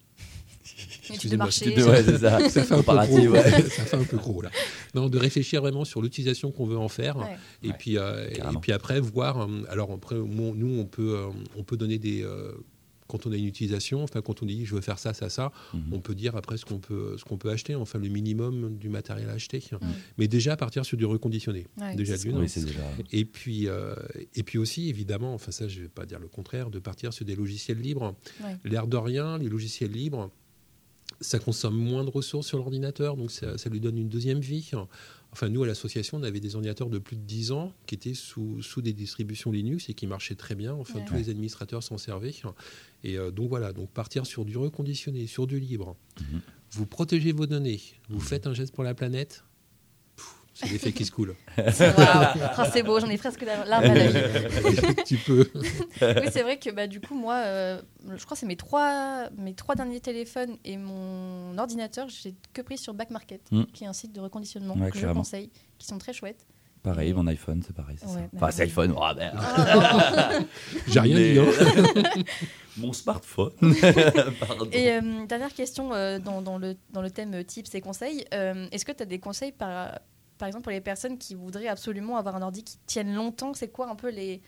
De 0.64 1.14
Excusez-moi, 1.14 1.46
marché. 1.46 1.83
Ouais, 1.85 2.03
c'est 2.05 2.18
ça. 2.18 2.48
Ça 2.48 2.62
fait 2.64 2.75
un 2.75 2.83
peu 2.83 2.92
gros. 3.07 3.29
ouais. 3.29 3.51
ça 3.68 3.85
fait 3.85 3.96
un 3.96 4.05
peu 4.05 4.16
gros 4.16 4.42
là. 4.42 4.51
Non, 4.94 5.09
de 5.09 5.18
réfléchir 5.18 5.61
vraiment 5.61 5.85
sur 5.85 6.01
l'utilisation 6.01 6.53
qu'on 6.53 6.66
veut 6.66 6.79
en 6.79 6.88
faire. 6.88 7.16
Ouais. 7.16 7.37
Et, 7.62 7.68
Ouais, 7.68 7.75
puis, 7.79 7.98
euh, 7.98 8.29
et 8.31 8.40
puis 8.61 8.72
après, 8.72 9.01
voir. 9.01 9.40
euh, 9.42 9.64
Alors, 9.68 9.90
après, 9.92 10.14
nous, 10.16 10.79
on 10.81 10.85
peut, 10.87 11.16
euh, 11.16 11.27
on 11.57 11.64
peut 11.64 11.77
donner 11.77 11.98
des. 11.98 12.25
Quand 13.12 13.27
on 13.27 13.33
a 13.33 13.37
une 13.37 13.44
utilisation, 13.46 14.03
enfin, 14.03 14.22
quand 14.22 14.42
on 14.42 14.46
dit 14.46 14.64
je 14.64 14.75
veux 14.75 14.81
faire 14.81 14.98
ça, 14.98 15.12
ça, 15.12 15.29
ça, 15.29 15.53
Mhm. 15.75 15.92
on 15.92 16.01
peut 16.01 16.14
dire 16.14 16.35
après 16.35 16.57
ce 16.57 16.64
qu'on 16.64 16.79
peut, 16.79 17.16
ce 17.18 17.25
qu'on 17.25 17.37
peut 17.37 17.51
acheter, 17.51 17.75
enfin, 17.75 17.98
le 17.98 18.09
minimum 18.09 18.79
du 18.79 18.88
matériel 18.88 19.29
à 19.29 19.33
acheter. 19.35 19.62
Mais 20.18 20.29
déjà, 20.29 20.57
partir 20.57 20.85
sur 20.87 20.96
du 20.96 21.05
reconditionné. 21.05 21.66
Ouais, 21.78 21.95
déjà 21.95 22.16
c'est 22.16 22.28
d'une. 22.28 22.39
Oui, 22.39 22.49
c'est 22.49 22.64
déjà. 22.64 22.80
Et 23.12 23.24
puis, 23.26 23.68
euh, 23.68 23.95
et 24.34 24.43
puis 24.43 24.59
aussi, 24.59 24.89
évidemment, 24.89 25.34
enfin 25.34 25.53
ça, 25.53 25.68
je 25.68 25.78
ne 25.78 25.82
vais 25.84 25.89
pas 25.89 26.07
dire 26.07 26.18
le 26.18 26.28
contraire, 26.28 26.70
de 26.70 26.78
partir 26.78 27.12
sur 27.12 27.24
des 27.26 27.36
logiciels 27.36 27.78
libres. 27.80 28.16
Ouais. 28.43 28.57
L'air 28.64 28.86
de 28.86 28.97
rien, 28.97 29.36
les 29.39 29.49
logiciels 29.49 29.93
libres, 29.93 30.30
ça 31.20 31.39
consomme 31.39 31.76
moins 31.76 32.03
de 32.05 32.11
ressources 32.11 32.47
sur 32.49 32.59
l'ordinateur, 32.59 33.16
donc 33.16 33.30
ça, 33.30 33.57
ça 33.59 33.68
lui 33.70 33.78
donne 33.80 33.99
une 33.99 34.09
deuxième 34.09 34.41
vie. 34.41 34.70
Enfin, 35.30 35.49
nous, 35.49 35.62
à 35.62 35.66
l'association, 35.66 36.18
on 36.18 36.22
avait 36.24 36.41
des 36.41 36.57
ordinateurs 36.57 36.91
de 36.91 36.99
plus 36.99 37.16
de 37.16 37.22
10 37.22 37.53
ans 37.53 37.72
qui 37.86 37.95
étaient 37.95 38.12
sous, 38.12 38.61
sous 38.61 38.82
des 38.82 38.93
distributions 38.93 39.51
Linux 39.53 39.89
et 39.89 39.95
qui 39.95 40.07
marchaient 40.07 40.34
très 40.34 40.55
bien. 40.55 40.74
Enfin, 40.74 40.99
Ouais. 40.99 41.05
tous 41.07 41.14
les 41.14 41.30
administrateurs 41.30 41.82
s'en 41.82 41.97
servaient. 41.97 42.34
Et 43.05 43.18
euh, 43.18 43.30
donc 43.30 43.48
voilà, 43.48 43.72
donc 43.72 43.90
partir 43.90 44.26
sur 44.26 44.44
du 44.44 44.57
reconditionné, 44.57 45.26
sur 45.26 45.46
du 45.46 45.59
libre. 45.61 45.96
Mhm. 46.20 46.40
Vous 46.72 46.86
protégez 46.86 47.32
vos 47.32 47.46
données, 47.46 47.80
vous 48.09 48.20
faites 48.20 48.46
un 48.46 48.55
geste 48.55 48.74
pour 48.74 48.84
la 48.84 48.94
planète. 48.94 49.44
C'est 50.55 50.68
l'effet 50.68 50.92
qui 50.92 51.05
se 51.07 51.11
coule. 51.11 51.34
Oh, 51.59 52.62
c'est 52.72 52.82
beau, 52.82 53.00
j'en 53.00 53.09
ai 53.09 53.16
presque 53.16 53.40
la 53.42 53.64
larme 53.64 53.84
à 53.84 53.94
l'œil. 53.94 54.12
tu 55.07 55.16
peux. 55.16 55.48
Oui, 55.55 56.28
c'est 56.30 56.42
vrai 56.42 56.59
que 56.59 56.70
bah, 56.70 56.86
du 56.86 57.00
coup, 57.00 57.14
moi, 57.14 57.36
euh, 57.46 57.80
je 58.16 58.22
crois 58.24 58.34
que 58.34 58.40
c'est 58.40 58.46
mes 58.46 58.57
trois, 58.57 59.30
mes 59.38 59.55
trois 59.55 59.74
derniers 59.74 60.00
téléphones 60.00 60.57
et 60.64 60.76
mon 60.76 61.57
ordinateur, 61.57 62.09
j'ai 62.11 62.34
que 62.53 62.61
pris 62.62 62.76
sur 62.76 62.92
Back 62.94 63.11
Market, 63.11 63.40
Mm. 63.50 63.64
qui 63.72 63.84
est 63.84 63.86
un 63.86 63.92
site 63.94 64.12
de 64.12 64.20
reconditionnement 64.20 64.76
Ouais, 64.76 64.90
que 64.90 64.98
je 64.98 65.07
conseille, 65.07 65.50
qui 65.78 65.86
sont 65.86 65.98
très 65.98 66.12
chouettes. 66.12 66.46
Pareil, 66.83 67.12
mon 67.12 67.26
iPhone, 67.28 67.62
c'est 67.64 67.74
pareil. 67.74 67.97
ça. 67.99 68.07
Bah 68.07 68.20
Enfin, 68.35 68.51
c'est 68.51 68.62
iPhone. 68.64 68.93
oh, 68.97 69.07
ben, 69.16 69.33
J'ai 70.89 70.99
rien 71.01 71.16
mais- 71.16 71.33
dit. 71.35 71.39
hein. 71.39 72.22
mon 72.78 72.93
smartphone. 72.93 73.53
Pardon. 74.41 74.68
Et 74.72 74.91
euh, 74.93 75.26
dernière 75.26 75.53
question 75.55 75.93
euh, 75.95 76.18
dans, 76.18 76.43
dans 76.43 76.59
le, 76.59 76.76
dans 76.91 77.03
le 77.03 77.11
thème 77.11 77.35
euh, 77.35 77.45
tips 77.45 77.72
et 77.76 77.80
conseils. 77.80 78.24
euh, 78.35 78.66
Est-ce 78.72 78.85
que 78.85 78.91
tu 78.93 79.03
as 79.03 79.07
des 79.07 79.20
conseils 79.20 79.53
par, 79.53 80.01
par 80.39 80.49
exemple 80.49 80.64
pour 80.64 80.72
les 80.72 80.80
personnes 80.80 81.18
qui 81.18 81.35
voudraient 81.37 81.68
absolument 81.68 82.16
avoir 82.16 82.35
un 82.35 82.43
ordi 82.43 82.64
qui 82.64 82.78
tienne 82.87 83.14
longtemps 83.14 83.55
C'est 83.55 83.68
quoi 83.68 83.89
un 83.89 83.95
peu 83.95 84.11
les, 84.11 84.41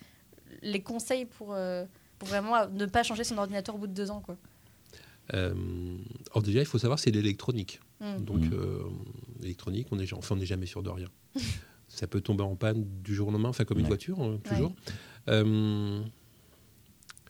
les 0.63 0.83
conseils 0.83 1.27
pour, 1.27 1.55
euh, 1.55 1.85
pour 2.19 2.29
vraiment 2.29 2.67
ne 2.69 2.87
pas 2.87 3.05
changer 3.05 3.23
son 3.23 3.39
ordinateur 3.39 3.77
au 3.77 3.79
bout 3.79 3.87
de 3.87 3.95
deux 3.95 4.11
ans 4.11 4.21
quoi? 4.21 4.37
Euh, 5.33 5.55
alors 6.33 6.43
déjà, 6.43 6.59
il 6.61 6.67
faut 6.67 6.79
savoir 6.79 6.99
c'est 6.99 7.11
l'électronique. 7.13 7.81
Mm. 8.01 8.25
Donc, 8.25 8.41
Mm. 8.41 8.51
euh, 8.55 8.83
l'électronique, 9.41 9.87
on 9.93 9.99
est, 10.01 10.13
enfin, 10.13 10.35
on 10.35 10.39
n'est 10.39 10.45
jamais 10.47 10.67
sûr 10.67 10.83
de 10.83 10.91
rien. 10.91 11.09
Ça 11.95 12.07
peut 12.07 12.21
tomber 12.21 12.43
en 12.43 12.57
panne 12.57 12.85
du 13.05 13.15
jour 13.15 13.29
au 13.29 13.31
lendemain, 13.31 13.49
enfin 13.51 13.65
comme 13.65 13.79
une 13.79 13.85
Ouais. 13.85 13.89
voiture, 13.89 14.21
hein, 14.21 14.39
toujours. 14.45 14.75
Euh, 15.29 16.01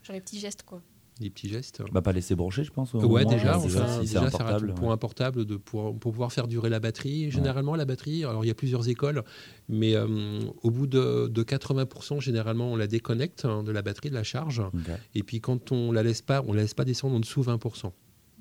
Genre 0.02 0.14
les 0.14 0.20
petits 0.20 0.38
gestes 0.40 0.62
quoi. 0.64 0.82
des 1.20 1.30
petits 1.30 1.48
gestes. 1.48 1.80
Bah, 1.92 2.02
pas 2.02 2.12
laisser 2.12 2.34
brancher, 2.34 2.64
je 2.64 2.70
pense. 2.72 2.94
au 2.94 2.98
Ouais, 3.06 3.24
déjà, 3.24 3.58
si 3.60 3.66
enfin, 3.66 4.00
déjà 4.00 4.22
un 4.22 4.30
faire 4.30 4.46
un 4.48 4.58
ouais. 4.60 4.88
un 4.88 4.96
portable 4.96 5.44
de, 5.44 5.56
pour, 5.56 5.96
pour 5.98 6.12
pouvoir 6.12 6.32
faire 6.32 6.48
durer 6.48 6.68
la 6.70 6.80
batterie. 6.80 7.30
Généralement, 7.30 7.76
la 7.76 7.84
batterie, 7.84 8.24
alors 8.24 8.44
il 8.44 8.48
y 8.48 8.50
a 8.50 8.54
plusieurs 8.54 8.88
écoles, 8.88 9.22
mais 9.68 9.94
euh, 9.94 10.40
au 10.62 10.70
bout 10.70 10.86
de, 10.86 11.28
de 11.28 11.42
80%, 11.44 12.20
généralement, 12.20 12.72
on 12.72 12.76
la 12.76 12.86
déconnecte 12.88 13.44
hein, 13.44 13.62
de 13.62 13.70
la 13.70 13.82
batterie, 13.82 14.10
de 14.10 14.14
la 14.14 14.24
charge. 14.24 14.60
Et 15.14 15.22
puis 15.22 15.40
quand 15.40 15.70
on 15.72 15.92
la 15.92 16.02
laisse 16.02 16.20
pas, 16.22 16.42
on 16.48 16.52
la 16.52 16.62
laisse 16.62 16.74
pas 16.74 16.84
descendre 16.84 17.14
en 17.16 17.20
dessous 17.20 17.42
20% 17.42 17.92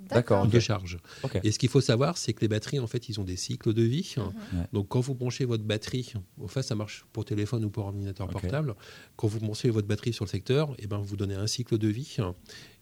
D'accord, 0.10 0.48
de 0.48 0.60
charge. 0.60 0.98
Ok. 1.24 1.40
Et 1.44 1.52
ce 1.52 1.60
qu'il 1.60 1.70
faut 1.70 1.82
savoir, 1.82 2.18
c'est 2.18 2.34
que 2.34 2.42
les 2.42 2.48
batteries, 2.48 2.80
en 2.80 2.88
fait, 2.88 3.10
ils 3.10 3.20
ont 3.20 3.24
des 3.24 3.36
cycles 3.38 3.74
de 3.74 3.82
vie. 3.84 4.14
Mhm. 4.18 4.24
Ouais. 4.60 4.66
Donc, 4.74 4.88
quand 4.90 5.00
vous 5.02 5.16
branchez 5.16 5.46
votre 5.46 5.64
batterie, 5.64 6.14
enfin, 6.42 6.62
ça 6.62 6.76
marche 6.76 7.06
pour 7.14 7.26
téléphone 7.26 7.66
ou 7.66 7.70
pour 7.70 7.86
ordinateur 7.86 8.28
portable. 8.28 8.76
Quand 9.16 9.28
vous 9.28 9.40
branchez 9.40 9.70
votre 9.70 9.88
batterie 9.88 10.14
sur 10.14 10.26
le 10.26 10.30
secteur, 10.30 10.76
et 10.80 10.88
ben, 10.88 10.98
vous 11.00 11.16
donnez 11.16 11.36
un 11.36 11.48
cycle 11.48 11.78
de 11.78 11.88
vie. 11.88 12.18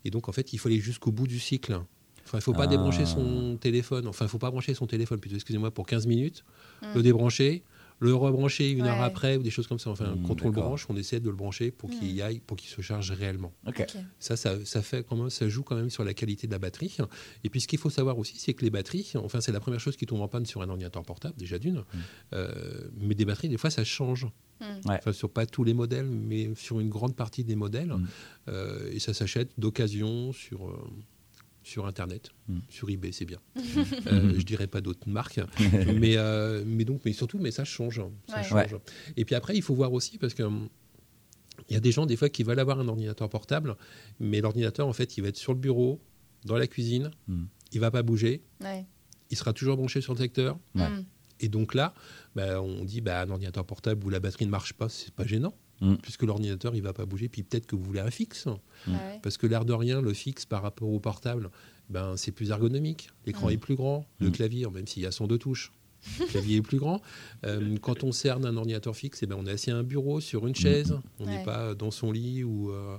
Et 0.06 0.10
donc, 0.10 0.30
en 0.30 0.32
fait, 0.32 0.54
il 0.54 0.58
faut 0.58 0.68
aller 0.70 0.80
jusqu'au 0.80 1.12
bout 1.12 1.28
du 1.28 1.40
cycle. 1.40 1.74
Enfin, 2.24 2.38
il 2.38 2.38
ne 2.38 2.42
faut 2.44 2.54
pas 2.54 2.64
Ah. 2.64 2.68
débrancher 2.68 3.06
son 3.06 3.58
téléphone. 3.60 4.08
Enfin, 4.08 4.26
il 4.26 4.28
ne 4.28 4.32
faut 4.32 4.38
pas 4.38 4.52
brancher 4.52 4.74
son 4.74 4.88
téléphone, 4.88 5.20
plutôt, 5.20 5.36
excusez-moi, 5.36 5.72
pour 5.72 5.86
15 5.86 6.08
minutes, 6.08 6.44
Mm. 6.82 6.86
le 6.96 7.04
débrancher, 7.04 7.64
le 8.02 8.14
rebrancher 8.16 8.72
une 8.72 8.82
heure 8.88 9.02
après, 9.02 9.38
ou 9.38 9.44
des 9.44 9.52
choses 9.52 9.68
comme 9.68 9.78
ça. 9.80 9.90
Enfin, 9.92 10.16
Mm, 10.16 10.28
quand 10.28 10.42
on 10.42 10.46
le 10.48 10.52
branche, 10.52 10.88
on 10.90 10.96
essaie 10.98 11.20
de 11.20 11.30
le 11.30 11.36
brancher 11.36 11.70
pour 11.72 11.90
qu'il 11.92 12.12
y 12.12 12.22
aille, 12.22 12.40
pour 12.40 12.58
qu'il 12.58 12.70
se 12.70 12.82
charge 12.82 13.12
réellement. 13.12 13.54
Ok. 13.68 13.82
Ok. 13.82 13.96
Ça, 14.20 14.36
ça, 14.36 14.56
ça 14.66 14.82
fait 14.82 15.06
quand 15.08 15.16
même, 15.16 15.30
ça 15.30 15.48
joue 15.48 15.62
quand 15.64 15.76
même 15.76 15.90
sur 15.92 16.04
la 16.04 16.14
qualité 16.16 16.48
de 16.48 16.52
la 16.52 16.58
batterie. 16.60 16.98
Et 17.44 17.50
puis, 17.50 17.62
ce 17.62 17.68
qu'il 17.68 17.78
faut 17.80 17.92
savoir 17.92 18.18
aussi, 18.18 18.38
c'est 18.40 18.54
que 18.56 18.64
les 18.66 18.72
batteries, 18.72 19.14
enfin, 19.16 19.40
c'est 19.40 19.52
la 19.52 19.60
première 19.60 19.80
chose 19.80 19.96
qui 19.96 20.06
tombe 20.08 20.22
en 20.22 20.28
panne 20.28 20.46
sur 20.48 20.62
un 20.64 20.70
ordinateur 20.70 21.04
portable, 21.04 21.36
déjà 21.38 21.60
d'une. 21.60 21.84
Euh, 22.34 22.90
mais 23.00 23.14
des 23.16 23.26
batteries, 23.26 23.50
des 23.50 23.58
fois, 23.58 23.70
ça 23.70 23.84
change. 23.84 24.26
Mm. 24.60 24.66
Ouais. 24.90 24.96
Enfin, 24.98 25.14
sur 25.14 25.30
pas 25.30 25.46
tous 25.46 25.64
les 25.64 25.74
modèles, 25.76 26.08
mais 26.10 26.50
sur 26.56 26.80
une 26.80 26.90
grande 26.90 27.16
partie 27.16 27.44
des 27.44 27.56
modèles. 27.56 27.94
Mm. 27.94 28.08
Euh, 28.50 28.92
et 28.92 29.00
ça 29.00 29.14
s'achète 29.14 29.52
d'occasion 29.60 30.34
sur. 30.34 30.68
euh, 30.68 30.74
sur 31.64 31.86
Internet, 31.86 32.30
Mm. 32.48 32.60
sur 32.70 32.90
eBay, 32.90 33.12
c'est 33.12 33.26
bien. 33.26 33.40
euh, 34.08 34.34
je 34.38 34.44
dirais 34.44 34.68
pas 34.68 34.82
d'autres 34.82 35.08
marques, 35.08 35.40
mais, 35.96 36.18
euh, 36.18 36.64
mais 36.66 36.86
donc, 36.86 37.02
mais 37.06 37.14
surtout, 37.14 37.38
mais 37.40 37.52
ça 37.52 37.64
change, 37.64 38.02
ça 38.28 38.38
Ouais. 38.38 38.44
change. 38.68 38.78
Et 39.18 39.26
puis 39.26 39.36
après, 39.36 39.56
il 39.56 39.62
faut 39.62 39.76
voir 39.76 39.94
aussi 39.94 40.18
parce 40.18 40.34
que 40.34 40.44
hum, 40.44 40.70
il 41.70 41.74
y 41.74 41.78
a 41.78 41.80
des 41.80 41.92
gens 41.92 42.06
des 42.06 42.16
fois 42.18 42.30
qui 42.30 42.44
veulent 42.44 42.60
avoir 42.60 42.80
un 42.80 42.88
ordinateur 42.88 43.30
portable, 43.30 43.76
mais 44.20 44.42
l'ordinateur 44.42 44.88
en 44.88 44.94
fait, 44.94 45.18
il 45.18 45.22
va 45.22 45.28
être 45.30 45.38
sur 45.38 45.54
le 45.54 45.60
bureau, 45.60 46.02
dans 46.46 46.58
la 46.58 46.66
cuisine, 46.68 47.12
Mm. 47.28 47.44
il 47.74 47.80
va 47.80 47.92
pas 47.92 48.02
bouger, 48.04 48.42
Ouais. 48.62 48.86
il 49.30 49.38
sera 49.38 49.54
toujours 49.54 49.78
branché 49.78 50.02
sur 50.02 50.14
le 50.14 50.20
secteur. 50.20 50.58
Ouais. 50.76 50.90
Mm. 50.90 51.06
Et 51.44 51.50
donc 51.50 51.74
là, 51.76 51.94
bah, 52.36 52.62
on 52.62 52.84
dit 52.86 53.02
bah, 53.02 53.22
un 53.22 53.30
ordinateur 53.30 53.66
portable 53.66 54.06
où 54.06 54.10
la 54.10 54.20
batterie 54.20 54.46
ne 54.46 54.52
marche 54.52 54.74
pas, 54.74 54.90
c'est 54.90 55.12
pas 55.14 55.26
gênant, 55.26 55.56
Mm. 55.82 55.96
puisque 55.96 56.24
l'ordinateur 56.24 56.76
il 56.76 56.82
va 56.84 56.94
pas 56.94 57.06
bouger. 57.06 57.28
Puis 57.28 57.44
peut-être 57.44 57.66
que 57.68 57.76
vous 57.76 57.84
voulez 57.84 58.00
un 58.02 58.12
fixe, 58.12 58.48
Mm. 58.88 58.94
Parce 59.22 59.38
que 59.38 59.46
l'air 59.48 59.64
de 59.66 59.74
rien, 59.74 60.02
le 60.02 60.14
fixe 60.14 60.46
par 60.46 60.62
rapport 60.64 60.90
au 60.90 61.00
portable, 61.00 61.50
ben 61.90 62.16
c'est 62.18 62.32
plus 62.32 62.50
ergonomique. 62.52 63.10
L'écran 63.28 63.48
Mm. 63.48 63.52
est 63.52 63.58
plus 63.58 63.76
grand, 63.76 64.06
le 64.20 64.30
clavier, 64.32 64.66
même 64.70 64.88
s'il 64.88 65.04
y 65.04 65.06
a 65.06 65.12
102 65.12 65.38
touches. 65.38 65.72
Le 66.20 66.26
clavier 66.26 66.58
est 66.58 66.62
plus 66.62 66.80
grand. 66.80 67.00
Euh, 67.46 67.78
quand 67.82 68.04
on 68.04 68.12
cerne 68.12 68.46
un 68.46 68.56
ordinateur 68.58 68.96
fixe, 68.96 69.22
eh 69.24 69.28
ben, 69.28 69.36
on 69.40 69.46
est 69.46 69.52
assis 69.52 69.70
à 69.72 69.78
un 69.78 69.84
bureau 69.84 70.20
sur 70.20 70.46
une 70.48 70.56
chaise. 70.56 70.96
On 71.20 71.26
n'est 71.26 71.38
Ouais. 71.38 71.44
pas 71.44 71.74
dans 71.76 71.92
son 71.92 72.12
lit 72.12 72.44
ou, 72.44 72.72
euh, 72.72 72.98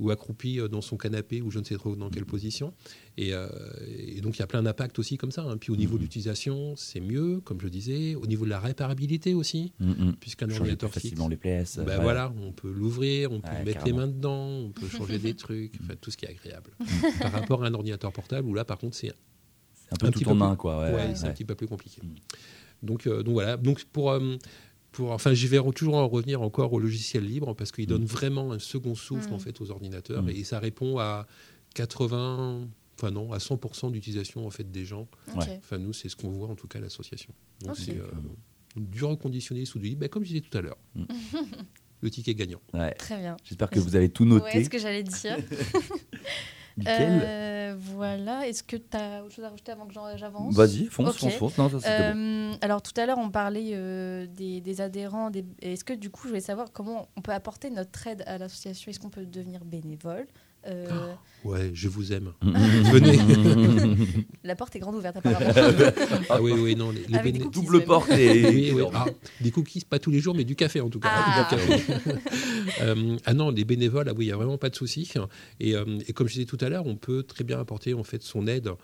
ou 0.00 0.10
accroupi 0.10 0.58
euh, 0.58 0.66
dans 0.66 0.80
son 0.80 0.96
canapé 0.96 1.40
ou 1.42 1.50
je 1.52 1.58
ne 1.60 1.64
sais 1.64 1.76
trop 1.76 1.94
dans 1.94 2.10
quelle 2.10 2.24
position. 2.24 2.72
Et, 3.16 3.32
euh, 3.34 3.46
et 3.86 4.20
donc 4.20 4.36
il 4.36 4.40
y 4.40 4.42
a 4.42 4.46
plein 4.48 4.62
d'impacts 4.62 4.98
aussi 4.98 5.16
comme 5.18 5.30
ça. 5.30 5.42
hein. 5.42 5.56
Puis 5.58 5.70
au 5.70 5.76
niveau 5.76 5.96
de 5.98 6.02
l'utilisation, 6.02 6.74
c'est 6.76 7.00
mieux, 7.00 7.40
comme 7.44 7.60
je 7.60 7.68
disais. 7.68 8.14
Au 8.16 8.26
niveau 8.26 8.44
de 8.46 8.50
la 8.50 8.58
réparabilité 8.60 9.34
aussi, 9.34 9.72
Mm, 9.78 9.90
mm. 9.90 10.16
puisqu'un 10.18 10.50
ordinateur 10.50 10.90
fixe, 10.90 11.02
facilement 11.04 11.28
les 11.28 11.36
pièces. 11.36 11.76
ben 11.78 11.86
ouais. 11.86 12.02
voilà, 12.02 12.32
on 12.42 12.50
peut 12.52 12.72
l'ouvrir, 12.72 13.30
on 13.30 13.40
peut 13.40 13.48
Ouais, 13.50 13.64
mettre 13.64 13.78
carrément. 13.78 13.98
les 14.00 14.06
mains 14.06 14.12
dedans, 14.12 14.46
on 14.48 14.70
peut 14.70 14.86
changer 14.88 15.18
des 15.18 15.34
trucs, 15.34 15.72
enfin 15.84 15.94
tout 16.00 16.10
ce 16.10 16.16
qui 16.16 16.24
est 16.24 16.30
agréable. 16.30 16.70
Par 17.20 17.30
rapport 17.32 17.62
à 17.62 17.66
un 17.68 17.74
ordinateur 17.74 18.12
portable 18.12 18.48
où 18.48 18.54
là 18.54 18.64
par 18.64 18.78
contre 18.78 18.96
c'est 18.96 19.10
un 19.92 19.96
peu 19.98 20.06
un 20.06 20.10
tout 20.10 20.20
petit 20.20 20.28
en 20.28 20.48
plus- 20.50 20.56
quoi. 20.56 20.80
Ouais, 20.80 20.88
ouais, 20.90 20.94
ouais. 21.08 21.14
c'est 21.14 21.26
un 21.26 21.32
petit 21.32 21.44
peu 21.44 21.54
plus 21.54 21.66
compliqué. 21.68 22.00
Donc, 22.82 23.06
euh, 23.06 23.22
donc 23.22 23.34
voilà, 23.34 23.56
donc 23.58 23.84
pour, 23.92 24.10
euh, 24.12 24.36
pour 24.92 25.12
enfin 25.12 25.32
je 25.34 25.46
vais 25.46 25.58
toujours 25.72 25.94
en 25.96 26.08
revenir 26.08 26.42
encore 26.42 26.72
au 26.72 26.78
logiciel 26.80 27.24
libre 27.24 27.54
parce 27.54 27.70
qu'il 27.72 27.86
donne 27.86 28.04
vraiment 28.04 28.52
un 28.52 28.58
second 28.58 28.94
souffle 28.94 29.30
Mm. 29.30 29.34
en 29.34 29.38
fait 29.38 29.60
aux 29.60 29.70
ordinateurs 29.70 30.22
Mm. 30.24 30.28
et 30.30 30.44
ça 30.44 30.58
répond 30.58 30.98
à 30.98 31.26
80 31.74 32.68
enfin 32.98 33.10
non, 33.10 33.32
à 33.32 33.38
100% 33.38 33.90
d'utilisation 33.92 34.46
en 34.46 34.50
fait 34.50 34.70
des 34.70 34.84
gens. 34.84 35.08
Enfin 35.34 35.78
nous 35.78 35.92
c'est 35.92 36.08
ce 36.08 36.16
qu'on 36.16 36.28
voit 36.30 36.48
en 36.48 36.54
tout 36.54 36.66
cas 36.68 36.78
à 36.78 36.82
l'association. 36.82 37.32
Donc 37.62 37.72
Ok. 37.72 37.78
c'est 37.78 37.96
euh, 37.96 38.10
du 38.76 39.04
reconditionné 39.04 39.64
sous 39.64 39.78
du 39.78 39.86
libre, 39.88 40.00
ben, 40.00 40.08
comme 40.08 40.22
je 40.24 40.28
disais 40.28 40.40
tout 40.42 40.56
à 40.58 40.60
l'heure. 40.60 40.76
Mm. 40.94 41.04
Le 42.02 42.10
ticket 42.10 42.34
gagnant. 42.34 42.60
Ouais. 42.72 42.92
Très 42.94 43.18
bien. 43.18 43.36
J'espère 43.44 43.68
que 43.68 43.78
vous 43.78 43.94
avez 43.94 44.08
tout 44.08 44.22
Ouais, 44.24 44.30
noté. 44.30 44.64
ce 44.64 44.70
que 44.70 44.78
j'allais 44.78 45.02
dire. 45.02 45.36
Euh, 46.86 47.74
voilà. 47.78 48.46
Est-ce 48.48 48.62
que 48.62 48.76
tu 48.76 48.96
as 48.96 49.22
autre 49.24 49.34
chose 49.34 49.44
à 49.44 49.50
rajouter 49.50 49.72
avant 49.72 49.86
que 49.86 49.94
j'avance 50.16 50.54
Vas-y, 50.54 50.86
fonce, 50.86 51.10
Ok. 51.10 51.18
fonce, 51.18 51.34
fonce. 51.34 51.58
Non, 51.58 51.68
ça 51.80 52.12
bon. 52.12 52.18
Euh, 52.18 52.54
alors 52.60 52.82
tout 52.82 52.98
à 52.98 53.06
l'heure, 53.06 53.18
on 53.18 53.30
parlait 53.30 53.70
euh, 53.72 54.26
des, 54.26 54.60
des 54.60 54.80
adhérents. 54.80 55.30
Des... 55.30 55.44
Est-ce 55.62 55.84
que 55.84 55.92
du 55.92 56.10
coup, 56.10 56.22
je 56.24 56.28
voulais 56.28 56.40
savoir 56.40 56.72
comment 56.72 57.08
on 57.16 57.20
peut 57.20 57.32
apporter 57.32 57.70
notre 57.70 58.06
aide 58.06 58.22
à 58.26 58.38
l'association? 58.38 58.90
Est-ce 58.90 59.00
qu'on 59.00 59.10
peut 59.10 59.26
devenir 59.26 59.64
bénévole? 59.64 60.26
Euh, 60.66 61.12
Ouais, 61.42 61.70
je 61.72 61.88
vous 61.88 62.12
aime. 62.12 62.32
Venez. 62.42 63.18
La 64.44 64.54
porte 64.54 64.76
est 64.76 64.78
grande 64.78 64.94
ouverte 64.96 65.16
apparemment. 65.16 65.54
Ah 66.28 66.42
oui, 66.42 66.52
oui, 66.52 66.76
non, 66.76 66.90
les, 66.90 67.02
les 67.08 67.16
Avec 67.16 67.32
des 67.32 67.38
béné- 67.38 67.44
cookies 67.44 67.60
Double 67.60 67.78
même. 67.78 67.86
porte 67.86 68.10
et. 68.10 68.46
Oui, 68.46 68.72
oui. 68.74 68.82
Ah, 68.92 69.06
des 69.40 69.50
cookies, 69.50 69.80
pas 69.88 69.98
tous 69.98 70.10
les 70.10 70.18
jours, 70.20 70.34
mais 70.34 70.44
du 70.44 70.54
café 70.54 70.82
en 70.82 70.90
tout 70.90 71.00
cas. 71.00 71.08
Ah. 71.10 71.48
Du 71.50 71.56
café. 71.56 71.82
Euh, 72.82 73.16
ah 73.24 73.32
non, 73.32 73.50
les 73.50 73.64
bénévoles, 73.64 74.08
ah 74.10 74.12
oui, 74.14 74.26
il 74.26 74.28
n'y 74.28 74.32
a 74.32 74.36
vraiment 74.36 74.58
pas 74.58 74.68
de 74.68 74.74
souci. 74.76 75.10
Et, 75.60 75.74
euh, 75.74 75.84
et 76.06 76.12
comme 76.12 76.28
je 76.28 76.34
disais 76.34 76.44
tout 76.44 76.58
à 76.60 76.68
l'heure, 76.68 76.84
on 76.86 76.96
peut 76.96 77.22
très 77.22 77.42
bien 77.42 77.58
apporter 77.58 77.94
en 77.94 78.04
fait 78.04 78.22
son 78.22 78.46
aide 78.46 78.66
euh, 78.68 78.74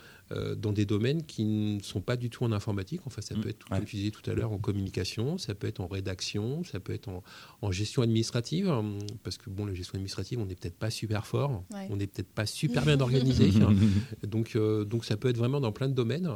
dans 0.56 0.72
des 0.72 0.84
domaines 0.86 1.22
qui 1.24 1.44
ne 1.44 1.80
sont 1.80 2.00
pas 2.00 2.16
du 2.16 2.30
tout 2.30 2.44
en 2.44 2.52
informatique. 2.52 3.00
Enfin, 3.06 3.22
ça 3.22 3.34
Mm, 3.36 3.40
peut 3.40 3.48
être, 3.48 3.70
ouais. 3.70 3.78
comme 3.78 3.86
disais 3.86 4.10
tout 4.10 4.28
à 4.30 4.34
l'heure, 4.34 4.52
en 4.52 4.58
communication, 4.58 5.38
ça 5.38 5.54
peut 5.54 5.66
être 5.68 5.80
en 5.80 5.86
rédaction, 5.86 6.64
ça 6.64 6.80
peut 6.80 6.92
être 6.92 7.08
en, 7.08 7.22
en 7.62 7.70
gestion 7.72 8.02
administrative, 8.02 8.68
hum, 8.68 8.98
parce 9.22 9.38
que 9.38 9.50
bon, 9.50 9.66
la 9.66 9.74
gestion 9.74 9.94
administrative, 9.94 10.38
on 10.40 10.46
n'est 10.46 10.54
peut-être 10.56 10.78
pas 10.78 10.90
super 10.90 11.26
fort, 11.26 11.62
Ouais. 11.72 11.86
on 11.90 11.96
n'est 11.96 12.06
peut-être 12.06 12.32
pas 12.32 12.46
super 12.46 12.84
bien 12.84 13.00
organisé. 13.00 13.50
donc, 14.26 14.56
euh, 14.56 14.84
donc 14.84 15.04
ça 15.04 15.16
peut 15.16 15.28
être 15.28 15.36
vraiment 15.38 15.60
dans 15.60 15.72
plein 15.72 15.88
de 15.88 15.94
domaines. 15.94 16.28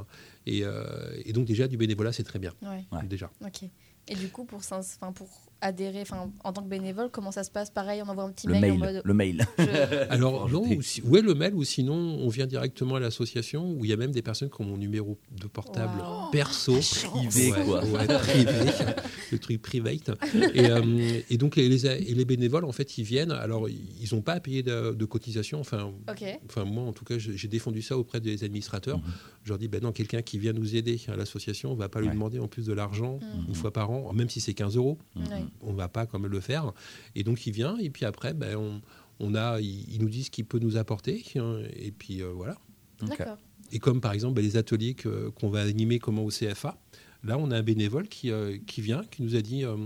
Et, 0.47 0.61
euh, 0.65 1.13
et 1.25 1.33
donc 1.33 1.47
déjà, 1.47 1.67
du 1.69 1.77
bénévolat, 1.77 2.13
c'est 2.13 2.23
très 2.25 2.39
bien. 2.39 2.53
Ouais, 2.63 2.85
Ouais. 2.93 3.07
Déjà. 3.07 3.31
ok. 3.45 3.69
Et 4.09 4.15
du 4.15 4.29
coup, 4.29 4.45
pour 4.45 4.63
adhérer 5.61 6.03
enfin, 6.03 6.31
en 6.45 6.53
tant 6.53 6.63
que 6.63 6.69
bénévole, 6.69 7.11
comment 7.11 7.31
ça 7.33 7.45
se 7.45 7.51
passe 7.51 7.71
Pareil, 7.71 8.03
on 8.05 8.09
envoie 8.09 8.25
un 8.25 8.33
petit 8.33 8.47
Le 8.47 8.55
mail, 8.55 8.73
en 8.73 8.79
mail. 8.79 8.93
mode. 8.95 9.03
Le 9.05 9.15
mail. 9.15 9.47
je- 9.59 9.65
Alors, 10.11 10.49
non, 10.49 10.63
ou 10.63 10.83
si- 10.83 11.03
ouais, 11.03 11.21
le 11.23 11.35
mail, 11.35 11.55
ou 11.55 11.65
sinon, 11.65 11.95
on 11.95 12.29
vient 12.29 12.47
directement 12.47 12.95
à 12.97 13.01
l'association, 13.01 13.73
où 13.73 13.85
il 13.85 13.91
y 13.91 13.93
a 13.93 13.97
même 13.97 14.13
des 14.13 14.23
personnes 14.23 14.51
qui 14.51 14.61
ont 14.61 14.65
mon 14.65 14.77
numéro 14.77 15.19
de 15.39 15.47
portable 15.47 16.01
Waouh. 16.01 16.31
perso. 16.31 16.73
Privé, 17.13 17.53
Ouais, 17.53 17.65
quoi. 17.65 17.85
ouais, 17.85 18.07
privé, 18.07 18.53
le 19.33 19.39
truc 19.39 19.61
private. 19.63 20.11
Et, 20.55 20.67
euh, 20.71 21.21
et 21.29 21.37
donc, 21.37 21.57
les, 21.57 21.69
les- 21.69 21.87
et 21.87 22.15
les 22.15 22.25
bénévoles, 22.25 22.65
en 22.65 22.73
fait, 22.73 22.99
ils 22.99 23.05
viennent. 23.05 23.33
Alors, 23.33 23.69
ils 23.69 24.09
n'ont 24.13 24.23
pas 24.23 24.35
à 24.35 24.41
payer 24.41 24.63
de, 24.63 24.93
de 24.95 25.05
cotisation. 25.05 25.61
Enfin, 25.61 25.93
enfin, 26.47 26.65
moi, 26.65 26.85
en 26.85 26.93
tout 26.93 27.05
cas, 27.05 27.17
j'ai 27.19 27.49
défendu 27.49 27.83
ça 27.83 27.99
auprès 27.99 28.21
des 28.21 28.45
administrateurs. 28.45 28.99
Mhm. 28.99 29.05
Je 29.45 29.49
leur 29.51 29.59
dis, 29.59 29.69
ben 29.69 29.83
non, 29.83 29.93
quelqu'un 29.93 30.23
qui 30.23 30.39
vient 30.39 30.53
nous 30.53 30.77
aider 30.77 31.01
à 31.09 31.17
l'association, 31.17 31.71
on 31.73 31.75
ne 31.75 31.79
va 31.79 31.89
pas 31.89 32.01
lui 32.01 32.09
demander 32.09 32.39
en 32.39 32.49
plus 32.49 32.67
de 32.67 32.73
l'argent 32.73 33.19
Mhm. 33.21 33.47
une 33.49 33.55
fois 33.55 33.73
par 33.73 33.91
an, 33.91 34.13
même 34.13 34.29
si 34.29 34.41
c'est 34.41 34.55
15 34.55 34.77
euros 34.77 34.99
Ouais. 35.17 35.23
On 35.61 35.73
va 35.73 35.89
pas 35.89 36.07
quand 36.07 36.19
même 36.19 36.31
le 36.31 36.41
faire. 36.41 36.73
Et 37.15 37.23
donc 37.25 37.47
il 37.47 37.53
vient, 37.53 37.77
et 37.79 37.91
puis 37.91 38.05
après, 38.05 38.35
ben, 38.35 38.57
on, 38.57 38.81
on 39.21 39.35
a, 39.35 39.61
il, 39.61 39.93
il 39.93 40.01
nous 40.01 40.09
dit 40.09 40.25
ce 40.25 40.31
qu'il 40.31 40.45
peut 40.45 40.59
nous 40.59 40.77
apporter, 40.77 41.25
hein, 41.37 41.61
et 41.77 41.91
puis 41.93 42.23
euh, 42.23 42.31
voilà. 42.35 42.57
D'accord. 43.03 43.39
Et 43.73 43.79
comme 43.79 44.01
par 44.01 44.13
exemple 44.13 44.35
ben, 44.35 44.43
les 44.45 44.57
ateliers 44.57 44.95
que- 44.95 45.29
qu'on 45.31 45.49
va 45.51 45.63
animer 45.63 45.99
comment 45.99 46.25
au 46.25 46.31
CFA, 46.31 46.79
Là, 47.23 47.37
on 47.37 47.51
a 47.51 47.59
un 47.59 47.63
bénévole 47.63 48.09
qui, 48.09 48.31
euh, 48.31 48.57
qui 48.67 48.81
vient, 48.81 49.03
qui 49.05 49.23
nous 49.23 49.37
a 49.37 49.43
dit 49.43 49.63
euh, 49.63 49.77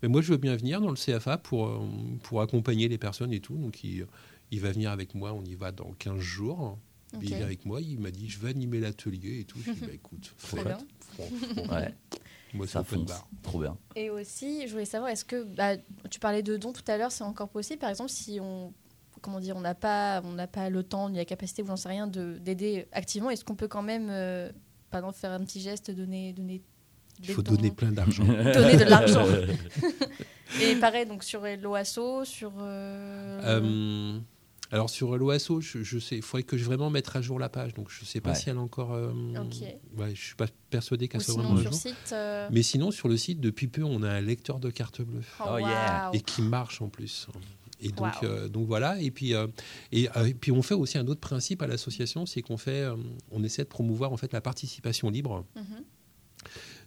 Mais 0.00 0.06
Moi, 0.08 0.22
je 0.22 0.30
veux 0.30 0.36
bien 0.36 0.54
venir 0.54 0.80
dans 0.80 0.90
le 0.90 0.96
CFA 0.96 1.36
pour, 1.36 1.66
euh, 1.66 1.80
pour 2.22 2.40
accompagner 2.40 2.86
les 2.86 2.98
personnes 2.98 3.32
et 3.32 3.40
tout. 3.40 3.56
Donc, 3.56 3.82
il, 3.82 4.06
il 4.52 4.60
va 4.60 4.70
venir 4.70 4.92
avec 4.92 5.16
moi. 5.16 5.32
On 5.32 5.42
y 5.44 5.56
va 5.56 5.72
dans 5.72 5.90
15 5.98 6.20
jours. 6.20 6.78
Il 7.20 7.30
vient 7.30 7.42
avec 7.42 7.64
moi. 7.66 7.80
Il 7.80 7.98
m'a 7.98 8.12
dit 8.12 8.28
Je 8.28 8.38
vais 8.38 8.50
animer 8.50 8.78
l'atelier 8.78 9.40
et 9.40 9.44
tout. 9.44 9.58
Je 9.60 9.70
lui 9.72 9.76
ai 9.76 9.80
dit 9.80 9.86
Bah, 9.88 9.92
Écoute, 9.92 10.32
Ouais, 11.68 11.94
moi, 12.54 12.66
c'est 12.66 12.72
ça 12.74 12.84
fonce. 12.84 13.10
Trop 13.42 13.60
bien. 13.60 13.76
Et 13.96 14.10
aussi, 14.10 14.66
je 14.66 14.72
voulais 14.72 14.84
savoir, 14.84 15.10
est-ce 15.10 15.24
que 15.24 15.44
bah, 15.44 15.76
tu 16.10 16.18
parlais 16.20 16.42
de 16.42 16.56
dons 16.56 16.72
tout 16.72 16.84
à 16.88 16.96
l'heure, 16.96 17.12
c'est 17.12 17.24
encore 17.24 17.48
possible, 17.48 17.78
par 17.78 17.90
exemple, 17.90 18.10
si 18.10 18.38
on 18.40 18.72
comment 19.20 19.40
dire, 19.40 19.56
on 19.56 19.60
n'a 19.60 19.74
pas, 19.74 20.20
on 20.24 20.32
n'a 20.32 20.46
pas 20.46 20.70
le 20.70 20.82
temps 20.84 21.10
ni 21.10 21.16
la 21.18 21.24
capacité 21.24 21.62
ou 21.62 21.66
j'en 21.66 21.76
sais 21.76 21.88
rien 21.88 22.06
de 22.06 22.38
d'aider 22.38 22.86
activement, 22.92 23.30
est-ce 23.30 23.44
qu'on 23.44 23.56
peut 23.56 23.66
quand 23.66 23.82
même, 23.82 24.08
euh, 24.10 24.50
par 24.90 25.00
exemple, 25.00 25.18
faire 25.18 25.32
un 25.32 25.40
petit 25.40 25.60
geste, 25.60 25.90
donner, 25.90 26.32
donner 26.32 26.62
Il 27.22 27.30
faut 27.30 27.42
donner 27.42 27.70
plein 27.72 27.90
d'argent. 27.90 28.24
donner 28.54 28.76
de 28.76 28.84
l'argent. 28.84 29.26
Et 30.62 30.76
pareil, 30.76 31.04
donc 31.06 31.24
sur 31.24 31.42
l'OASO, 31.60 32.24
sur. 32.24 32.52
euh, 32.60 33.40
Euh, 33.44 34.18
alors 34.70 34.90
sur 34.90 35.16
l'OASO, 35.16 35.60
je, 35.60 35.82
je 35.82 35.98
sais, 35.98 36.16
il 36.16 36.22
faudrait 36.22 36.42
que 36.42 36.56
je 36.58 36.64
vraiment 36.64 36.90
mettre 36.90 37.16
à 37.16 37.22
jour 37.22 37.38
la 37.38 37.48
page. 37.48 37.74
Donc 37.74 37.88
je 37.90 38.04
sais 38.04 38.20
pas 38.20 38.30
Ouais. 38.30 38.36
si 38.36 38.50
elle 38.50 38.56
est 38.56 38.60
encore. 38.60 38.92
euh, 38.92 39.12
ouais, 39.96 40.14
je 40.14 40.20
suis 40.22 40.34
pas 40.34 40.46
persuadé 40.70 41.08
qu'elle 41.08 41.22
soit 41.22 41.34
sinon 41.34 41.44
vraiment 41.54 41.58
à 41.60 41.62
sur 41.62 41.72
jour. 41.72 41.80
site. 41.80 42.12
euh, 42.12 42.48
Mais 42.52 42.62
sinon 42.62 42.90
sur 42.90 43.08
le 43.08 43.16
site, 43.16 43.40
depuis 43.40 43.68
peu, 43.68 43.82
on 43.82 44.02
a 44.02 44.10
un 44.10 44.20
lecteur 44.20 44.58
de 44.60 44.70
carte 44.70 45.00
bleue 45.02 45.22
oh, 45.40 45.44
Oh, 45.54 45.58
yeah. 45.58 46.10
et 46.12 46.20
qui 46.20 46.42
marche 46.42 46.82
en 46.82 46.88
plus. 46.88 47.26
Et 47.80 47.90
donc, 47.92 48.12
Wow. 48.22 48.28
euh, 48.28 48.48
donc 48.48 48.66
voilà. 48.66 49.00
Et 49.00 49.10
puis, 49.12 49.34
euh, 49.34 49.46
et, 49.92 50.08
euh, 50.16 50.26
et 50.26 50.34
puis 50.34 50.50
on 50.52 50.62
fait 50.62 50.74
aussi 50.74 50.98
un 50.98 51.06
autre 51.06 51.20
principe 51.20 51.62
à 51.62 51.66
l'association, 51.68 52.26
c'est 52.26 52.42
qu'on 52.42 52.56
fait, 52.56 52.82
euh, 52.82 52.96
on 53.30 53.44
essaie 53.44 53.62
de 53.62 53.68
promouvoir 53.68 54.12
en 54.12 54.16
fait 54.16 54.32
la 54.32 54.40
participation 54.40 55.08
libre. 55.10 55.44
Mhm. 55.56 55.84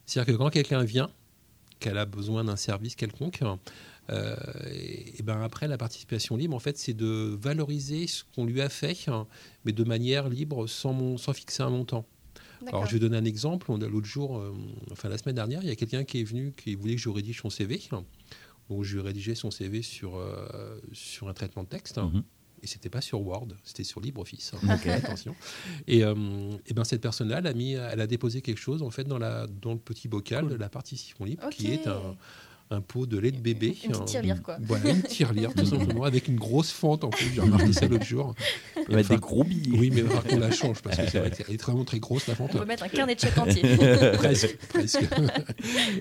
C'est-à-dire 0.05 0.33
que 0.33 0.37
quand 0.37 0.49
quelqu'un 0.49 0.83
vient, 0.83 1.09
qu'elle 1.79 1.97
a 1.97 2.05
besoin 2.05 2.43
d'un 2.43 2.55
service 2.57 2.95
quelconque, 2.95 3.39
euh, 4.09 4.35
et, 4.71 5.19
et 5.19 5.23
ben 5.23 5.41
après 5.41 5.67
la 5.67 5.77
participation 5.77 6.35
libre, 6.35 6.55
en 6.55 6.59
fait, 6.59 6.77
c'est 6.77 6.93
de 6.93 7.37
valoriser 7.39 8.07
ce 8.07 8.23
qu'on 8.35 8.45
lui 8.45 8.61
a 8.61 8.69
fait, 8.69 9.07
hein, 9.07 9.27
mais 9.65 9.71
de 9.71 9.83
manière 9.83 10.27
libre, 10.27 10.67
sans, 10.67 10.93
mon- 10.93 11.17
sans 11.17 11.33
fixer 11.33 11.63
un 11.63 11.69
montant. 11.69 12.05
Alors 12.67 12.85
je 12.85 12.93
vais 12.93 12.99
donner 12.99 13.17
un 13.17 13.25
exemple. 13.25 13.71
On 13.71 13.81
a 13.81 13.87
l'autre 13.87 14.05
jour, 14.05 14.37
euh, 14.37 14.53
enfin 14.91 15.09
la 15.09 15.17
semaine 15.17 15.33
dernière, 15.35 15.63
il 15.63 15.67
y 15.69 15.71
a 15.71 15.75
quelqu'un 15.75 16.03
qui 16.03 16.19
est 16.19 16.23
venu 16.23 16.53
qui 16.55 16.75
voulait 16.75 16.95
que 16.95 17.01
je 17.01 17.09
rédige 17.09 17.41
son 17.41 17.49
CV. 17.49 17.81
Donc 18.69 18.83
je 18.83 18.93
lui 18.93 19.01
ai 19.01 19.05
rédigé 19.07 19.33
son 19.33 19.49
CV 19.49 19.81
sur, 19.81 20.15
euh, 20.17 20.79
sur 20.93 21.27
un 21.27 21.33
traitement 21.33 21.63
de 21.63 21.69
texte. 21.69 21.97
Mhm. 21.97 22.23
Et 22.63 22.67
c'était 22.67 22.89
pas 22.89 23.01
sur 23.01 23.19
Word, 23.25 23.47
c'était 23.63 23.83
sur 23.83 23.99
LibreOffice. 23.99 24.51
Ok. 24.63 24.85
Attention. 24.85 25.35
Et, 25.87 26.03
euh, 26.03 26.13
et 26.67 26.73
ben 26.75 26.83
cette 26.83 27.01
personne-là, 27.01 27.39
elle 27.39 27.47
a, 27.47 27.53
mis, 27.55 27.71
elle 27.73 27.99
a 27.99 28.05
déposé 28.05 28.43
quelque 28.43 28.59
chose 28.59 28.83
en 28.83 28.91
fait 28.91 29.05
dans, 29.05 29.17
la, 29.17 29.47
dans 29.47 29.73
le 29.73 29.79
petit 29.79 30.07
bocal 30.07 30.47
de 30.47 30.53
la 30.55 30.69
participation 30.69 31.25
libre, 31.25 31.49
qui 31.49 31.71
est 31.71 31.87
un, 31.87 32.15
un 32.71 32.81
pot 32.81 33.05
de 33.05 33.17
lait 33.17 33.31
de 33.31 33.39
bébé. 33.39 33.75
Une 33.83 33.91
petite 33.91 34.05
tirelire, 34.05 34.41
quoi. 34.41 34.57
Voilà, 34.61 34.89
une 34.89 35.03
tirelire, 35.03 35.53
tout 35.53 35.65
simplement, 35.65 36.03
avec 36.05 36.27
une 36.27 36.37
grosse 36.37 36.71
fente 36.71 37.03
en 37.03 37.09
plus. 37.09 37.31
J'ai 37.35 37.41
remarqué 37.41 37.73
ça 37.73 37.87
l'autre 37.87 38.05
jour. 38.05 38.33
On 38.77 38.83
peut 38.83 38.95
mettre 38.95 39.11
Enfin, 39.11 39.15
des 39.15 39.19
gros 39.19 39.43
billets. 39.43 39.77
Oui, 39.77 39.91
mais 39.93 40.01
il 40.01 40.07
qu'on 40.07 40.39
la 40.39 40.51
change 40.51 40.81
parce 40.81 40.97
que 40.97 41.09
c'est 41.09 41.19
vrai 41.19 41.31
qu'elle 41.31 41.53
est 41.53 41.61
vraiment 41.61 41.83
très 41.83 41.99
grosse 41.99 42.27
la 42.27 42.35
fente. 42.35 42.51
On 42.55 42.59
peut 42.59 42.65
mettre 42.65 42.83
un 42.83 42.87
carnet 42.87 43.15
de 43.15 43.19
chèques 43.19 43.37
entier. 43.37 43.61
presque, 44.13 44.57
presque. 44.69 45.03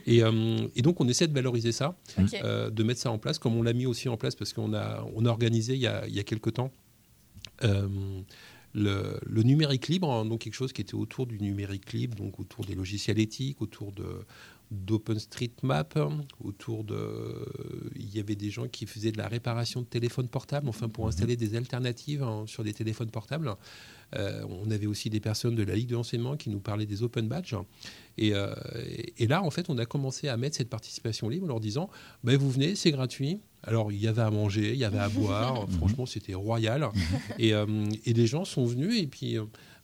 et, 0.07 0.23
euh, 0.23 0.69
et 0.77 0.83
donc 0.83 1.01
on 1.01 1.09
essaie 1.09 1.27
de 1.27 1.35
valoriser 1.35 1.73
ça, 1.73 1.97
euh, 2.45 2.71
de 2.71 2.83
mettre 2.83 3.01
ça 3.01 3.11
en 3.11 3.19
place, 3.19 3.39
comme 3.39 3.57
on 3.57 3.63
l'a 3.63 3.73
mis 3.73 3.87
aussi 3.87 4.09
en 4.09 4.17
place 4.17 4.35
parce 4.35 4.53
qu'on 4.53 4.73
a, 4.75 5.05
on 5.15 5.27
a 5.27 5.31
organisé 5.31 5.75
il 5.75 5.81
y 5.81 5.87
a, 5.87 6.07
il 6.07 6.15
y 6.15 6.21
a 6.21 6.25
quelques 6.25 6.53
temps 6.53 6.71
euh, 7.65 7.89
le, 8.73 9.19
le 9.27 9.43
numérique 9.43 9.89
libre, 9.89 10.11
hein, 10.13 10.25
donc 10.25 10.41
quelque 10.43 10.55
chose 10.55 10.73
qui 10.73 10.81
était 10.81 10.95
autour 10.95 11.27
du 11.27 11.39
numérique 11.41 11.93
libre, 11.93 12.17
donc 12.17 12.39
autour 12.39 12.65
des 12.65 12.75
logiciels 12.75 13.19
éthiques, 13.19 13.61
autour 13.61 13.93
de 13.93 14.05
d'OpenStreetMap, 14.71 15.97
hein, 15.97 16.21
autour 16.43 16.85
de... 16.85 17.47
Il 17.97 18.15
y 18.15 18.21
avait 18.21 18.37
des 18.37 18.51
gens 18.51 18.69
qui 18.69 18.87
faisaient 18.87 19.13
de 19.13 19.19
la 19.19 19.29
réparation 19.29 19.81
de 19.81 19.87
téléphones 19.87 20.29
portables, 20.29 20.69
enfin 20.69 20.89
pour 20.89 21.09
installer 21.09 21.37
des 21.37 21.57
alternatives 21.57 22.23
hein, 22.23 22.45
sur 22.47 22.63
des 22.63 22.73
téléphones 22.73 23.11
portables. 23.11 23.55
Euh, 24.17 24.45
on 24.49 24.71
avait 24.71 24.87
aussi 24.87 25.11
des 25.11 25.21
personnes 25.21 25.55
de 25.55 25.63
la 25.63 25.75
Ligue 25.75 25.89
de 25.89 25.95
l'enseignement 25.95 26.37
qui 26.37 26.51
nous 26.51 26.61
parlaient 26.61 26.87
des 26.87 27.03
open 27.03 27.29
badges. 27.29 27.57
Et, 28.19 28.35
euh, 28.35 28.55
et 29.17 29.27
là, 29.27 29.43
en 29.43 29.51
fait, 29.51 29.71
on 29.71 29.79
a 29.79 29.87
commencé 29.87 30.29
à 30.29 30.37
mettre 30.37 30.57
cette 30.57 30.69
participation 30.69 31.29
libre 31.29 31.45
en 31.45 31.49
leur 31.49 31.61
disant 31.61 31.91
ben, 32.25 32.37
Vous 32.37 32.51
venez, 32.51 32.75
c'est 32.75 32.91
gratuit. 32.91 33.41
Alors, 33.63 33.93
il 33.93 33.99
y 33.99 34.09
avait 34.09 34.23
à 34.23 34.31
manger, 34.31 34.73
il 34.73 34.79
y 34.79 34.85
avait 34.85 34.99
à 34.99 35.09
boire. 35.09 35.69
Franchement, 35.79 36.07
c'était 36.07 36.35
royal. 36.35 36.89
Et, 37.39 37.55
euh, 37.55 37.67
et 38.05 38.13
les 38.13 38.27
gens 38.27 38.45
sont 38.45 38.65
venus. 38.65 39.01
Et 39.01 39.07
puis, 39.07 39.37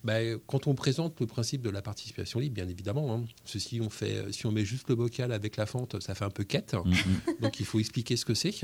ben, 0.06 0.38
quand 0.46 0.66
on 0.68 0.74
présente 0.74 1.20
le 1.20 1.26
principe 1.26 1.62
de 1.62 1.68
la 1.70 1.82
participation 1.82 2.38
libre, 2.40 2.54
bien 2.54 2.68
évidemment, 2.68 3.12
hein, 3.14 3.24
ceci, 3.44 3.80
on 3.82 3.90
fait, 3.90 4.32
si 4.32 4.46
on 4.46 4.52
met 4.52 4.64
juste 4.64 4.88
le 4.88 4.94
bocal 4.94 5.32
avec 5.32 5.56
la 5.56 5.66
fente, 5.66 6.00
ça 6.00 6.14
fait 6.14 6.24
un 6.24 6.30
peu 6.30 6.44
quête. 6.44 6.74
Mhm. 6.74 6.94
Donc, 7.42 7.60
il 7.60 7.66
faut 7.66 7.80
expliquer 7.80 8.16
ce 8.16 8.24
que 8.24 8.34
c'est. 8.34 8.54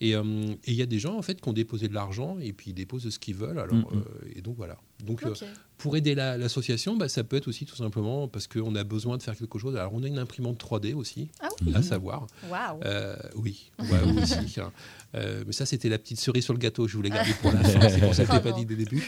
Et 0.00 0.14
euh, 0.14 0.22
et 0.64 0.70
il 0.72 0.74
y 0.74 0.82
a 0.82 0.86
des 0.86 0.98
gens, 1.00 1.18
en 1.18 1.22
fait, 1.22 1.40
qui 1.40 1.48
ont 1.48 1.52
déposé 1.52 1.88
de 1.88 1.94
l'argent 1.94 2.38
et 2.40 2.52
puis 2.52 2.70
ils 2.70 2.74
déposent 2.74 3.08
ce 3.10 3.18
qu'ils 3.18 3.34
veulent. 3.34 3.58
Alors, 3.58 3.74
Mhm. 3.74 3.84
euh, 3.94 4.32
et 4.36 4.40
donc, 4.40 4.56
voilà. 4.56 4.76
Donc, 5.04 5.24
euh, 5.24 5.34
pour 5.76 5.96
aider 5.96 6.14
la- 6.14 6.38
l'association, 6.38 6.96
bah, 6.96 7.08
ça 7.08 7.24
peut 7.24 7.36
être 7.36 7.48
aussi 7.48 7.66
tout 7.66 7.74
simplement 7.76 8.28
parce 8.28 8.46
qu'on 8.46 8.74
a 8.76 8.84
besoin 8.84 9.16
de 9.18 9.22
faire 9.22 9.36
quelque 9.36 9.58
chose. 9.58 9.74
Alors, 9.76 9.92
on 9.92 10.02
a 10.04 10.06
une 10.06 10.18
imprimante 10.20 10.56
3D 10.58 10.94
aussi, 10.94 11.28
Ah 11.40 11.48
oui. 11.66 11.72
à 11.74 11.82
savoir. 11.82 12.26
Waouh. 12.48 12.80
Euh, 12.84 13.16
oui, 13.34 13.70
ouais, 13.80 14.22
aussi. 14.22 14.60
hein. 14.60 14.72
Euh, 15.16 15.42
mais 15.46 15.52
ça, 15.52 15.66
c'était 15.66 15.88
la 15.88 15.98
petite 15.98 16.20
cerise 16.20 16.44
sur 16.44 16.52
le 16.54 16.58
gâteau. 16.60 16.86
Je 16.88 16.96
voulais 16.96 17.10
garder 17.10 17.32
pour 17.42 17.52
la 17.52 17.62
fin. 17.64 17.88
C'est 17.88 18.00
pour 18.00 18.14
ça 18.14 18.24
que 18.24 18.30
je 18.32 18.36
l'ai 18.36 18.42
pas 18.42 18.52
dit 18.52 18.64
dès 18.64 18.76
le 18.76 18.84
début. 18.84 19.06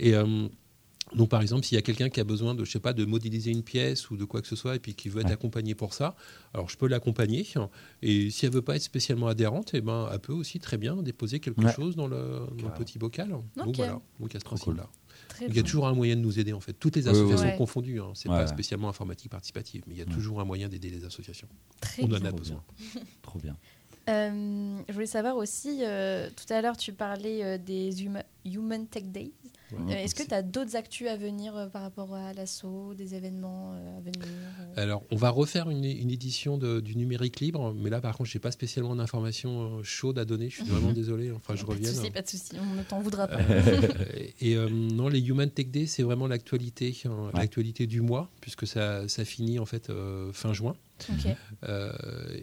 Et 0.00 0.14
euh, 0.14 0.48
donc, 1.14 1.28
par 1.28 1.42
exemple, 1.42 1.64
s'il 1.64 1.76
y 1.76 1.78
a 1.78 1.82
quelqu'un 1.82 2.08
qui 2.08 2.20
a 2.20 2.24
besoin 2.24 2.54
de, 2.54 2.64
je 2.64 2.70
sais 2.72 2.80
pas, 2.80 2.92
de 2.92 3.04
modéliser 3.04 3.50
une 3.50 3.62
pièce 3.62 4.10
ou 4.10 4.16
de 4.16 4.24
quoi 4.24 4.40
que 4.42 4.46
ce 4.48 4.56
soit, 4.56 4.76
et 4.76 4.78
puis 4.78 4.94
qui 4.94 5.08
veut 5.08 5.20
être 5.20 5.26
Ouais. 5.26 5.32
accompagné 5.32 5.74
pour 5.74 5.94
ça, 5.94 6.16
alors 6.54 6.68
je 6.68 6.76
peux 6.76 6.86
l'accompagner. 6.88 7.46
Et 8.02 8.30
si 8.30 8.46
elle 8.46 8.52
veut 8.52 8.62
pas 8.62 8.76
être 8.76 8.82
spécialement 8.82 9.26
adhérente, 9.28 9.70
eh 9.74 9.80
ben, 9.80 10.08
elle 10.12 10.18
peut 10.20 10.32
aussi 10.32 10.58
très 10.60 10.78
bien 10.78 10.96
déposer 11.02 11.40
quelque 11.40 11.62
Ouais. 11.62 11.72
chose 11.72 11.96
dans 11.96 12.06
le, 12.06 12.16
dans 12.16 12.40
le 12.50 12.56
Carrément. 12.56 12.70
petit 12.76 12.98
bocal. 12.98 13.32
Ok. 13.32 13.42
Donc 13.66 13.76
voilà. 13.76 13.92
Donc 13.92 14.30
il 14.30 14.34
y 14.34 14.36
a 14.36 14.40
ce 14.40 14.44
principe-là. 14.44 14.88
Très 15.28 15.44
Il 15.44 15.48
y 15.48 15.50
a 15.50 15.54
bien. 15.54 15.62
toujours 15.62 15.86
un 15.86 15.94
moyen 15.94 16.16
de 16.16 16.20
nous 16.20 16.38
aider 16.38 16.52
en 16.52 16.60
fait. 16.60 16.72
Toutes 16.72 16.96
les 16.96 17.06
associations. 17.08 17.46
Ouais. 17.46 17.56
confondues, 17.56 18.00
hein. 18.00 18.12
c'est 18.14 18.28
Ouais, 18.28 18.36
pas 18.36 18.46
spécialement 18.46 18.88
informatique 18.88 19.30
participative, 19.30 19.82
mais 19.86 19.94
il 19.94 19.98
y 19.98 20.02
a 20.02 20.06
Ouais. 20.06 20.12
toujours 20.12 20.40
un 20.40 20.44
moyen 20.44 20.68
d'aider 20.68 20.90
les 20.90 21.04
associations. 21.04 21.48
Très 21.80 22.02
On 22.02 22.06
bien. 22.08 22.18
en 22.20 22.24
a 22.24 22.28
Trop 22.28 22.38
besoin. 22.38 22.62
Trop 23.22 23.38
bien. 23.38 23.56
Euh, 24.08 24.78
je 24.88 24.92
voulais 24.92 25.06
savoir 25.06 25.36
aussi, 25.36 25.78
euh, 25.82 26.28
tout 26.34 26.52
à 26.52 26.60
l'heure, 26.60 26.76
tu 26.76 26.92
parlais 26.92 27.44
euh, 27.44 27.58
des 27.58 28.02
Huma- 28.04 28.24
Human 28.44 28.86
Tech 28.88 29.04
Days. 29.04 29.32
Euh, 29.74 29.92
Est-ce 29.94 30.14
que 30.14 30.22
tu 30.22 30.34
as 30.34 30.42
d'autres 30.42 30.76
actus 30.76 31.08
à 31.08 31.16
venir 31.16 31.56
euh, 31.56 31.66
par 31.66 31.82
rapport 31.82 32.14
à 32.14 32.32
l'assaut, 32.32 32.94
des 32.94 33.14
événements 33.14 33.72
euh, 33.74 33.98
à 33.98 34.00
venir 34.00 34.22
euh? 34.60 34.82
Alors, 34.82 35.02
on 35.10 35.16
va 35.16 35.30
refaire 35.30 35.70
une, 35.70 35.84
une 35.84 36.10
édition 36.10 36.58
de- 36.58 36.80
du 36.80 36.96
numérique 36.96 37.40
libre, 37.40 37.74
mais 37.76 37.90
là, 37.90 38.00
par 38.00 38.16
contre, 38.16 38.30
je 38.30 38.36
n'ai 38.36 38.40
pas 38.40 38.50
spécialement 38.50 38.94
d'informations 38.96 39.78
euh, 39.78 39.82
chaudes 39.82 40.18
à 40.18 40.24
donner. 40.24 40.48
Je 40.50 40.62
suis 40.62 40.70
vraiment 40.70 40.92
désolé. 40.92 41.30
Enfin, 41.32 41.54
je 41.54 41.62
Pas 41.64 41.72
de 41.74 41.78
reviens. 41.78 41.92
souci, 41.92 42.10
pas 42.10 42.22
de 42.22 42.28
souci, 42.28 42.52
on 42.60 42.74
ne 42.76 42.82
t'en 42.82 43.00
voudra 43.00 43.28
pas. 43.28 43.40
et 44.40 44.56
euh, 44.56 44.68
non, 44.70 45.08
les 45.08 45.20
Human 45.20 45.50
Tech 45.50 45.68
Day, 45.68 45.86
c'est 45.86 46.02
vraiment 46.02 46.26
l'actualité, 46.26 46.96
hein, 47.04 47.10
Ouais. 47.26 47.30
l'actualité 47.40 47.86
du 47.86 48.00
mois, 48.00 48.30
puisque 48.40 48.66
ça, 48.66 49.08
ça 49.08 49.24
finit 49.24 49.58
en 49.58 49.66
fait 49.66 49.90
euh, 49.90 50.32
fin 50.32 50.52
juin. 50.52 50.74
Euh, 51.68 51.92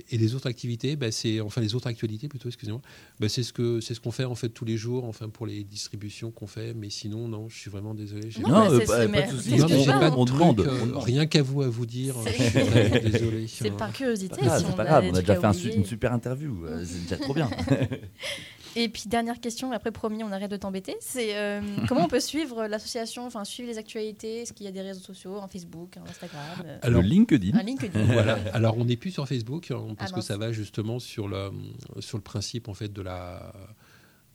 et 0.10 0.18
les 0.18 0.36
autres 0.36 0.48
activités, 0.48 0.96
bah, 0.96 1.12
c'est 1.12 1.42
enfin 1.42 1.62
les 1.62 1.76
autres 1.76 1.88
actualités 1.88 2.28
plutôt, 2.28 2.48
excusez-moi, 2.50 2.82
bah, 3.20 3.28
c'est 3.30 3.44
ce 3.44 3.52
que 3.54 3.80
c'est 3.82 3.94
ce 3.94 4.00
qu'on 4.00 4.12
fait 4.12 4.24
en 4.26 4.36
fait 4.36 4.50
tous 4.50 4.66
les 4.66 4.78
jours, 4.78 5.06
enfin 5.06 5.30
pour 5.30 5.46
les 5.48 5.64
distributions 5.64 6.32
qu'on 6.32 6.48
fait. 6.48 6.74
Mais 6.74 6.90
sinon, 6.90 7.28
non, 7.28 7.50
je 7.50 7.58
suis 7.58 7.70
vraiment 7.72 7.94
désolé. 7.94 8.32
j'ai 8.32 8.42
Non, 8.42 8.70
mais 8.70 8.76
euh, 8.84 8.86
pas, 8.86 9.08
pas 9.08 9.22
de 9.24 9.32
souci. 9.32 9.50
mais 9.52 9.58
Non, 9.58 9.64
mais 9.66 9.70
j'ai 9.70 9.76
excuse-moi, 9.76 10.00
pas 10.00 10.10
de 10.10 10.16
on 10.16 10.26
truc, 10.26 10.40
demande, 10.40 10.60
euh, 10.62 10.80
on 10.82 10.86
demande. 10.88 11.04
rien 11.04 11.26
qu'à 11.26 11.42
vous 11.42 11.62
à 11.62 11.68
vous 11.70 11.86
dire. 11.86 12.16
C'est- 12.24 12.32
Je 12.38 12.44
suis 12.50 12.60
vraiment 12.60 12.96
désolé. 13.12 13.48
C'est 13.48 13.72
par 13.72 13.92
curiosité. 13.94 14.36
Pas 14.42 14.58
si 14.60 14.66
c'est 14.66 14.72
on 14.72 14.76
pas 14.76 14.84
a 14.84 14.86
grave, 14.86 15.06
on 15.12 15.16
a 15.16 15.20
déjà 15.22 15.36
fait 15.36 15.46
un 15.46 15.52
oublier. 15.52 15.72
su- 15.72 15.78
une 15.78 15.86
super 15.86 16.14
interview. 16.14 16.66
euh, 16.66 16.84
C'est 16.86 17.02
déjà 17.04 17.18
trop 17.18 17.34
bien. 17.34 17.50
Et 18.76 18.90
puis 18.90 19.04
dernière 19.08 19.40
question, 19.40 19.72
après 19.72 19.92
promis, 19.92 20.24
on 20.24 20.32
arrête 20.32 20.52
de 20.52 20.58
t'embêter. 20.58 20.96
C'est 21.00 21.36
euh, 21.38 21.62
comment 21.88 22.06
on 22.06 22.08
peut 22.08 22.20
suivre 22.20 22.68
l'association, 22.68 23.26
enfin 23.26 23.44
suivre 23.46 23.70
les 23.70 23.78
actualités? 23.78 24.42
Est-ce 24.42 24.54
qu'il 24.54 24.66
y 24.66 24.70
a 24.70 24.72
des 24.72 24.82
réseaux 24.82 25.02
sociaux, 25.02 25.38
un 25.42 25.48
Facebook, 25.48 25.98
un 25.98 26.04
Instagram, 26.10 26.42
euh, 26.66 26.78
Alors, 26.82 27.02
le 27.02 27.08
LinkedIn. 27.08 27.58
un 27.58 27.64
LinkedIn 27.64 28.04
voilà. 28.14 28.38
Alors, 28.54 28.78
on 28.78 28.86
n'est 28.86 28.98
plus 28.98 29.12
sur 29.12 29.28
Facebook 29.28 29.72
hein, 29.72 29.96
parce 29.98 30.12
Ah, 30.12 30.14
que 30.14 30.20
mince. 30.20 30.26
ça 30.28 30.38
va 30.38 30.52
justement 30.52 31.00
sur 31.00 31.28
le 31.28 31.50
sur 32.00 32.18
le 32.18 32.24
principe 32.24 32.68
en 32.70 32.74
fait 32.74 32.92
de 32.94 33.02
la 33.02 33.52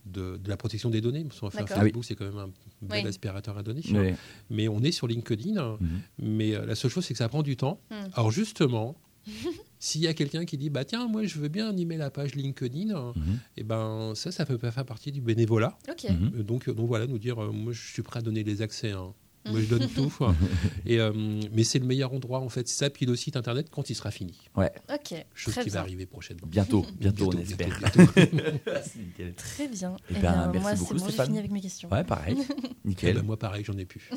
de, 0.07 0.37
de 0.37 0.49
la 0.51 0.57
protection 0.57 0.91
des 0.91 1.01
données. 1.01 1.25
Parce 1.25 1.55
D'accord. 1.55 1.79
Facebook, 1.79 2.05
c'est 2.05 2.15
quand 2.15 2.27
même 2.27 2.37
un 2.39 2.51
bel 2.83 3.03
Oui. 3.05 3.09
aspirateur 3.09 3.57
à 3.57 3.63
données. 3.63 3.83
Oui. 3.91 4.13
Mais 4.51 4.69
on 4.69 4.83
est 4.83 4.93
sur 4.93 5.07
LinkedIn. 5.07 5.77
Mhm. 5.81 6.01
Mais 6.19 6.55
euh, 6.55 6.67
la 6.67 6.75
seule 6.75 6.91
chose, 6.91 7.05
c'est 7.07 7.15
que 7.15 7.19
ça 7.19 7.29
prend 7.29 7.43
du 7.43 7.57
temps. 7.57 7.81
Hmm. 7.91 7.95
Alors 8.15 8.31
justement, 8.31 8.97
s'il 9.85 10.01
y 10.01 10.07
a 10.09 10.15
quelqu'un 10.15 10.45
qui 10.47 10.57
dit, 10.57 10.71
bah 10.71 10.85
tiens, 10.85 11.07
moi 11.09 11.25
je 11.25 11.39
veux 11.39 11.49
bien 11.49 11.69
animer 11.69 11.97
la 11.99 12.11
page 12.11 12.35
LinkedIn, 12.35 12.95
Mhm. 13.17 13.39
et 13.59 13.63
ben 13.65 14.13
ça, 14.15 14.33
ça 14.33 14.47
peut 14.47 14.57
pas 14.59 14.71
faire 14.71 14.87
partie 14.87 15.13
du 15.13 15.21
bénévolat. 15.21 15.77
Mhm. 16.09 16.33
Euh, 16.39 16.43
Donc, 16.43 16.69
euh, 16.69 16.73
donc 16.73 16.89
voilà, 16.89 17.07
nous 17.07 17.19
dire, 17.19 17.43
euh, 17.43 17.53
moi 17.53 17.73
je 17.73 17.93
suis 17.93 18.03
prêt 18.03 18.21
à 18.21 18.23
donner 18.23 18.43
les 18.45 18.63
accès. 18.63 18.93
hein. 18.93 19.13
Moi 19.47 19.61
je 19.61 19.67
donne 19.67 19.87
tout. 19.91 20.11
Et, 20.87 20.99
euh, 21.01 21.13
mais 21.53 21.65
c'est 21.65 21.79
le 21.79 21.85
meilleur 21.85 22.15
endroit 22.15 22.41
en 22.41 22.49
fait. 22.49 22.67
Ça, 22.67 22.89
puis 22.89 23.05
le 23.05 23.15
site 23.15 23.37
internet 23.37 23.69
quand 23.71 23.91
il 23.91 23.95
sera 23.95 24.11
fini. 24.11 24.33
Ok. 24.57 25.23
Chose 25.35 25.53
Très 25.53 25.65
qui 25.65 25.69
va 25.69 25.73
bien. 25.75 25.81
arriver 25.83 26.07
prochainement. 26.07 26.47
Bientôt, 26.47 26.87
bientôt, 26.99 27.27
on 27.27 27.37
Bientôt, 27.37 27.43
espère. 27.43 27.79
bientôt, 27.79 28.11
C'est. 28.85 29.37
Très 29.37 29.69
bien. 29.69 29.97
Eh 30.09 30.15
Eh 30.17 30.21
ben, 30.21 30.21
bien, 30.21 30.53
merci 30.53 30.61
moi, 30.63 30.71
c'est 30.73 30.79
beaucoup, 30.79 30.95
bon, 30.95 30.99
j'ai 31.01 31.05
Stéphane. 31.09 31.27
fini 31.27 31.39
avec 31.41 31.51
mes 31.51 31.61
questions. 31.61 31.91
Ouais, 31.93 32.05
pareil. 32.05 32.39
Et 32.41 32.89
Nickel. 32.89 33.17
ben, 33.17 33.23
moi 33.23 33.39
pareil, 33.39 33.65
j'en 33.67 33.77
ai 33.77 33.85
plus. 33.85 34.09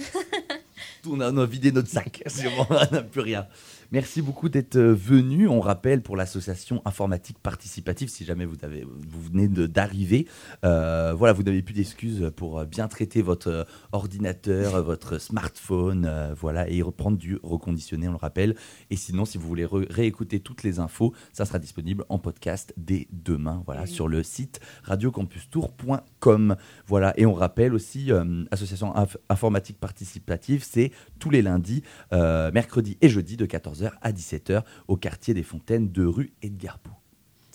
On, 1.06 1.20
a, 1.20 1.32
on 1.32 1.38
a 1.38 1.46
vidé 1.46 1.72
notre 1.72 1.90
sac. 1.90 2.24
Bon, 2.58 2.66
on 2.70 2.94
n'a 2.96 3.04
plus 3.04 3.22
rien. 3.22 3.48
Merci 3.92 4.22
beaucoup 4.22 4.50
d'être 4.50 4.76
euh, 4.76 4.94
venu. 4.94 5.48
On 5.48 5.62
rappelle 5.62 6.02
pour 6.02 6.18
l'association 6.18 6.82
informatique 6.84 7.40
participative, 7.40 8.10
si 8.10 8.26
jamais 8.26 8.44
vous, 8.46 8.58
avez, 8.64 8.84
vous 8.84 9.22
venez 9.22 9.48
d'arriver, 9.48 10.28
euh, 10.66 11.14
voilà, 11.14 11.32
vous 11.32 11.44
n'avez 11.44 11.62
plus 11.62 11.74
d'excuses 11.74 12.30
pour 12.36 12.60
euh, 12.60 12.66
bien 12.66 12.90
traiter 12.90 13.22
votre 13.22 13.66
ordinateur, 13.94 14.84
votre 14.84 15.20
smartphone, 15.20 16.06
euh, 16.06 16.34
voilà, 16.38 16.70
et 16.70 16.82
reprendre 16.82 17.18
du 17.18 17.38
reconditionné, 17.44 18.10
on 18.10 18.12
le 18.12 18.18
rappelle. 18.18 18.56
Et 18.90 18.98
sinon, 18.98 19.24
si 19.24 19.38
vous 19.38 19.48
voulez 19.48 19.66
réécouter 19.90 20.42
toutes 20.42 20.64
les 20.64 20.80
infos, 20.80 21.14
ça 21.32 21.46
sera 21.46 21.58
disponible 21.58 22.04
en 22.10 22.20
podcast 22.20 22.74
dès 22.76 23.08
demain, 23.12 23.64
voilà, 23.66 23.86
sur 23.86 24.10
le 24.10 24.22
site 24.22 24.60
radiocampustour.com. 24.84 26.56
Voilà, 26.88 27.14
et 27.18 27.26
on 27.26 27.34
rappelle 27.34 27.74
aussi, 27.74 28.12
euh, 28.12 28.44
association 28.52 28.94
Inf- 28.96 29.18
informatique 29.30 29.80
participative, 29.80 30.64
c'est 30.70 30.87
tous 31.20 31.30
les 31.30 31.42
lundis, 31.42 31.84
euh, 32.14 32.52
mercredi 32.52 32.98
et 33.02 33.10
jeudi 33.10 33.38
de 33.38 33.46
14h 33.46 33.92
à 34.02 34.12
17h 34.12 34.64
au 34.88 34.98
quartier 34.98 35.34
des 35.34 35.44
Fontaines 35.44 35.92
de 35.92 36.06
rue 36.06 36.34
Edgar 36.42 36.80
Poux. 36.80 36.97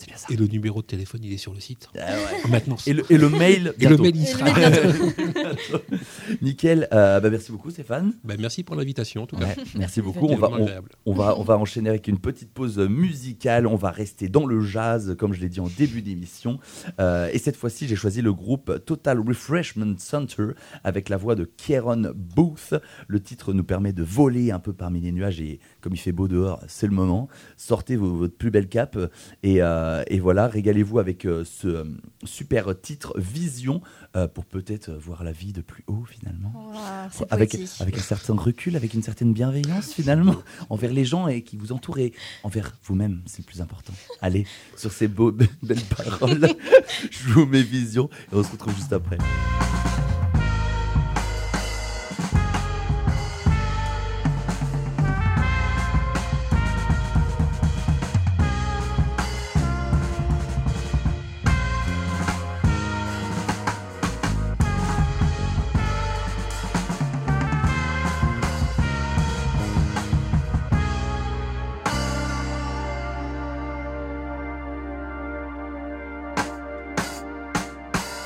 C'est 0.03 0.09
bien 0.09 0.17
ça. 0.17 0.27
Et 0.31 0.35
le 0.35 0.47
numéro 0.47 0.81
de 0.81 0.87
téléphone, 0.87 1.21
il 1.23 1.31
est 1.33 1.37
sur 1.37 1.53
le 1.53 1.59
site. 1.59 1.87
Ah 1.97 2.11
ouais. 2.11 2.49
Maintenant. 2.51 2.75
Et 2.85 2.93
le, 2.93 3.03
et 3.09 3.17
le 3.17 3.29
mail, 3.29 3.73
Et 3.79 3.87
le 3.87 3.95
bientôt. 3.95 4.03
mail, 4.03 4.15
il 4.17 4.25
sera. 4.27 4.45
Nickel. 6.41 6.87
Euh, 6.93 7.19
bah, 7.19 7.29
merci 7.29 7.51
beaucoup, 7.51 7.71
Stéphane. 7.71 8.13
Bah, 8.23 8.35
merci 8.39 8.63
pour 8.63 8.75
l'invitation, 8.75 9.23
en 9.23 9.27
tout 9.27 9.35
cas. 9.37 9.45
Ouais, 9.45 9.55
merci 9.75 10.01
beaucoup. 10.01 10.27
C'était 10.27 10.35
On 10.35 10.39
va, 10.39 10.47
vraiment 10.47 10.63
on, 10.63 10.67
agréable. 10.67 10.89
on 11.05 11.13
va, 11.13 11.39
on 11.39 11.43
va 11.43 11.57
enchaîner 11.57 11.89
avec 11.89 12.07
une 12.07 12.19
petite 12.19 12.51
pause 12.51 12.77
musicale. 12.79 13.67
On 13.67 13.75
va 13.75 13.91
rester 13.91 14.29
dans 14.29 14.45
le 14.45 14.61
jazz, 14.61 15.15
comme 15.17 15.33
je 15.33 15.41
l'ai 15.41 15.49
dit 15.49 15.59
en 15.59 15.67
début 15.77 16.01
d'émission. 16.01 16.59
Euh, 16.99 17.29
et 17.31 17.37
cette 17.39 17.55
fois-ci, 17.55 17.87
j'ai 17.87 17.95
choisi 17.95 18.21
le 18.21 18.33
groupe 18.33 18.83
Total 18.85 19.19
Refreshment 19.19 19.95
Center 19.97 20.47
avec 20.83 21.09
la 21.09 21.17
voix 21.17 21.35
de 21.35 21.45
Kieron 21.45 22.11
Booth. 22.15 22.73
Le 23.07 23.19
titre 23.21 23.53
nous 23.53 23.63
permet 23.63 23.93
de 23.93 24.03
voler 24.03 24.51
un 24.51 24.59
peu 24.59 24.73
parmi 24.73 24.99
les 25.01 25.11
nuages 25.11 25.39
et 25.41 25.59
comme 25.81 25.93
il 25.93 25.97
fait 25.99 26.11
beau 26.11 26.27
dehors, 26.27 26.59
c'est 26.67 26.87
le 26.87 26.93
moment. 26.93 27.27
Sortez 27.57 27.95
vos- 27.95 28.15
votre 28.15 28.35
plus 28.35 28.51
belle 28.51 28.67
cape 28.67 28.97
et, 29.43 29.61
euh, 29.61 29.92
et 30.07 30.19
voilà, 30.19 30.47
régalez-vous 30.47 30.99
avec 30.99 31.25
euh, 31.25 31.43
ce 31.45 31.67
euh, 31.67 31.83
super 32.23 32.73
titre 32.81 33.13
Vision 33.17 33.81
euh, 34.15 34.27
pour 34.27 34.45
peut-être 34.45 34.91
voir 34.91 35.23
la 35.23 35.31
vie 35.31 35.53
de 35.53 35.61
plus 35.61 35.83
haut 35.87 36.05
finalement 36.09 36.71
C'est 37.11 37.31
avec, 37.31 37.55
avec 37.79 37.97
un 37.97 38.01
certain 38.01 38.33
recul, 38.35 38.75
avec 38.75 38.93
une 38.93 39.03
certaine 39.03 39.33
bienveillance 39.33 39.93
finalement 39.93 40.35
envers 40.69 40.91
les 40.93 41.05
gens 41.05 41.27
et 41.27 41.41
qui 41.43 41.57
vous 41.57 41.71
entourent 41.71 41.99
et 41.99 42.13
envers 42.43 42.75
vous-même, 42.83 43.21
c'est 43.25 43.39
le 43.39 43.45
plus 43.45 43.61
important. 43.61 43.93
Allez, 44.21 44.45
sur 44.75 44.91
ces 44.91 45.07
beaux, 45.07 45.31
be- 45.31 45.47
belles 45.63 45.81
paroles, 45.81 46.47
je 47.11 47.29
vous 47.29 47.45
mets 47.45 47.61
vision 47.61 48.09
et 48.31 48.35
on 48.35 48.43
se 48.43 48.51
retrouve 48.51 48.75
juste 48.75 48.93
après. 48.93 49.17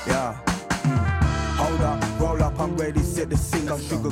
Yeah. 0.08 0.40
Mm. 0.84 1.28
Hold 1.58 1.80
up, 1.82 2.20
roll 2.20 2.42
up, 2.42 2.58
I'm 2.58 2.76
ready, 2.76 3.00
set 3.00 3.28
the 3.28 3.36
scene. 3.36 3.68
I'm 3.68 3.80
sugar 3.80 4.10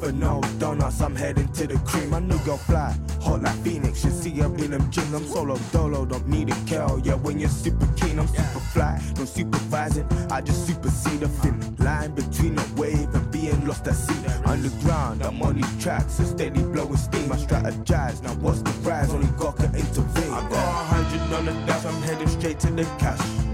for 0.00 0.10
no 0.12 0.40
donuts, 0.58 1.00
I'm 1.00 1.14
heading 1.14 1.52
to 1.52 1.66
the 1.68 1.78
cream. 1.86 2.10
My 2.10 2.18
new 2.18 2.38
girl 2.40 2.56
fly, 2.56 2.96
hot 3.20 3.42
like 3.42 3.54
Phoenix. 3.62 4.04
You 4.04 4.10
see 4.10 4.30
her 4.40 4.46
in 4.46 4.72
them 4.72 4.90
jeans. 4.90 5.14
I'm 5.14 5.24
solo 5.26 5.56
dolo, 5.72 6.04
don't 6.04 6.26
need 6.26 6.50
a 6.50 6.56
cow. 6.66 6.96
Yeah, 7.04 7.14
when 7.14 7.38
you're 7.38 7.48
super 7.48 7.86
keen, 7.94 8.18
I'm 8.18 8.26
super 8.26 8.60
fly. 8.74 9.00
No 9.16 9.24
supervising, 9.24 10.06
I 10.32 10.40
just 10.40 10.66
supersede 10.66 11.22
a 11.22 11.28
thin 11.28 11.76
line 11.78 12.12
between 12.14 12.58
a 12.58 12.66
wave 12.74 13.14
and 13.14 13.30
being 13.30 13.64
lost 13.66 13.86
at 13.86 13.94
sea. 13.94 14.26
Underground, 14.44 15.22
I'm 15.22 15.40
on 15.42 15.54
these 15.54 15.82
tracks, 15.82 16.14
so 16.14 16.24
steady 16.24 16.62
blowing 16.62 16.96
steam. 16.96 17.30
I 17.30 17.36
strategize, 17.36 18.20
now 18.22 18.34
what's 18.42 18.62
the 18.62 18.72
prize? 18.82 19.12
Only 19.12 19.28
God 19.38 19.56
can 19.56 19.72
intervene. 19.76 20.32
I 20.32 20.40
got 20.48 20.54
a 20.54 20.84
hundred 20.92 21.36
on 21.36 21.44
the 21.44 21.52
dash, 21.66 21.84
I'm 21.84 22.02
heading 22.02 22.28
straight 22.28 22.58
to 22.60 22.70
the 22.72 22.84
cash 22.98 23.45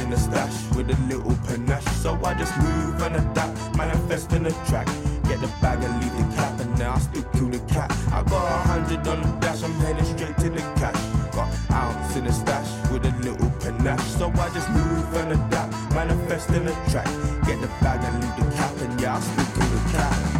in 0.00 0.10
the 0.10 0.16
stash 0.16 0.52
with 0.74 0.90
a 0.90 0.96
little 1.08 1.36
panache. 1.46 1.84
So 2.02 2.18
I 2.24 2.34
just 2.34 2.56
move 2.58 3.02
and 3.02 3.16
adapt, 3.16 3.76
manifest 3.76 4.32
in 4.32 4.42
the 4.44 4.50
track. 4.68 4.86
Get 5.28 5.40
the 5.40 5.48
bag 5.60 5.82
and 5.82 5.94
leave 6.02 6.16
the 6.16 6.36
cap, 6.36 6.58
and 6.60 6.78
now 6.78 6.94
I 6.94 6.98
still 6.98 7.22
kill 7.34 7.48
the 7.48 7.60
cat. 7.72 7.90
I 8.12 8.22
got 8.22 8.44
a 8.44 8.58
hundred 8.68 9.06
on 9.06 9.22
the 9.22 9.28
dash, 9.40 9.62
I'm 9.62 9.72
heading 9.84 10.04
straight 10.04 10.36
to 10.38 10.50
the 10.50 10.62
cash. 10.80 11.00
Got 11.34 11.48
ounce 11.70 12.16
in 12.16 12.24
the 12.24 12.32
stash 12.32 12.68
with 12.90 13.04
a 13.04 13.12
little 13.22 13.50
panache. 13.60 14.02
So 14.18 14.30
I 14.30 14.48
just 14.50 14.68
move 14.70 15.14
and 15.14 15.32
adapt, 15.32 15.72
manifest 15.94 16.50
in 16.50 16.64
the 16.64 16.72
track. 16.90 17.06
Get 17.46 17.60
the 17.60 17.68
bag 17.80 18.00
and 18.02 18.14
leave 18.22 18.36
the 18.36 18.56
cap, 18.56 18.74
and 18.80 19.00
yeah, 19.00 19.16
I 19.16 19.20
still 19.20 19.46
kill 19.54 19.68
the 19.68 19.90
cat. 19.92 20.39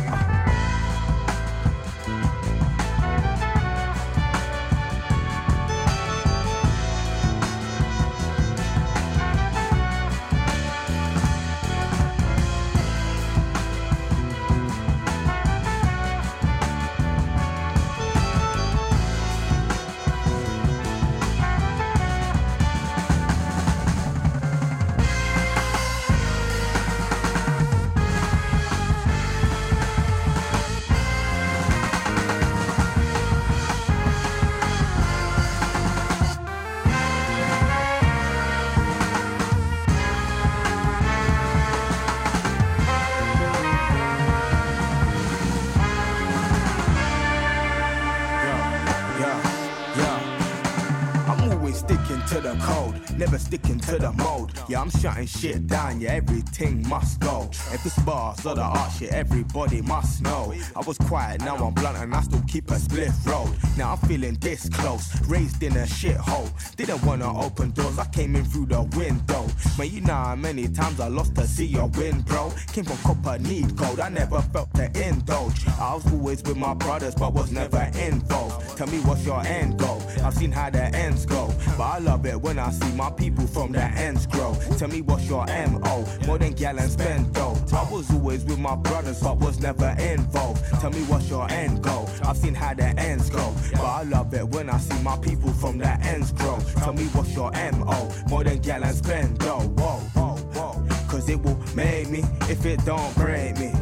I'm 54.93 55.01
shutting 55.01 55.27
shit 55.27 55.67
down, 55.67 56.01
yeah, 56.01 56.13
everything 56.13 56.89
must 56.89 57.21
go. 57.21 57.49
If 57.73 57.87
it's 57.87 57.99
bars 58.01 58.45
or 58.45 58.55
the 58.55 58.63
art 58.63 58.91
shit, 58.93 59.13
everybody 59.13 59.83
must 59.83 60.23
know. 60.23 60.53
I 60.75 60.81
was 60.81 60.99
quiet, 60.99 61.43
now 61.43 61.57
I'm 61.57 61.75
blunt 61.75 61.97
and 61.99 62.15
I 62.15 62.21
still 62.23 62.43
keep 62.49 62.71
a 62.71 62.79
split 62.79 63.11
road. 63.25 63.51
Now 63.77 63.93
I'm 63.93 63.99
feeling 64.09 64.35
this 64.41 64.69
close, 64.69 65.21
raised 65.29 65.63
in 65.63 65.77
a 65.77 65.85
shithole. 65.85 66.51
Didn't 66.77 67.05
wanna 67.05 67.41
open 67.41 67.71
doors, 67.71 67.99
I 67.99 68.07
came 68.07 68.35
in 68.35 68.45
through 68.45 68.67
the 68.67 68.83
window. 68.97 69.47
Man, 69.79 69.91
you 69.91 70.01
know 70.01 70.15
how 70.15 70.35
many 70.35 70.67
times 70.67 70.99
I 70.99 71.09
lost 71.09 71.37
to 71.37 71.47
see 71.47 71.67
your 71.67 71.87
win, 71.89 72.23
bro. 72.23 72.53
Came 72.73 72.85
from 72.85 72.97
copper, 72.99 73.39
need 73.39 73.77
gold, 73.77 74.01
I 74.01 74.09
never 74.09 74.41
felt 74.43 74.73
the 74.73 74.87
indulge. 75.07 75.67
I 75.79 75.95
was 75.95 76.13
always 76.13 76.43
with 76.43 76.57
my 76.57 76.75
brothers, 76.75 77.15
but 77.15 77.33
was 77.33 77.53
never 77.53 77.91
involved. 78.01 78.77
Tell 78.77 78.89
me 78.89 78.99
what's 79.01 79.25
your 79.25 79.41
end 79.47 79.79
goal? 79.79 80.03
I've 80.25 80.35
seen 80.35 80.51
how 80.51 80.71
the 80.71 80.83
ends 80.97 81.27
go, 81.27 81.53
but 81.79 81.85
I 81.85 81.99
love 81.99 82.27
it 82.27 82.41
when 82.41 82.59
I 82.59 82.71
see 82.71 82.93
my 82.93 83.11
people 83.11 83.47
from 83.47 83.73
the 83.73 83.83
ends 83.83 84.27
grow. 84.27 84.55
Tell 84.81 84.89
me 84.89 85.03
what's 85.03 85.29
your 85.29 85.45
MO? 85.45 86.07
More 86.27 86.39
than 86.39 86.55
gal 86.55 86.79
and 86.79 86.91
spend 86.91 87.35
dough. 87.35 87.55
I 87.71 87.87
was 87.93 88.11
always 88.11 88.47
with 88.47 88.59
my 88.59 88.75
brothers, 88.77 89.23
but 89.23 89.37
was 89.37 89.61
never 89.61 89.95
involved. 90.01 90.65
Tell 90.81 90.89
me 90.89 91.01
what's 91.01 91.29
your 91.29 91.47
end 91.51 91.83
goal? 91.83 92.09
I've 92.23 92.39
seen 92.39 92.55
how 92.55 92.73
the 92.73 92.87
ends 92.99 93.29
go, 93.29 93.55
but 93.73 93.85
I 93.85 94.05
love 94.05 94.33
it 94.33 94.49
when 94.49 94.71
I 94.71 94.79
see 94.79 94.99
my 95.03 95.19
people 95.19 95.53
from 95.53 95.77
the 95.77 95.91
ends 96.01 96.33
grow. 96.33 96.59
Tell 96.77 96.95
me 96.95 97.05
what's 97.09 97.35
your 97.35 97.51
MO? 97.51 98.11
More 98.31 98.43
than 98.43 98.59
gal 98.61 98.83
and 98.83 98.97
spend 98.97 99.39
dough. 99.41 99.59
Whoa, 99.77 99.99
whoa, 100.15 100.37
whoa. 100.55 100.87
Cause 101.09 101.29
it 101.29 101.43
will 101.43 101.59
make 101.75 102.09
me 102.09 102.25
if 102.49 102.65
it 102.65 102.83
don't 102.87 103.15
break 103.17 103.59
me. 103.59 103.75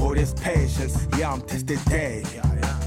All 0.00 0.14
this 0.14 0.32
patience, 0.32 1.06
yeah, 1.18 1.30
I'm 1.30 1.42
tested 1.42 1.78
daily. 1.90 2.24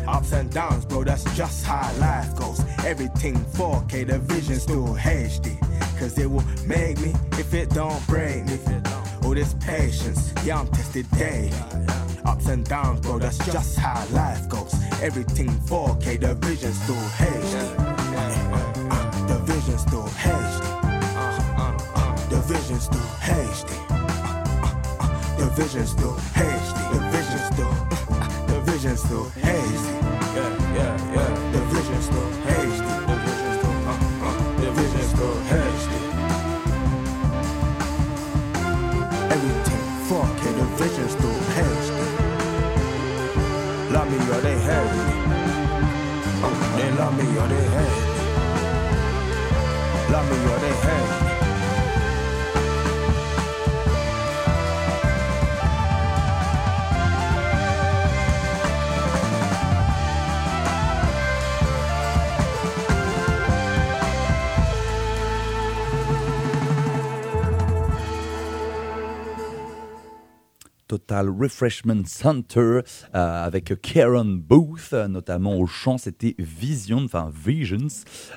Ups 0.07 0.31
and 0.31 0.49
downs, 0.51 0.85
bro, 0.85 1.03
that's 1.03 1.25
just 1.37 1.63
how 1.63 1.93
life 1.99 2.35
goes. 2.35 2.59
Everything 2.83 3.35
4K, 3.35 4.07
the 4.07 4.17
vision 4.17 4.59
still 4.59 4.95
HD. 4.95 5.70
Cause 6.01 6.17
it 6.17 6.25
will 6.25 6.43
make 6.65 6.99
me 6.99 7.13
if 7.33 7.53
it 7.53 7.69
don't 7.69 8.01
break 8.07 8.43
me. 8.47 8.57
All 9.23 9.35
this 9.35 9.53
patience, 9.59 10.33
yeah, 10.43 10.59
I'm 10.59 10.67
tested 10.69 11.05
daily. 11.11 11.53
Ups 12.25 12.47
and 12.47 12.65
downs, 12.65 13.01
bro, 13.01 13.19
that's 13.19 13.37
just 13.45 13.77
how 13.77 14.03
life 14.07 14.49
goes. 14.49 14.73
Everything 15.03 15.49
4K, 15.69 16.19
the 16.19 16.33
vision 16.33 16.73
still 16.73 16.95
HD. 16.95 17.75
Uh, 18.89 19.27
The 19.27 19.37
vision 19.45 19.77
still 19.77 20.07
HD. 20.25 20.65
The 22.31 22.39
vision 22.49 22.79
still 22.79 23.09
HD. 23.21 23.69
The 25.37 25.49
vision 25.55 25.85
still 25.85 26.15
HD. 26.33 26.77
The 26.93 26.99
vision 27.13 27.39
still. 27.53 27.73
The 28.47 28.59
vision 28.71 28.97
still 28.97 29.25
HD. 29.25 29.45
yeah, 30.35 30.73
yeah, 30.73 31.13
yeah. 31.13 31.51
The 31.51 31.59
vision 31.75 32.01
still 32.01 32.31
hasty. 32.41 32.50
Vision 41.01 41.09
still 41.09 41.39
hasty. 41.55 41.93
Love 43.93 44.09
me 44.11 44.17
or 44.17 44.41
they 44.41 44.57
hate 44.59 44.93
me. 44.97 45.13
They 46.77 46.91
love 46.91 47.17
me 47.17 47.25
or 47.37 47.47
they 47.47 47.63
me. 47.75 47.93
Love 50.11 50.29
me 50.29 50.37
or 50.51 50.59
they 50.59 50.73
hate 50.73 51.25
me. 51.25 51.30
Total 71.01 71.29
Refreshment 71.29 72.03
Center 72.05 72.81
euh, 73.15 73.45
avec 73.45 73.73
Karen 73.81 74.39
Booth, 74.39 74.89
euh, 74.93 75.07
notamment 75.07 75.57
au 75.57 75.65
chant, 75.65 75.97
c'était 75.97 76.35
Vision, 76.37 77.03
enfin 77.03 77.31
Visions. 77.33 77.87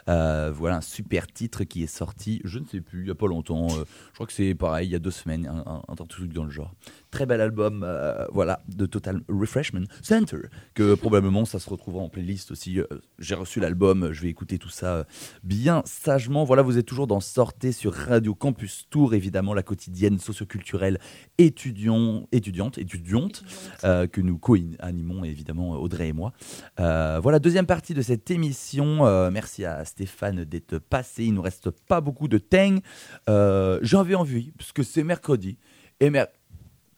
Euh, 0.09 0.51
voilà 0.55 0.77
un 0.77 0.81
super 0.81 1.27
titre 1.27 1.65
qui 1.65 1.83
est 1.83 1.95
sorti, 1.95 2.41
je 2.45 2.59
ne 2.59 2.65
sais 2.65 2.81
plus, 2.81 3.01
il 3.01 3.05
n'y 3.05 3.11
a 3.11 3.15
pas 3.15 3.27
longtemps. 3.27 3.69
je 3.69 4.15
crois 4.15 4.27
que 4.27 4.33
c'est 4.33 4.55
pareil, 4.55 4.89
il 4.89 4.93
y 4.93 4.95
a 4.95 4.99
deux 4.99 5.11
semaines, 5.11 5.47
un, 5.47 5.65
un, 5.67 5.83
un 5.89 6.07
truc 6.07 6.33
dans 6.33 6.45
le 6.45 6.51
genre. 6.51 6.73
Très 7.15 7.27
bel 7.27 7.41
album, 7.41 7.85
euh, 7.87 8.27
voilà, 8.33 8.61
de 8.67 8.87
Total 8.87 9.21
Refreshment 9.29 9.85
Center, 10.03 10.49
que 10.75 10.97
probablement 10.97 11.45
ça 11.45 11.61
se 11.61 11.71
retrouvera 11.71 12.03
en 12.03 12.09
playlist 12.09 12.51
aussi. 12.51 12.81
Euh, 12.81 12.87
J'ai 13.21 13.37
reçu 13.37 13.61
l'album, 13.61 14.11
je 14.11 14.21
vais 14.21 14.29
écouter 14.31 14.59
tout 14.59 14.69
ça 14.69 14.97
euh, 14.97 15.05
bien 15.45 15.85
sagement. 15.87 16.43
Voilà, 16.43 16.63
vous 16.63 16.77
êtes 16.77 16.87
toujours 16.87 17.07
dans 17.07 17.21
Sortez 17.21 17.71
sur 17.71 17.95
Radio 17.95 18.35
Campus 18.35 18.89
Tour, 18.91 19.15
évidemment, 19.15 19.55
la 19.55 19.63
quotidienne 19.63 20.19
socioculturelle 20.19 20.99
étudiant, 21.39 22.27
étudiante, 22.33 22.79
étudiante, 22.79 23.45
euh, 23.85 24.09
que 24.09 24.21
nous 24.21 24.37
co-animons 24.37 25.23
évidemment 25.23 25.71
Audrey 25.75 26.09
et 26.09 26.13
moi. 26.13 26.33
Euh, 26.81 27.21
voilà, 27.23 27.39
deuxième 27.39 27.67
partie 27.67 27.95
de 27.95 28.03
cette 28.03 28.29
émission. 28.33 29.07
Euh, 29.07 29.31
merci 29.31 29.65
à 29.65 29.85
Stéphane 29.85 30.43
d'être 30.43 30.79
passé. 30.79 31.27
Il 31.27 31.35
nous 31.35 31.43
reste 31.43 31.71
pas 31.71 32.01
beaucoup 32.01 32.27
de 32.27 32.39
temps. 32.39 32.79
Euh, 33.31 33.79
J'avais 33.83 34.17
envie, 34.17 34.51
parce 34.59 34.73
que 34.73 34.83
c'est 34.83 35.05
mercredi. 35.05 35.59
Et 36.01 36.11
mer... 36.11 36.27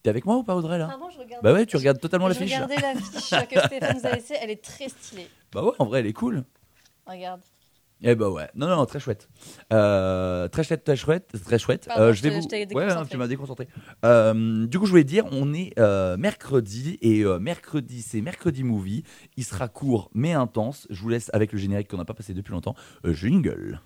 T'es 0.07 0.11
avec 0.11 0.25
moi 0.25 0.37
ou 0.37 0.45
pas 0.45 0.55
Audrey 0.55 0.79
là? 0.79 0.87
Pardon, 0.87 1.11
je 1.11 1.19
regarde. 1.19 1.43
Bah 1.43 1.53
ouais, 1.53 1.67
tu 1.67 1.77
regardes 1.77 1.99
totalement 1.99 2.29
je 2.29 2.35
l'affiche. 2.35 2.53
là. 2.53 2.65
regardais 2.65 2.81
l'affiche 2.81 3.49
que 3.49 3.61
Stéphane 3.61 3.97
nous 3.97 4.07
a 4.07 4.13
laissée, 4.13 4.37
elle 4.41 4.51
est 4.51 4.63
très 4.63 4.89
stylée. 4.89 5.29
Bah 5.53 5.65
ouais, 5.65 5.73
en 5.81 5.85
vrai, 5.85 5.99
elle 5.99 6.07
est 6.07 6.13
cool. 6.13 6.45
Regarde. 7.09 7.41
Eh 8.03 8.15
bah 8.15 8.29
ouais, 8.29 8.47
non, 8.55 8.69
non, 8.69 8.77
non, 8.77 8.85
très 8.87 9.01
chouette. 9.01 9.29
Euh, 9.73 10.49
très 10.49 10.63
chouette, 10.65 10.85
très 10.85 10.97
chouette, 10.97 11.33
très 11.45 11.59
chouette. 11.59 11.87
Pardon, 11.89 12.03
Euh, 12.03 12.13
je 12.13 12.23
vais 12.23 12.29
t'ai- 12.29 12.37
vous... 12.37 12.43
je 12.43 12.55
Ouais, 12.57 12.67
déconcentré. 12.67 12.93
hein, 12.93 13.07
tu 13.11 13.17
m'as 13.17 13.27
déconcentré. 13.27 13.69
Euh, 14.05 14.67
du 14.67 14.79
coup, 14.79 14.85
je 14.85 14.91
voulais 14.91 15.03
dire, 15.05 15.25
on 15.33 15.55
est 15.55 15.73
euh, 15.79 16.19
mercredi 16.19 16.99
et 17.01 17.23
euh, 17.25 17.39
mercredi, 17.39 18.03
c'est 18.03 18.21
mercredi 18.21 18.65
movie. 18.65 19.03
Il 19.39 19.45
sera 19.45 19.69
court 19.69 20.11
mais 20.15 20.35
intense. 20.35 20.87
Je 20.91 21.01
vous 21.01 21.09
laisse 21.09 21.31
avec 21.33 21.53
le 21.53 21.59
générique 21.59 21.89
qu'on 21.89 21.97
n'a 21.97 22.05
pas 22.05 22.13
passé 22.15 22.35
depuis 22.35 22.53
longtemps. 22.53 22.75
Euh, 23.07 23.15
jingle. 23.15 23.81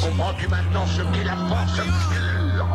Comprends-tu 0.00 0.48
maintenant 0.48 0.86
ce 0.86 1.02
qu'est 1.16 1.24
la 1.24 1.36
force 1.36 1.78
obscure 1.78 2.66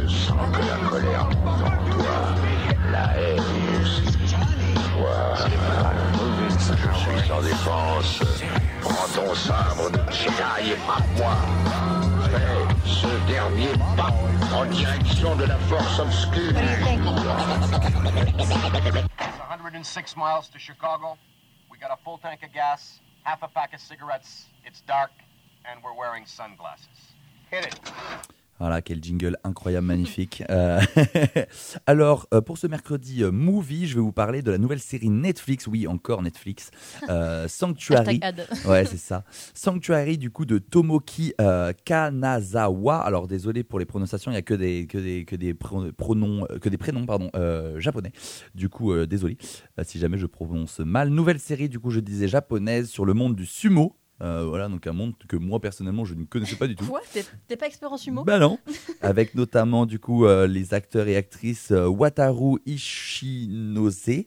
Je 0.00 0.08
sens 0.08 0.56
que 0.56 0.60
la 0.66 0.88
colère 0.88 1.28
en 1.44 1.90
toi, 1.92 2.34
la 2.90 3.18
haine 3.20 3.42
suis 6.94 7.28
sans 7.28 7.42
défense. 7.42 8.22
Prends 8.80 9.08
ton 9.14 9.34
sabre 9.34 9.90
de 9.90 9.98
et 9.98 10.76
frappe-moi. 10.76 11.32
Fais 12.30 12.88
ce 12.88 13.08
dernier 13.26 13.72
pas 13.96 14.12
en 14.54 14.64
direction 14.66 15.36
de 15.36 15.44
la 15.44 15.56
force 15.56 15.98
obscure. 15.98 16.52
106 19.82 20.16
miles 20.16 20.48
to 20.52 20.58
Chicago. 20.58 21.16
We 21.70 21.78
got 21.78 21.90
a 21.90 21.96
full 22.04 22.18
tank 22.18 22.42
of 22.42 22.52
gas, 22.52 23.00
half 23.24 23.42
a 23.42 23.48
pack 23.48 23.72
of 23.74 23.80
cigarettes. 23.80 24.46
It's 24.64 24.82
dark, 24.82 25.10
and 25.64 25.82
we're 25.82 25.94
wearing 25.94 26.26
sunglasses. 26.26 27.14
Hit 27.50 27.66
it. 27.66 28.39
Voilà, 28.60 28.82
quel 28.82 29.02
jingle 29.02 29.36
incroyable, 29.42 29.86
magnifique. 29.86 30.44
Euh, 30.50 30.80
Alors, 31.86 32.26
euh, 32.34 32.40
pour 32.40 32.58
ce 32.58 32.66
mercredi 32.66 33.22
euh, 33.22 33.30
movie, 33.30 33.86
je 33.86 33.94
vais 33.94 34.00
vous 34.00 34.12
parler 34.12 34.42
de 34.42 34.50
la 34.50 34.58
nouvelle 34.58 34.80
série 34.80 35.08
Netflix. 35.08 35.66
Oui, 35.66 35.86
encore 35.86 36.22
Netflix. 36.22 36.70
Euh, 37.08 37.46
Sanctuary. 37.48 38.20
Ouais, 38.66 38.84
c'est 38.84 38.96
ça. 38.98 39.24
Sanctuary, 39.54 40.18
du 40.18 40.30
coup, 40.30 40.44
de 40.44 40.58
Tomoki 40.58 41.34
euh, 41.40 41.72
Kanazawa. 41.84 42.98
Alors, 42.98 43.26
désolé 43.28 43.62
pour 43.62 43.78
les 43.78 43.84
prononciations, 43.86 44.30
il 44.30 44.34
n'y 44.34 44.38
a 44.38 44.42
que 44.42 44.54
des, 44.54 44.86
que 44.86 44.98
des, 44.98 45.24
que 45.24 45.36
des 45.36 45.54
pro- 45.54 45.92
pronoms, 45.92 46.46
que 46.60 46.68
des 46.68 46.78
prénoms 46.78 47.06
pardon, 47.06 47.30
japonais. 47.78 48.12
Du 48.54 48.68
coup, 48.68 48.94
désolé 49.06 49.38
si 49.82 49.98
jamais 49.98 50.18
je 50.18 50.26
prononce 50.26 50.80
mal. 50.80 51.08
Nouvelle 51.08 51.38
série, 51.40 51.68
du 51.68 51.78
coup, 51.78 51.90
je 51.90 52.00
disais 52.00 52.28
japonaise 52.28 52.88
sur 52.88 53.04
le 53.04 53.14
monde 53.14 53.34
du 53.36 53.46
sumo. 53.46 53.96
Euh, 54.22 54.44
voilà, 54.46 54.68
donc 54.68 54.86
un 54.86 54.92
monde 54.92 55.14
que 55.28 55.36
moi, 55.36 55.60
personnellement, 55.60 56.04
je 56.04 56.14
ne 56.14 56.24
connaissais 56.24 56.56
pas 56.56 56.66
du 56.66 56.76
tout. 56.76 56.84
Quoi 56.86 57.00
T'es 57.48 57.56
pas 57.56 57.66
expert 57.66 57.92
en 57.92 57.96
sumo? 57.96 58.24
Bah 58.24 58.38
non. 58.38 58.58
Avec 59.00 59.34
notamment 59.34 59.86
du 59.86 59.98
coup 59.98 60.26
euh, 60.26 60.46
les 60.46 60.74
acteurs 60.74 61.08
et 61.08 61.16
actrices 61.16 61.70
euh, 61.70 61.86
Wataru 61.86 62.58
Ishinose, 62.66 64.24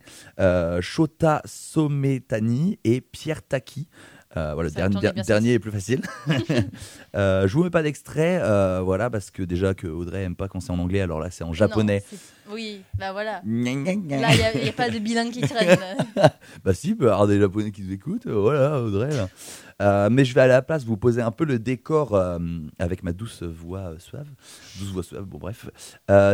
Shota 0.82 1.42
Sometani 1.46 2.80
et 2.84 3.02
Pierre 3.02 3.44
Taki. 3.44 3.88
Euh, 4.36 4.54
voilà, 4.56 4.72
dernier, 4.72 5.00
dernier 5.26 5.54
est 5.54 5.60
plus 5.60 5.72
facile. 5.72 6.02
euh, 7.16 7.48
je 7.48 7.54
vous 7.54 7.64
mets 7.64 7.70
pas 7.70 7.84
d'extrait, 7.84 8.40
euh, 8.42 8.82
voilà, 8.84 9.10
parce 9.10 9.30
que 9.30 9.44
déjà 9.44 9.76
que 9.76 9.86
Audrey 9.86 10.24
aime 10.24 10.36
pas 10.36 10.48
quand 10.48 10.60
c'est 10.60 10.72
en 10.72 10.80
anglais, 10.80 11.02
alors 11.02 11.20
là 11.20 11.30
c'est 11.30 11.44
en 11.44 11.54
japonais. 11.54 12.04
Non, 12.12 12.54
oui, 12.56 12.82
bah 12.98 13.12
voilà. 13.12 13.42
Gna, 13.46 13.74
gna, 13.74 13.96
gna. 13.96 14.22
Là, 14.22 14.30
il 14.56 14.64
n'y 14.64 14.70
a, 14.70 14.74
pas 14.74 14.90
de 14.90 14.98
bilingue 14.98 15.32
qui 15.32 15.42
traîne. 15.42 15.78
Bah 16.64 16.74
si, 16.74 16.90
il 16.90 16.98
peut 16.98 17.06
y 17.06 17.10
avoir 17.10 17.28
des 17.28 17.40
japonais 17.40 17.72
qui 17.72 17.84
nous 17.84 17.94
écoutent, 17.94 18.28
voilà, 18.28 18.82
Audrey. 18.82 19.12
là. 19.12 19.30
Euh, 19.84 20.10
mais 20.10 20.24
je 20.24 20.34
vais 20.34 20.42
à 20.42 20.48
la 20.48 20.62
place 20.62 20.86
vous 20.86 20.96
poser 20.96 21.22
un 21.22 21.32
peu 21.32 21.44
le 21.44 21.60
décor 21.60 22.16
euh, 22.16 22.40
avec 22.80 23.04
ma 23.04 23.12
douce 23.12 23.44
voix 23.44 23.80
euh, 23.80 24.00
suave. 24.00 24.28
Douce 24.80 24.92
voix 24.92 25.04
suave, 25.04 25.26
bon 25.26 25.38
bref. 25.38 25.70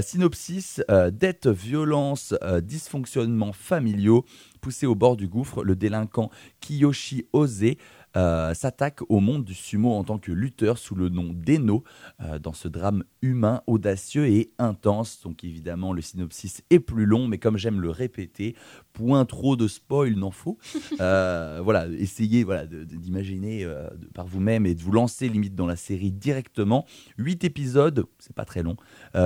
Synopsis, 0.01 0.81
dette, 1.11 1.47
violence, 1.47 2.35
dysfonctionnements 2.61 3.53
familiaux. 3.53 4.25
Poussé 4.61 4.85
au 4.85 4.95
bord 4.95 5.15
du 5.15 5.27
gouffre, 5.27 5.63
le 5.63 5.75
délinquant 5.75 6.29
Kiyoshi 6.59 7.25
Ose 7.31 7.75
euh, 8.17 8.53
s'attaque 8.53 9.01
au 9.09 9.19
monde 9.19 9.45
du 9.45 9.53
sumo 9.53 9.93
en 9.93 10.03
tant 10.03 10.17
que 10.17 10.31
lutteur 10.31 10.77
sous 10.77 10.95
le 10.95 11.09
nom 11.09 11.31
d'Eno 11.31 11.83
euh, 12.21 12.39
dans 12.39 12.53
ce 12.53 12.67
drame 12.67 13.03
humain, 13.21 13.61
audacieux 13.67 14.27
et 14.27 14.51
intense. 14.57 15.21
Donc 15.21 15.43
évidemment, 15.43 15.93
le 15.93 16.01
synopsis 16.01 16.63
est 16.71 16.79
plus 16.79 17.05
long, 17.05 17.27
mais 17.27 17.37
comme 17.37 17.57
j'aime 17.57 17.81
le 17.81 17.91
répéter, 17.91 18.55
point 18.93 19.25
trop 19.25 19.55
de 19.55 19.67
spoil 19.67 20.15
n'en 20.15 20.31
faut. 20.31 20.57
Euh, 21.01 21.61
voilà, 21.63 21.87
essayez 21.97 22.43
voilà, 22.43 22.65
d'imaginer 22.65 23.65
par 24.13 24.25
vous-même 24.27 24.65
et 24.65 24.73
de 24.75 24.81
vous 24.81 24.91
lancer 24.91 25.29
limite 25.29 25.55
dans 25.55 25.67
la 25.67 25.77
série 25.77 26.11
directement. 26.11 26.85
Huit 27.17 27.43
épisodes, 27.45 28.05
c'est 28.17 28.35
pas 28.35 28.43
très 28.43 28.63
long. 28.63 28.75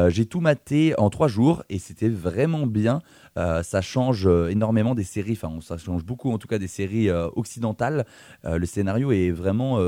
J'ai 0.10 0.28
tout 0.28 0.40
maté 0.40 0.94
en 1.00 1.10
trois 1.10 1.28
jours 1.28 1.64
et 1.70 1.80
c'était 1.80 2.10
vraiment 2.10 2.68
bien. 2.68 3.02
Euh, 3.38 3.64
ça 3.64 3.82
change 3.82 4.28
euh, 4.28 4.50
énormément 4.50 4.94
des 4.96 5.04
séries, 5.04 5.34
enfin 5.42 5.60
ça 5.62 5.78
change 5.78 6.04
beaucoup 6.06 6.32
en 6.32 6.38
tout 6.38 6.48
cas 6.48 6.60
des 6.60 6.68
séries 6.68 7.10
euh, 7.10 7.28
occidentales. 7.36 8.06
Le 8.44 8.66
scénario 8.66 9.12
est 9.12 9.32
vraiment 9.32 9.80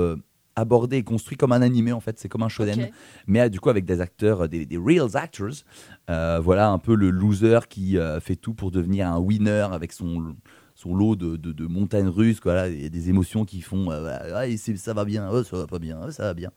abordé 0.56 0.98
et 0.98 1.04
construit 1.04 1.36
comme 1.38 1.52
un 1.52 1.62
animé 1.62 1.92
en 1.92 2.00
fait, 2.00 2.18
c'est 2.18 2.30
comme 2.30 2.44
un 2.44 2.48
shonen 2.50 2.76
mais 3.28 3.50
du 3.50 3.60
coup 3.60 3.70
avec 3.70 3.84
des 3.86 4.00
acteurs, 4.00 4.48
des, 4.48 4.66
des 4.66 4.78
real 4.78 5.10
actors. 5.16 5.50
Euh, 6.10 6.40
voilà 6.42 6.70
un 6.70 6.80
peu 6.80 6.96
le 6.96 7.10
loser 7.10 7.60
qui 7.70 7.98
euh, 7.98 8.20
fait 8.22 8.38
tout 8.38 8.54
pour 8.54 8.72
devenir 8.72 9.08
un 9.08 9.20
winner 9.20 9.68
avec 9.72 9.92
son, 9.92 10.36
son 10.74 10.96
lot 10.96 11.16
de, 11.18 11.36
de, 11.36 11.52
de 11.52 11.66
montagnes 11.68 12.08
russes. 12.08 12.40
quoi. 12.40 12.54
Voilà, 12.54 12.68
a 12.86 12.90
des 12.90 13.10
émotions 13.10 13.44
qui 13.44 13.60
font 13.62 13.92
euh, 13.92 14.18
ah, 14.34 14.48
et 14.48 14.56
c'est- 14.56 14.78
ça 14.78 14.94
va 14.94 15.04
bien, 15.04 15.28
oh, 15.30 15.44
ça 15.44 15.58
va 15.58 15.68
pas 15.68 15.80
bien, 15.80 16.00
oh, 16.08 16.12
ça 16.12 16.24
va 16.24 16.34
bien. 16.34 16.52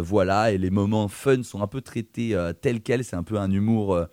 Voilà, 0.00 0.52
et 0.52 0.58
les 0.58 0.70
moments 0.70 1.08
fun 1.08 1.42
sont 1.42 1.60
un 1.62 1.66
peu 1.66 1.82
traités 1.82 2.34
tels 2.62 2.80
quels. 2.80 3.04
C'est 3.04 3.16
un 3.16 3.22
peu 3.24 3.38
un 3.38 3.50
humour. 3.50 4.06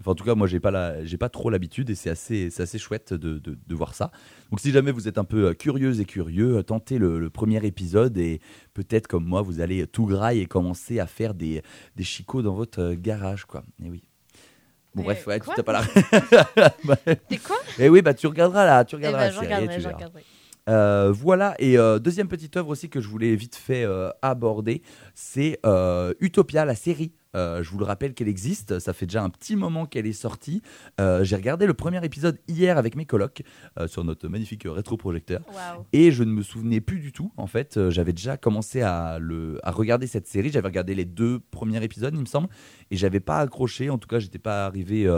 Enfin, 0.00 0.12
en 0.12 0.14
tout 0.14 0.24
cas, 0.24 0.34
moi, 0.34 0.46
j'ai 0.46 0.60
pas 0.60 0.70
la, 0.70 1.04
j'ai 1.04 1.18
pas 1.18 1.28
trop 1.28 1.50
l'habitude 1.50 1.90
et 1.90 1.94
c'est 1.94 2.10
assez, 2.10 2.48
c'est 2.50 2.62
assez 2.62 2.78
chouette 2.78 3.12
de, 3.12 3.38
de, 3.38 3.58
de 3.66 3.74
voir 3.74 3.94
ça. 3.94 4.10
Donc, 4.50 4.60
si 4.60 4.70
jamais 4.72 4.92
vous 4.92 5.08
êtes 5.08 5.18
un 5.18 5.24
peu 5.24 5.48
euh, 5.48 5.54
curieuse 5.54 6.00
et 6.00 6.06
curieux, 6.06 6.56
euh, 6.56 6.62
tentez 6.62 6.98
le, 6.98 7.18
le 7.18 7.30
premier 7.30 7.64
épisode 7.66 8.16
et 8.16 8.40
peut-être 8.72 9.06
comme 9.06 9.24
moi, 9.24 9.42
vous 9.42 9.60
allez 9.60 9.86
tout 9.86 10.06
graille 10.06 10.40
et 10.40 10.46
commencer 10.46 11.00
à 11.00 11.06
faire 11.06 11.34
des, 11.34 11.62
des 11.96 12.04
chicots 12.04 12.42
dans 12.42 12.54
votre 12.54 12.80
euh, 12.80 12.94
garage, 12.96 13.44
quoi. 13.44 13.62
Et 13.84 13.90
oui. 13.90 14.02
Bon, 14.94 15.02
Mais 15.02 15.14
bref, 15.14 15.26
ouais, 15.26 15.38
tu 15.38 15.46
t'as 15.54 15.62
pas 15.62 15.72
la. 15.72 15.82
T'es 17.28 17.36
quoi 17.36 17.56
et 17.78 17.88
oui, 17.88 18.02
bah 18.02 18.12
tu 18.12 18.26
regarderas 18.26 18.64
là, 18.64 18.84
tu 18.84 18.96
Eh 18.96 18.98
regarderas 18.98 19.30
ben, 19.40 19.66
la 19.68 19.78
je 19.78 19.82
série. 19.82 20.24
Euh, 20.68 21.10
voilà, 21.12 21.54
et 21.58 21.78
euh, 21.78 21.98
deuxième 21.98 22.28
petite 22.28 22.56
œuvre 22.56 22.68
aussi 22.68 22.88
que 22.88 23.00
je 23.00 23.08
voulais 23.08 23.34
vite 23.34 23.56
fait 23.56 23.84
euh, 23.84 24.10
aborder, 24.22 24.82
c'est 25.14 25.58
Utopia, 26.20 26.64
la 26.64 26.74
série 26.74 27.12
Euh, 27.36 27.62
je 27.62 27.70
vous 27.70 27.78
le 27.78 27.84
rappelle 27.84 28.14
qu'elle 28.14 28.28
existe. 28.28 28.78
Ça 28.78 28.92
fait 28.92 29.06
déjà 29.06 29.22
un 29.22 29.30
petit 29.30 29.56
moment 29.56 29.86
qu'elle 29.86 30.06
est 30.06 30.12
sortie. 30.12 30.62
Euh, 31.00 31.24
J'ai 31.24 31.36
regardé 31.36 31.66
le 31.66 31.74
premier 31.74 32.04
épisode 32.04 32.38
hier 32.48 32.78
avec 32.78 32.96
mes 32.96 33.06
colocs 33.06 33.42
euh, 33.78 33.86
sur 33.86 34.04
notre 34.04 34.28
magnifique 34.28 34.64
rétroprojecteur. 34.66 35.40
Et 35.92 36.10
je 36.12 36.24
ne 36.24 36.32
me 36.32 36.42
souvenais 36.42 36.80
plus 36.80 36.98
du 36.98 37.12
tout. 37.12 37.32
En 37.36 37.46
fait, 37.46 37.90
j'avais 37.90 38.12
déjà 38.12 38.36
commencé 38.36 38.82
à, 38.82 39.18
le, 39.20 39.58
à 39.62 39.70
regarder 39.70 40.06
cette 40.06 40.26
série. 40.26 40.50
J'avais 40.50 40.68
regardé 40.68 40.94
les 40.94 41.04
deux 41.04 41.40
premiers 41.50 41.82
épisodes, 41.82 42.14
il 42.14 42.20
me 42.20 42.26
semble. 42.26 42.48
Et 42.90 42.96
j'avais 42.96 43.20
pas 43.20 43.38
accroché. 43.38 43.90
En 43.90 43.98
tout 43.98 44.08
cas, 44.08 44.18
j'étais 44.18 44.38
pas 44.38 44.66
arrivé 44.66 45.08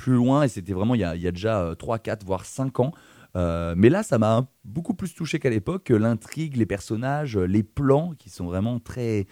plus 0.00 0.14
loin. 0.14 0.42
Et 0.42 0.48
c'était 0.48 0.72
vraiment 0.72 0.94
il 0.94 1.00
y 1.00 1.04
a, 1.04 1.14
il 1.14 1.22
y 1.22 1.28
a 1.28 1.32
déjà 1.32 1.60
euh, 1.60 1.74
3, 1.74 1.98
4, 1.98 2.24
voire 2.24 2.44
5 2.44 2.80
ans. 2.80 2.92
Euh, 3.36 3.74
mais 3.76 3.90
là, 3.90 4.02
ça 4.02 4.18
m'a 4.18 4.48
beaucoup 4.64 4.94
plus 4.94 5.14
touché 5.14 5.38
qu'à 5.38 5.50
l'époque. 5.50 5.90
L'intrigue, 5.90 6.56
les 6.56 6.66
personnages, 6.66 7.36
les 7.36 7.62
plans 7.62 8.14
qui 8.18 8.30
sont 8.30 8.46
vraiment 8.46 8.80
très 8.80 9.26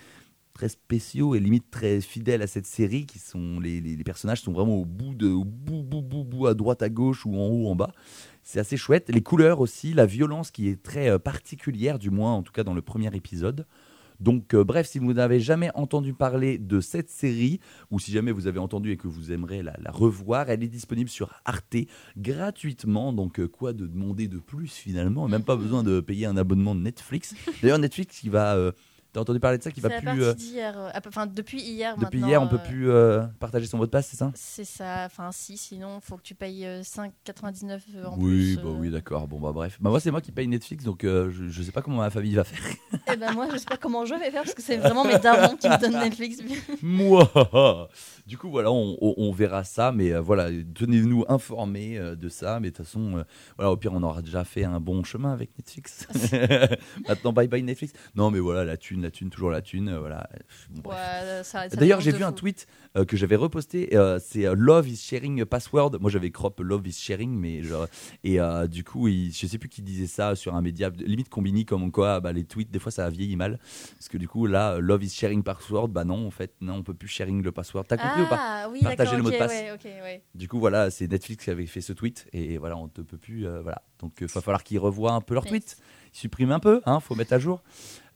très 0.59 0.69
spéciaux 0.69 1.37
et 1.37 1.41
limite 1.41 1.71
très 1.71 2.01
fidèles 2.01 2.43
à 2.43 2.49
cette 2.49 2.67
série 2.67 3.07
qui 3.07 3.21
sont 3.21 3.61
les, 3.61 3.81
les- 3.81 4.03
personnages 4.03 4.41
sont 4.41 4.51
vraiment 4.53 4.75
au 4.77 4.85
bout 4.85 5.15
de 5.15 5.29
au 5.29 5.45
bout 5.45 5.85
bout 5.85 6.03
bout 6.03 6.25
bout 6.25 6.47
à 6.49 6.55
droite 6.55 6.83
à 6.83 6.89
gauche 6.89 7.25
ou 7.25 7.37
en 7.37 7.47
haut 7.47 7.69
en 7.69 7.77
bas. 7.77 7.93
C'est 8.43 8.59
assez 8.59 8.77
chouette. 8.77 9.09
Les 9.09 9.23
couleurs 9.23 9.61
aussi 9.61 9.95
la 9.95 10.05
violence 10.05 10.51
qui 10.51 10.69
est 10.69 10.83
très 10.83 11.11
euh, 11.11 11.21
particulière 11.21 12.01
du 12.01 12.11
moins 12.11 12.33
en 12.33 12.43
tout 12.43 12.53
cas 12.53 12.65
dans 12.65 12.75
le 12.75 12.83
premier 12.83 13.15
épisode. 13.15 13.67
Donc 14.19 14.53
euh, 14.53 14.65
bref 14.65 14.89
si 14.89 14.99
vous 14.99 15.13
n'avez 15.13 15.39
jamais 15.39 15.71
entendu 15.77 16.13
parler 16.13 16.59
de 16.59 16.81
cette 16.81 17.09
série 17.09 17.61
ou 17.93 18.01
si 18.01 18.11
jamais 18.11 18.33
vous 18.33 18.49
avez 18.49 18.59
entendu 18.59 18.91
et 18.91 18.97
que 18.97 19.07
vous 19.07 19.31
aimerez 19.31 19.63
la, 19.63 19.77
la 19.81 19.93
revoir 19.93 20.51
elle 20.51 20.65
est 20.65 20.69
disponible 20.69 21.09
sur 21.09 21.33
Arte 21.45 21.77
gratuitement. 22.17 23.13
Donc 23.13 23.39
euh, 23.39 23.47
quoi 23.47 23.73
de 23.73 23.87
demander 23.87 24.27
de 24.27 24.39
plus 24.39 24.73
finalement? 24.73 25.29
Même 25.29 25.45
pas 25.45 25.55
besoin 25.55 25.85
de 25.85 26.01
payer 26.01 26.27
un 26.27 26.37
abonnement 26.37 26.75
de 26.75 26.81
Netflix. 26.81 27.37
D'ailleurs 27.63 27.79
Netflix 27.79 28.19
qui 28.19 28.29
va 28.29 28.73
T'as 29.13 29.21
entendu 29.21 29.41
parler 29.41 29.57
de 29.59 29.63
ça 29.63 29.71
qui 29.71 29.81
va 29.81 29.89
plus. 29.89 30.23
euh, 30.23 30.35
euh, 30.57 30.91
Enfin, 31.07 31.27
depuis 31.27 31.61
hier. 31.63 31.97
depuis 31.97 32.21
hier, 32.21 32.43
on 32.43 32.47
peut 32.49 32.57
euh, 32.57 32.69
plus 32.69 32.91
euh, 32.91 33.23
partager 33.41 33.67
son 33.67 33.79
mot 33.79 33.87
de 33.87 33.91
passe, 33.91 34.09
c'est 34.09 34.17
ça? 34.19 34.31
C'est 34.35 34.65
ça. 34.67 35.05
Enfin, 35.07 35.31
si, 35.33 35.57
sinon, 35.57 36.01
faut 36.03 36.17
que 36.17 36.23
tu 36.23 36.35
payes 36.35 36.67
euh, 36.67 36.83
5,99 36.83 37.81
en 38.05 38.17
Oui, 38.19 38.55
plus. 38.55 38.57
bah 38.57 38.69
oui, 38.79 38.91
d'accord. 38.91 39.27
Bon, 39.27 39.41
bah 39.41 39.53
bref. 39.53 39.79
Bah 39.81 39.89
moi, 39.91 39.99
c'est 39.99 40.11
moi 40.11 40.21
qui 40.21 40.31
paye 40.31 40.47
Netflix, 40.47 40.85
donc 40.85 41.05
euh, 41.05 41.31
je, 41.31 41.49
je 41.49 41.63
sais 41.63 41.73
pas 41.73 41.81
comment 41.81 41.97
ma 41.99 42.11
famille 42.11 42.35
va 42.35 42.45
faire. 42.45 42.61
Eh 43.11 43.17
ben 43.17 43.33
moi, 43.33 43.49
je 43.51 43.57
sais 43.57 43.65
pas 43.65 43.79
comment 43.79 44.05
je 44.05 44.15
vais 44.15 44.31
faire 44.31 44.43
parce 44.43 44.55
que 44.55 44.61
c'est 44.63 44.77
vraiment 44.77 45.05
mes 45.05 45.19
darons 45.19 45.57
qui 45.57 45.69
me 45.69 45.81
donnent 45.81 46.01
Netflix. 46.01 46.39
Moi 46.83 47.29
Du 48.27 48.37
coup, 48.37 48.51
voilà, 48.51 48.71
on, 48.71 48.99
on- 49.01 49.15
on 49.17 49.33
verra 49.33 49.65
ça, 49.65 49.91
mais 49.91 50.13
voilà, 50.19 50.51
tenez-nous 50.75 51.25
informés 51.29 51.99
de 51.99 52.29
ça. 52.29 52.61
Mais 52.61 52.71
de 52.71 52.77
toute 52.77 52.85
façon, 52.85 53.25
voilà, 53.57 53.73
au 53.73 53.77
pire, 53.79 53.93
on 53.95 54.03
aura 54.03 54.21
déjà 54.21 54.45
fait 54.45 54.65
un 54.65 54.81
bon 54.81 55.03
chemin 55.03 55.33
avec 55.33 55.51
Netflix. 55.57 56.07
Maintenant, 57.09 57.33
bye 57.33 57.49
bye 57.49 57.63
Netflix. 57.63 57.95
Non, 58.15 58.31
mais 58.31 58.39
voilà, 58.41 58.65
la 58.65 58.77
thune, 58.77 58.98
la 59.03 59.11
thune, 59.11 59.31
toujours 59.31 59.51
la 59.51 59.63
thune. 59.63 59.89
euh, 59.89 59.99
voilà. 60.01 60.29
Bon, 60.71 60.83
bref. 60.83 60.99
Ouais, 60.99 61.45
ça- 61.45 61.69
ça 61.69 61.77
D'ailleurs, 61.77 62.01
j'ai 62.01 62.13
vu 62.13 62.25
un 62.25 62.33
tweet 62.33 62.67
euh, 62.97 63.05
que 63.05 63.17
j'avais 63.17 63.37
reposté. 63.37 63.97
euh, 63.97 64.19
c'est 64.23 64.47
euh, 64.47 64.55
Love 64.57 64.89
is 64.89 64.97
sharing 64.97 65.41
a 65.41 65.47
password. 65.47 65.99
Moi, 66.01 66.11
j'avais 66.11 66.31
crop 66.31 66.61
Love 66.61 66.87
is 66.87 66.93
sharing, 66.93 67.31
mais 67.31 67.63
genre, 67.63 67.87
et 68.25 68.41
euh, 68.41 68.67
du 68.67 68.85
coup, 68.85 69.09
il, 69.09 69.33
je 69.33 69.47
sais 69.47 69.59
plus 69.59 69.69
qui 69.69 69.83
disait 69.83 70.07
ça 70.07 70.35
sur 70.37 70.55
un 70.55 70.63
média, 70.63 70.91
limite 70.99 71.29
combini 71.29 71.65
comme 71.65 71.91
quoi 71.93 72.21
bah, 72.21 72.33
les 72.33 72.45
tweets 72.45 72.71
des 72.71 72.79
fois 72.79 72.93
ça 72.93 73.09
vieillit 73.11 73.37
mal, 73.37 73.59
parce 73.97 74.09
que 74.09 74.19
du 74.19 74.29
coup 74.29 74.47
là, 74.47 74.73
euh, 74.75 74.81
Love 74.81 75.05
is 75.05 75.11
sharing 75.11 75.43
password, 75.43 75.89
bah 75.89 76.05
non, 76.05 76.27
en 76.27 76.31
fait, 76.31 76.53
non, 76.61 76.75
on 76.75 76.83
peut 76.83 76.95
plus 76.95 77.09
sharing 77.09 77.43
le 77.43 77.53
password. 77.53 77.85
T'as 77.89 77.97
compris 77.97 78.23
ou 78.23 78.27
pas? 78.29 78.39
Ah 78.41 78.69
oui, 78.71 78.83
Partager 78.83 79.13
d'accord. 79.13 79.17
le 79.19 79.23
mot 79.23 79.31
de 79.31 79.35
ok, 79.35 79.39
passe. 79.41 79.51
ouais, 79.53 79.71
ok, 79.73 79.85
ouais. 79.85 80.23
Du 80.35 80.49
coup, 80.49 80.59
voilà, 80.59 80.91
c'est 80.91 81.07
Netflix 81.11 81.45
qui 81.45 81.51
avait 81.51 81.67
fait 81.67 81.81
ce 81.81 81.93
tweet, 81.93 82.27
et 82.33 82.59
voilà, 82.59 82.77
on 82.77 82.85
ne 82.85 82.89
peut 82.89 83.05
plus, 83.19 83.47
euh, 83.47 83.61
voilà. 83.63 83.83
Donc, 84.01 84.13
il 84.21 84.27
va 84.29 84.41
falloir 84.41 84.63
qu'ils 84.63 84.79
revoient 84.79 85.13
un 85.13 85.21
peu 85.21 85.35
leur 85.35 85.45
Yes. 85.45 85.51
tweet. 85.51 85.77
Ils 86.15 86.19
suppriment 86.19 86.53
un 86.53 86.61
peu, 86.61 86.81
hein, 86.87 87.01
faut 87.01 87.15
mettre 87.15 87.33
à 87.35 87.39
jour. 87.39 87.63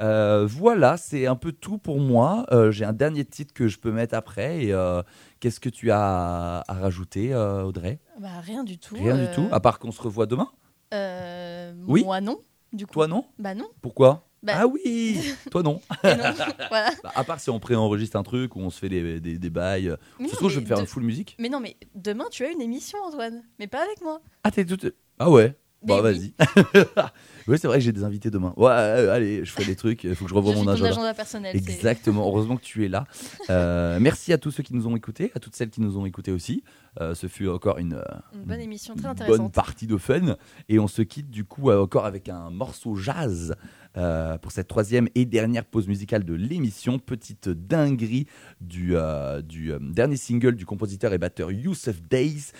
Euh, 0.02 0.46
voilà, 0.48 0.96
c'est 0.96 1.26
un 1.26 1.36
peu 1.36 1.52
tout 1.52 1.78
pour 1.78 2.00
moi. 2.00 2.44
Euh, 2.52 2.70
J'ai 2.70 2.84
un 2.84 2.92
dernier 2.92 3.24
titre 3.24 3.54
que 3.54 3.68
je 3.68 3.78
peux 3.78 3.92
mettre 3.92 4.14
après. 4.14 4.64
Et 4.64 4.72
euh, 4.72 5.02
qu'est-ce 5.40 5.60
que 5.60 5.68
tu 5.68 5.90
as 5.90 6.64
à, 6.66 6.74
rajouter, 6.74 7.34
Audrey? 7.34 8.00
Bah 8.18 8.40
rien 8.42 8.64
du 8.64 8.78
tout. 8.78 8.96
Rien 8.96 9.16
du 9.16 9.30
tout, 9.34 9.48
à 9.52 9.60
part 9.60 9.78
qu'on 9.78 9.92
se 9.92 10.02
revoit 10.02 10.26
demain? 10.26 10.48
euh, 10.92 11.72
Oui. 11.86 12.04
Moi 12.04 12.20
non. 12.20 12.38
Du 12.72 12.86
coup. 12.86 12.94
Toi 12.94 13.06
non? 13.06 13.26
Bah 13.38 13.54
non. 13.54 13.68
Pourquoi? 13.80 14.28
Bah- 14.42 14.54
Ah 14.56 14.66
oui 14.66 15.20
Toi 15.52 15.62
non 15.62 15.80
non. 16.04 16.34
voilà. 16.68 16.90
Bah, 17.04 17.10
À 17.14 17.22
part 17.22 17.38
si 17.38 17.48
on 17.50 17.60
préenregistre 17.60 18.16
un 18.16 18.24
truc 18.24 18.56
ou 18.56 18.60
on 18.60 18.70
se 18.70 18.78
fait 18.80 18.88
des, 18.88 19.20
des, 19.20 19.38
des 19.38 19.50
bails. 19.50 19.94
Mais 20.18 20.26
se 20.28 20.34
trouve, 20.34 20.48
je 20.50 20.56
vais 20.56 20.62
me 20.62 20.66
faire 20.66 20.78
de- 20.78 20.82
une 20.82 20.88
full 20.88 21.04
musique. 21.04 21.36
Mais 21.38 21.48
non, 21.48 21.60
mais 21.60 21.76
demain 21.94 22.24
tu 22.30 22.44
as 22.44 22.50
une 22.50 22.60
émission, 22.60 22.98
Antoine, 23.06 23.42
mais 23.60 23.68
pas 23.68 23.82
avec 23.84 24.00
moi. 24.00 24.20
Ah, 24.42 24.50
t'es 24.50 24.64
tout. 24.64 24.78
Ah 25.20 25.30
ouais 25.30 25.54
Mais 25.84 25.88
Bah 25.88 26.00
oui. 26.02 26.32
vas-y. 26.38 27.06
oui, 27.48 27.58
c'est 27.58 27.66
vrai 27.66 27.78
que 27.78 27.84
j'ai 27.84 27.92
des 27.92 28.04
invités 28.04 28.30
demain. 28.30 28.52
Ouais, 28.56 28.70
euh, 28.70 29.12
allez, 29.12 29.44
je 29.44 29.50
ferai 29.50 29.64
des 29.64 29.76
trucs. 29.76 30.04
Il 30.04 30.14
faut 30.14 30.24
que 30.24 30.30
je 30.30 30.34
revoie 30.34 30.52
je 30.52 30.58
mon 30.58 30.68
agenda. 30.68 30.90
agenda 30.90 31.14
personnel. 31.14 31.52
c'est- 31.60 31.72
Exactement, 31.72 32.26
heureusement 32.26 32.56
que 32.56 32.62
tu 32.62 32.84
es 32.84 32.88
là. 32.88 33.04
Euh, 33.50 33.98
merci 34.00 34.32
à 34.32 34.38
tous 34.38 34.50
ceux 34.50 34.62
qui 34.62 34.74
nous 34.74 34.86
ont 34.86 34.94
écoutés, 34.96 35.32
à 35.34 35.40
toutes 35.40 35.56
celles 35.56 35.70
qui 35.70 35.80
nous 35.80 35.98
ont 35.98 36.06
écoutés 36.06 36.30
aussi. 36.32 36.62
Euh, 37.00 37.14
ce 37.14 37.26
fut 37.26 37.48
encore 37.48 37.78
une, 37.78 38.02
Une 38.34 38.44
bonne 38.44 38.60
émission, 38.60 38.94
très 38.94 39.04
une 39.04 39.10
intéressante. 39.10 39.38
bonne 39.38 39.50
partie 39.50 39.86
de 39.86 39.96
fun. 39.96 40.36
Et 40.68 40.78
on 40.78 40.88
se 40.88 41.02
quitte 41.02 41.30
du 41.30 41.44
coup 41.44 41.70
encore 41.70 42.04
avec 42.06 42.28
un 42.28 42.50
morceau 42.50 42.94
jazz 42.96 43.54
euh, 43.96 44.38
pour 44.38 44.52
cette 44.52 44.68
troisième 44.68 45.08
et 45.14 45.24
dernière 45.26 45.64
pause 45.64 45.86
musicale 45.86 46.24
de 46.24 46.34
l'émission. 46.34 46.98
Petite 46.98 47.48
dinguerie 47.48 48.26
du, 48.60 48.96
euh, 48.96 49.42
euh, 49.42 49.78
dernier 49.80 50.16
single 50.16 50.56
du 50.56 50.64
compositeur 50.64 51.12
et 51.12 51.18
batteur 51.18 51.52
Youssef 51.52 52.02
Days, 52.02 52.52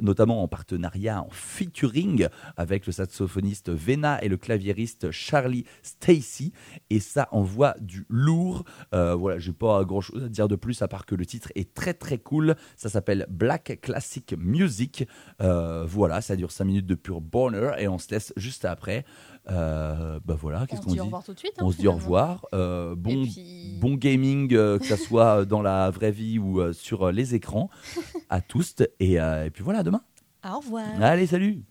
notamment 0.00 0.42
en 0.42 0.48
partenariat, 0.48 1.22
en 1.22 1.30
featuring 1.30 2.28
avec 2.56 2.86
le 2.86 2.92
saxophoniste 2.92 3.70
Vena 3.70 4.22
et 4.22 4.28
le 4.28 4.36
claviériste 4.36 5.10
Charlie 5.10 5.64
Stacy. 5.82 6.52
Et 6.88 7.00
ça 7.00 7.28
envoie 7.32 7.74
du 7.80 8.06
lourd. 8.08 8.64
Voilà, 8.92 9.38
j'ai 9.38 9.52
pas 9.52 9.84
grand 9.84 10.00
chose 10.00 10.24
à 10.24 10.28
dire 10.28 10.48
de 10.48 10.56
plus 10.56 10.80
à 10.82 10.88
part 10.88 11.06
que 11.06 11.14
le 11.14 11.26
titre 11.26 11.50
est 11.54 11.74
très 11.74 11.94
très 11.94 12.18
cool. 12.18 12.54
Ça 12.76 12.88
s'appelle 12.88 13.26
Black 13.28 13.80
Classic 13.82 14.34
Music. 14.38 15.06
Voilà, 15.38 16.20
ça 16.20 16.36
dure 16.36 16.50
5 16.50 16.64
minutes 16.64 16.86
de 16.86 16.94
pur 16.94 17.20
bonheur 17.20 17.78
et 17.78 17.88
on 17.88 17.98
se 17.98 18.10
laisse 18.10 18.32
juste 18.36 18.64
après. 18.64 19.04
Euh, 19.48 20.20
bah 20.24 20.36
voilà, 20.38 20.62
On 20.62 20.66
qu'est-ce 20.66 20.80
se 20.82 20.84
qu'on 20.86 20.90
dit 20.90 20.96
dit 20.96 21.00
au 21.00 21.04
revoir 21.04 21.24
tout 21.24 21.32
de 21.34 21.38
suite. 21.38 21.52
hein, 21.58 21.62
On 21.64 21.70
se 21.72 21.78
dit 21.78 21.88
au 21.88 21.92
revoir. 21.92 22.44
Euh, 22.52 22.94
bon, 22.94 23.22
puis- 23.24 23.78
bon 23.80 23.94
gaming, 23.94 24.52
euh, 24.54 24.78
que 24.78 24.84
ça 24.86 24.96
soit 24.96 25.44
dans 25.44 25.62
la 25.62 25.90
vraie 25.90 26.12
vie 26.12 26.38
ou 26.38 26.60
euh, 26.60 26.72
sur 26.72 27.10
les 27.10 27.34
écrans, 27.34 27.70
à 28.30 28.40
tous. 28.40 28.74
Et, 29.00 29.14
et 29.14 29.50
puis 29.52 29.62
voilà, 29.64 29.80
à 29.80 29.82
demain. 29.82 30.02
Au 30.48 30.58
revoir. 30.58 30.84
Allez, 31.00 31.26
salut 31.26 31.62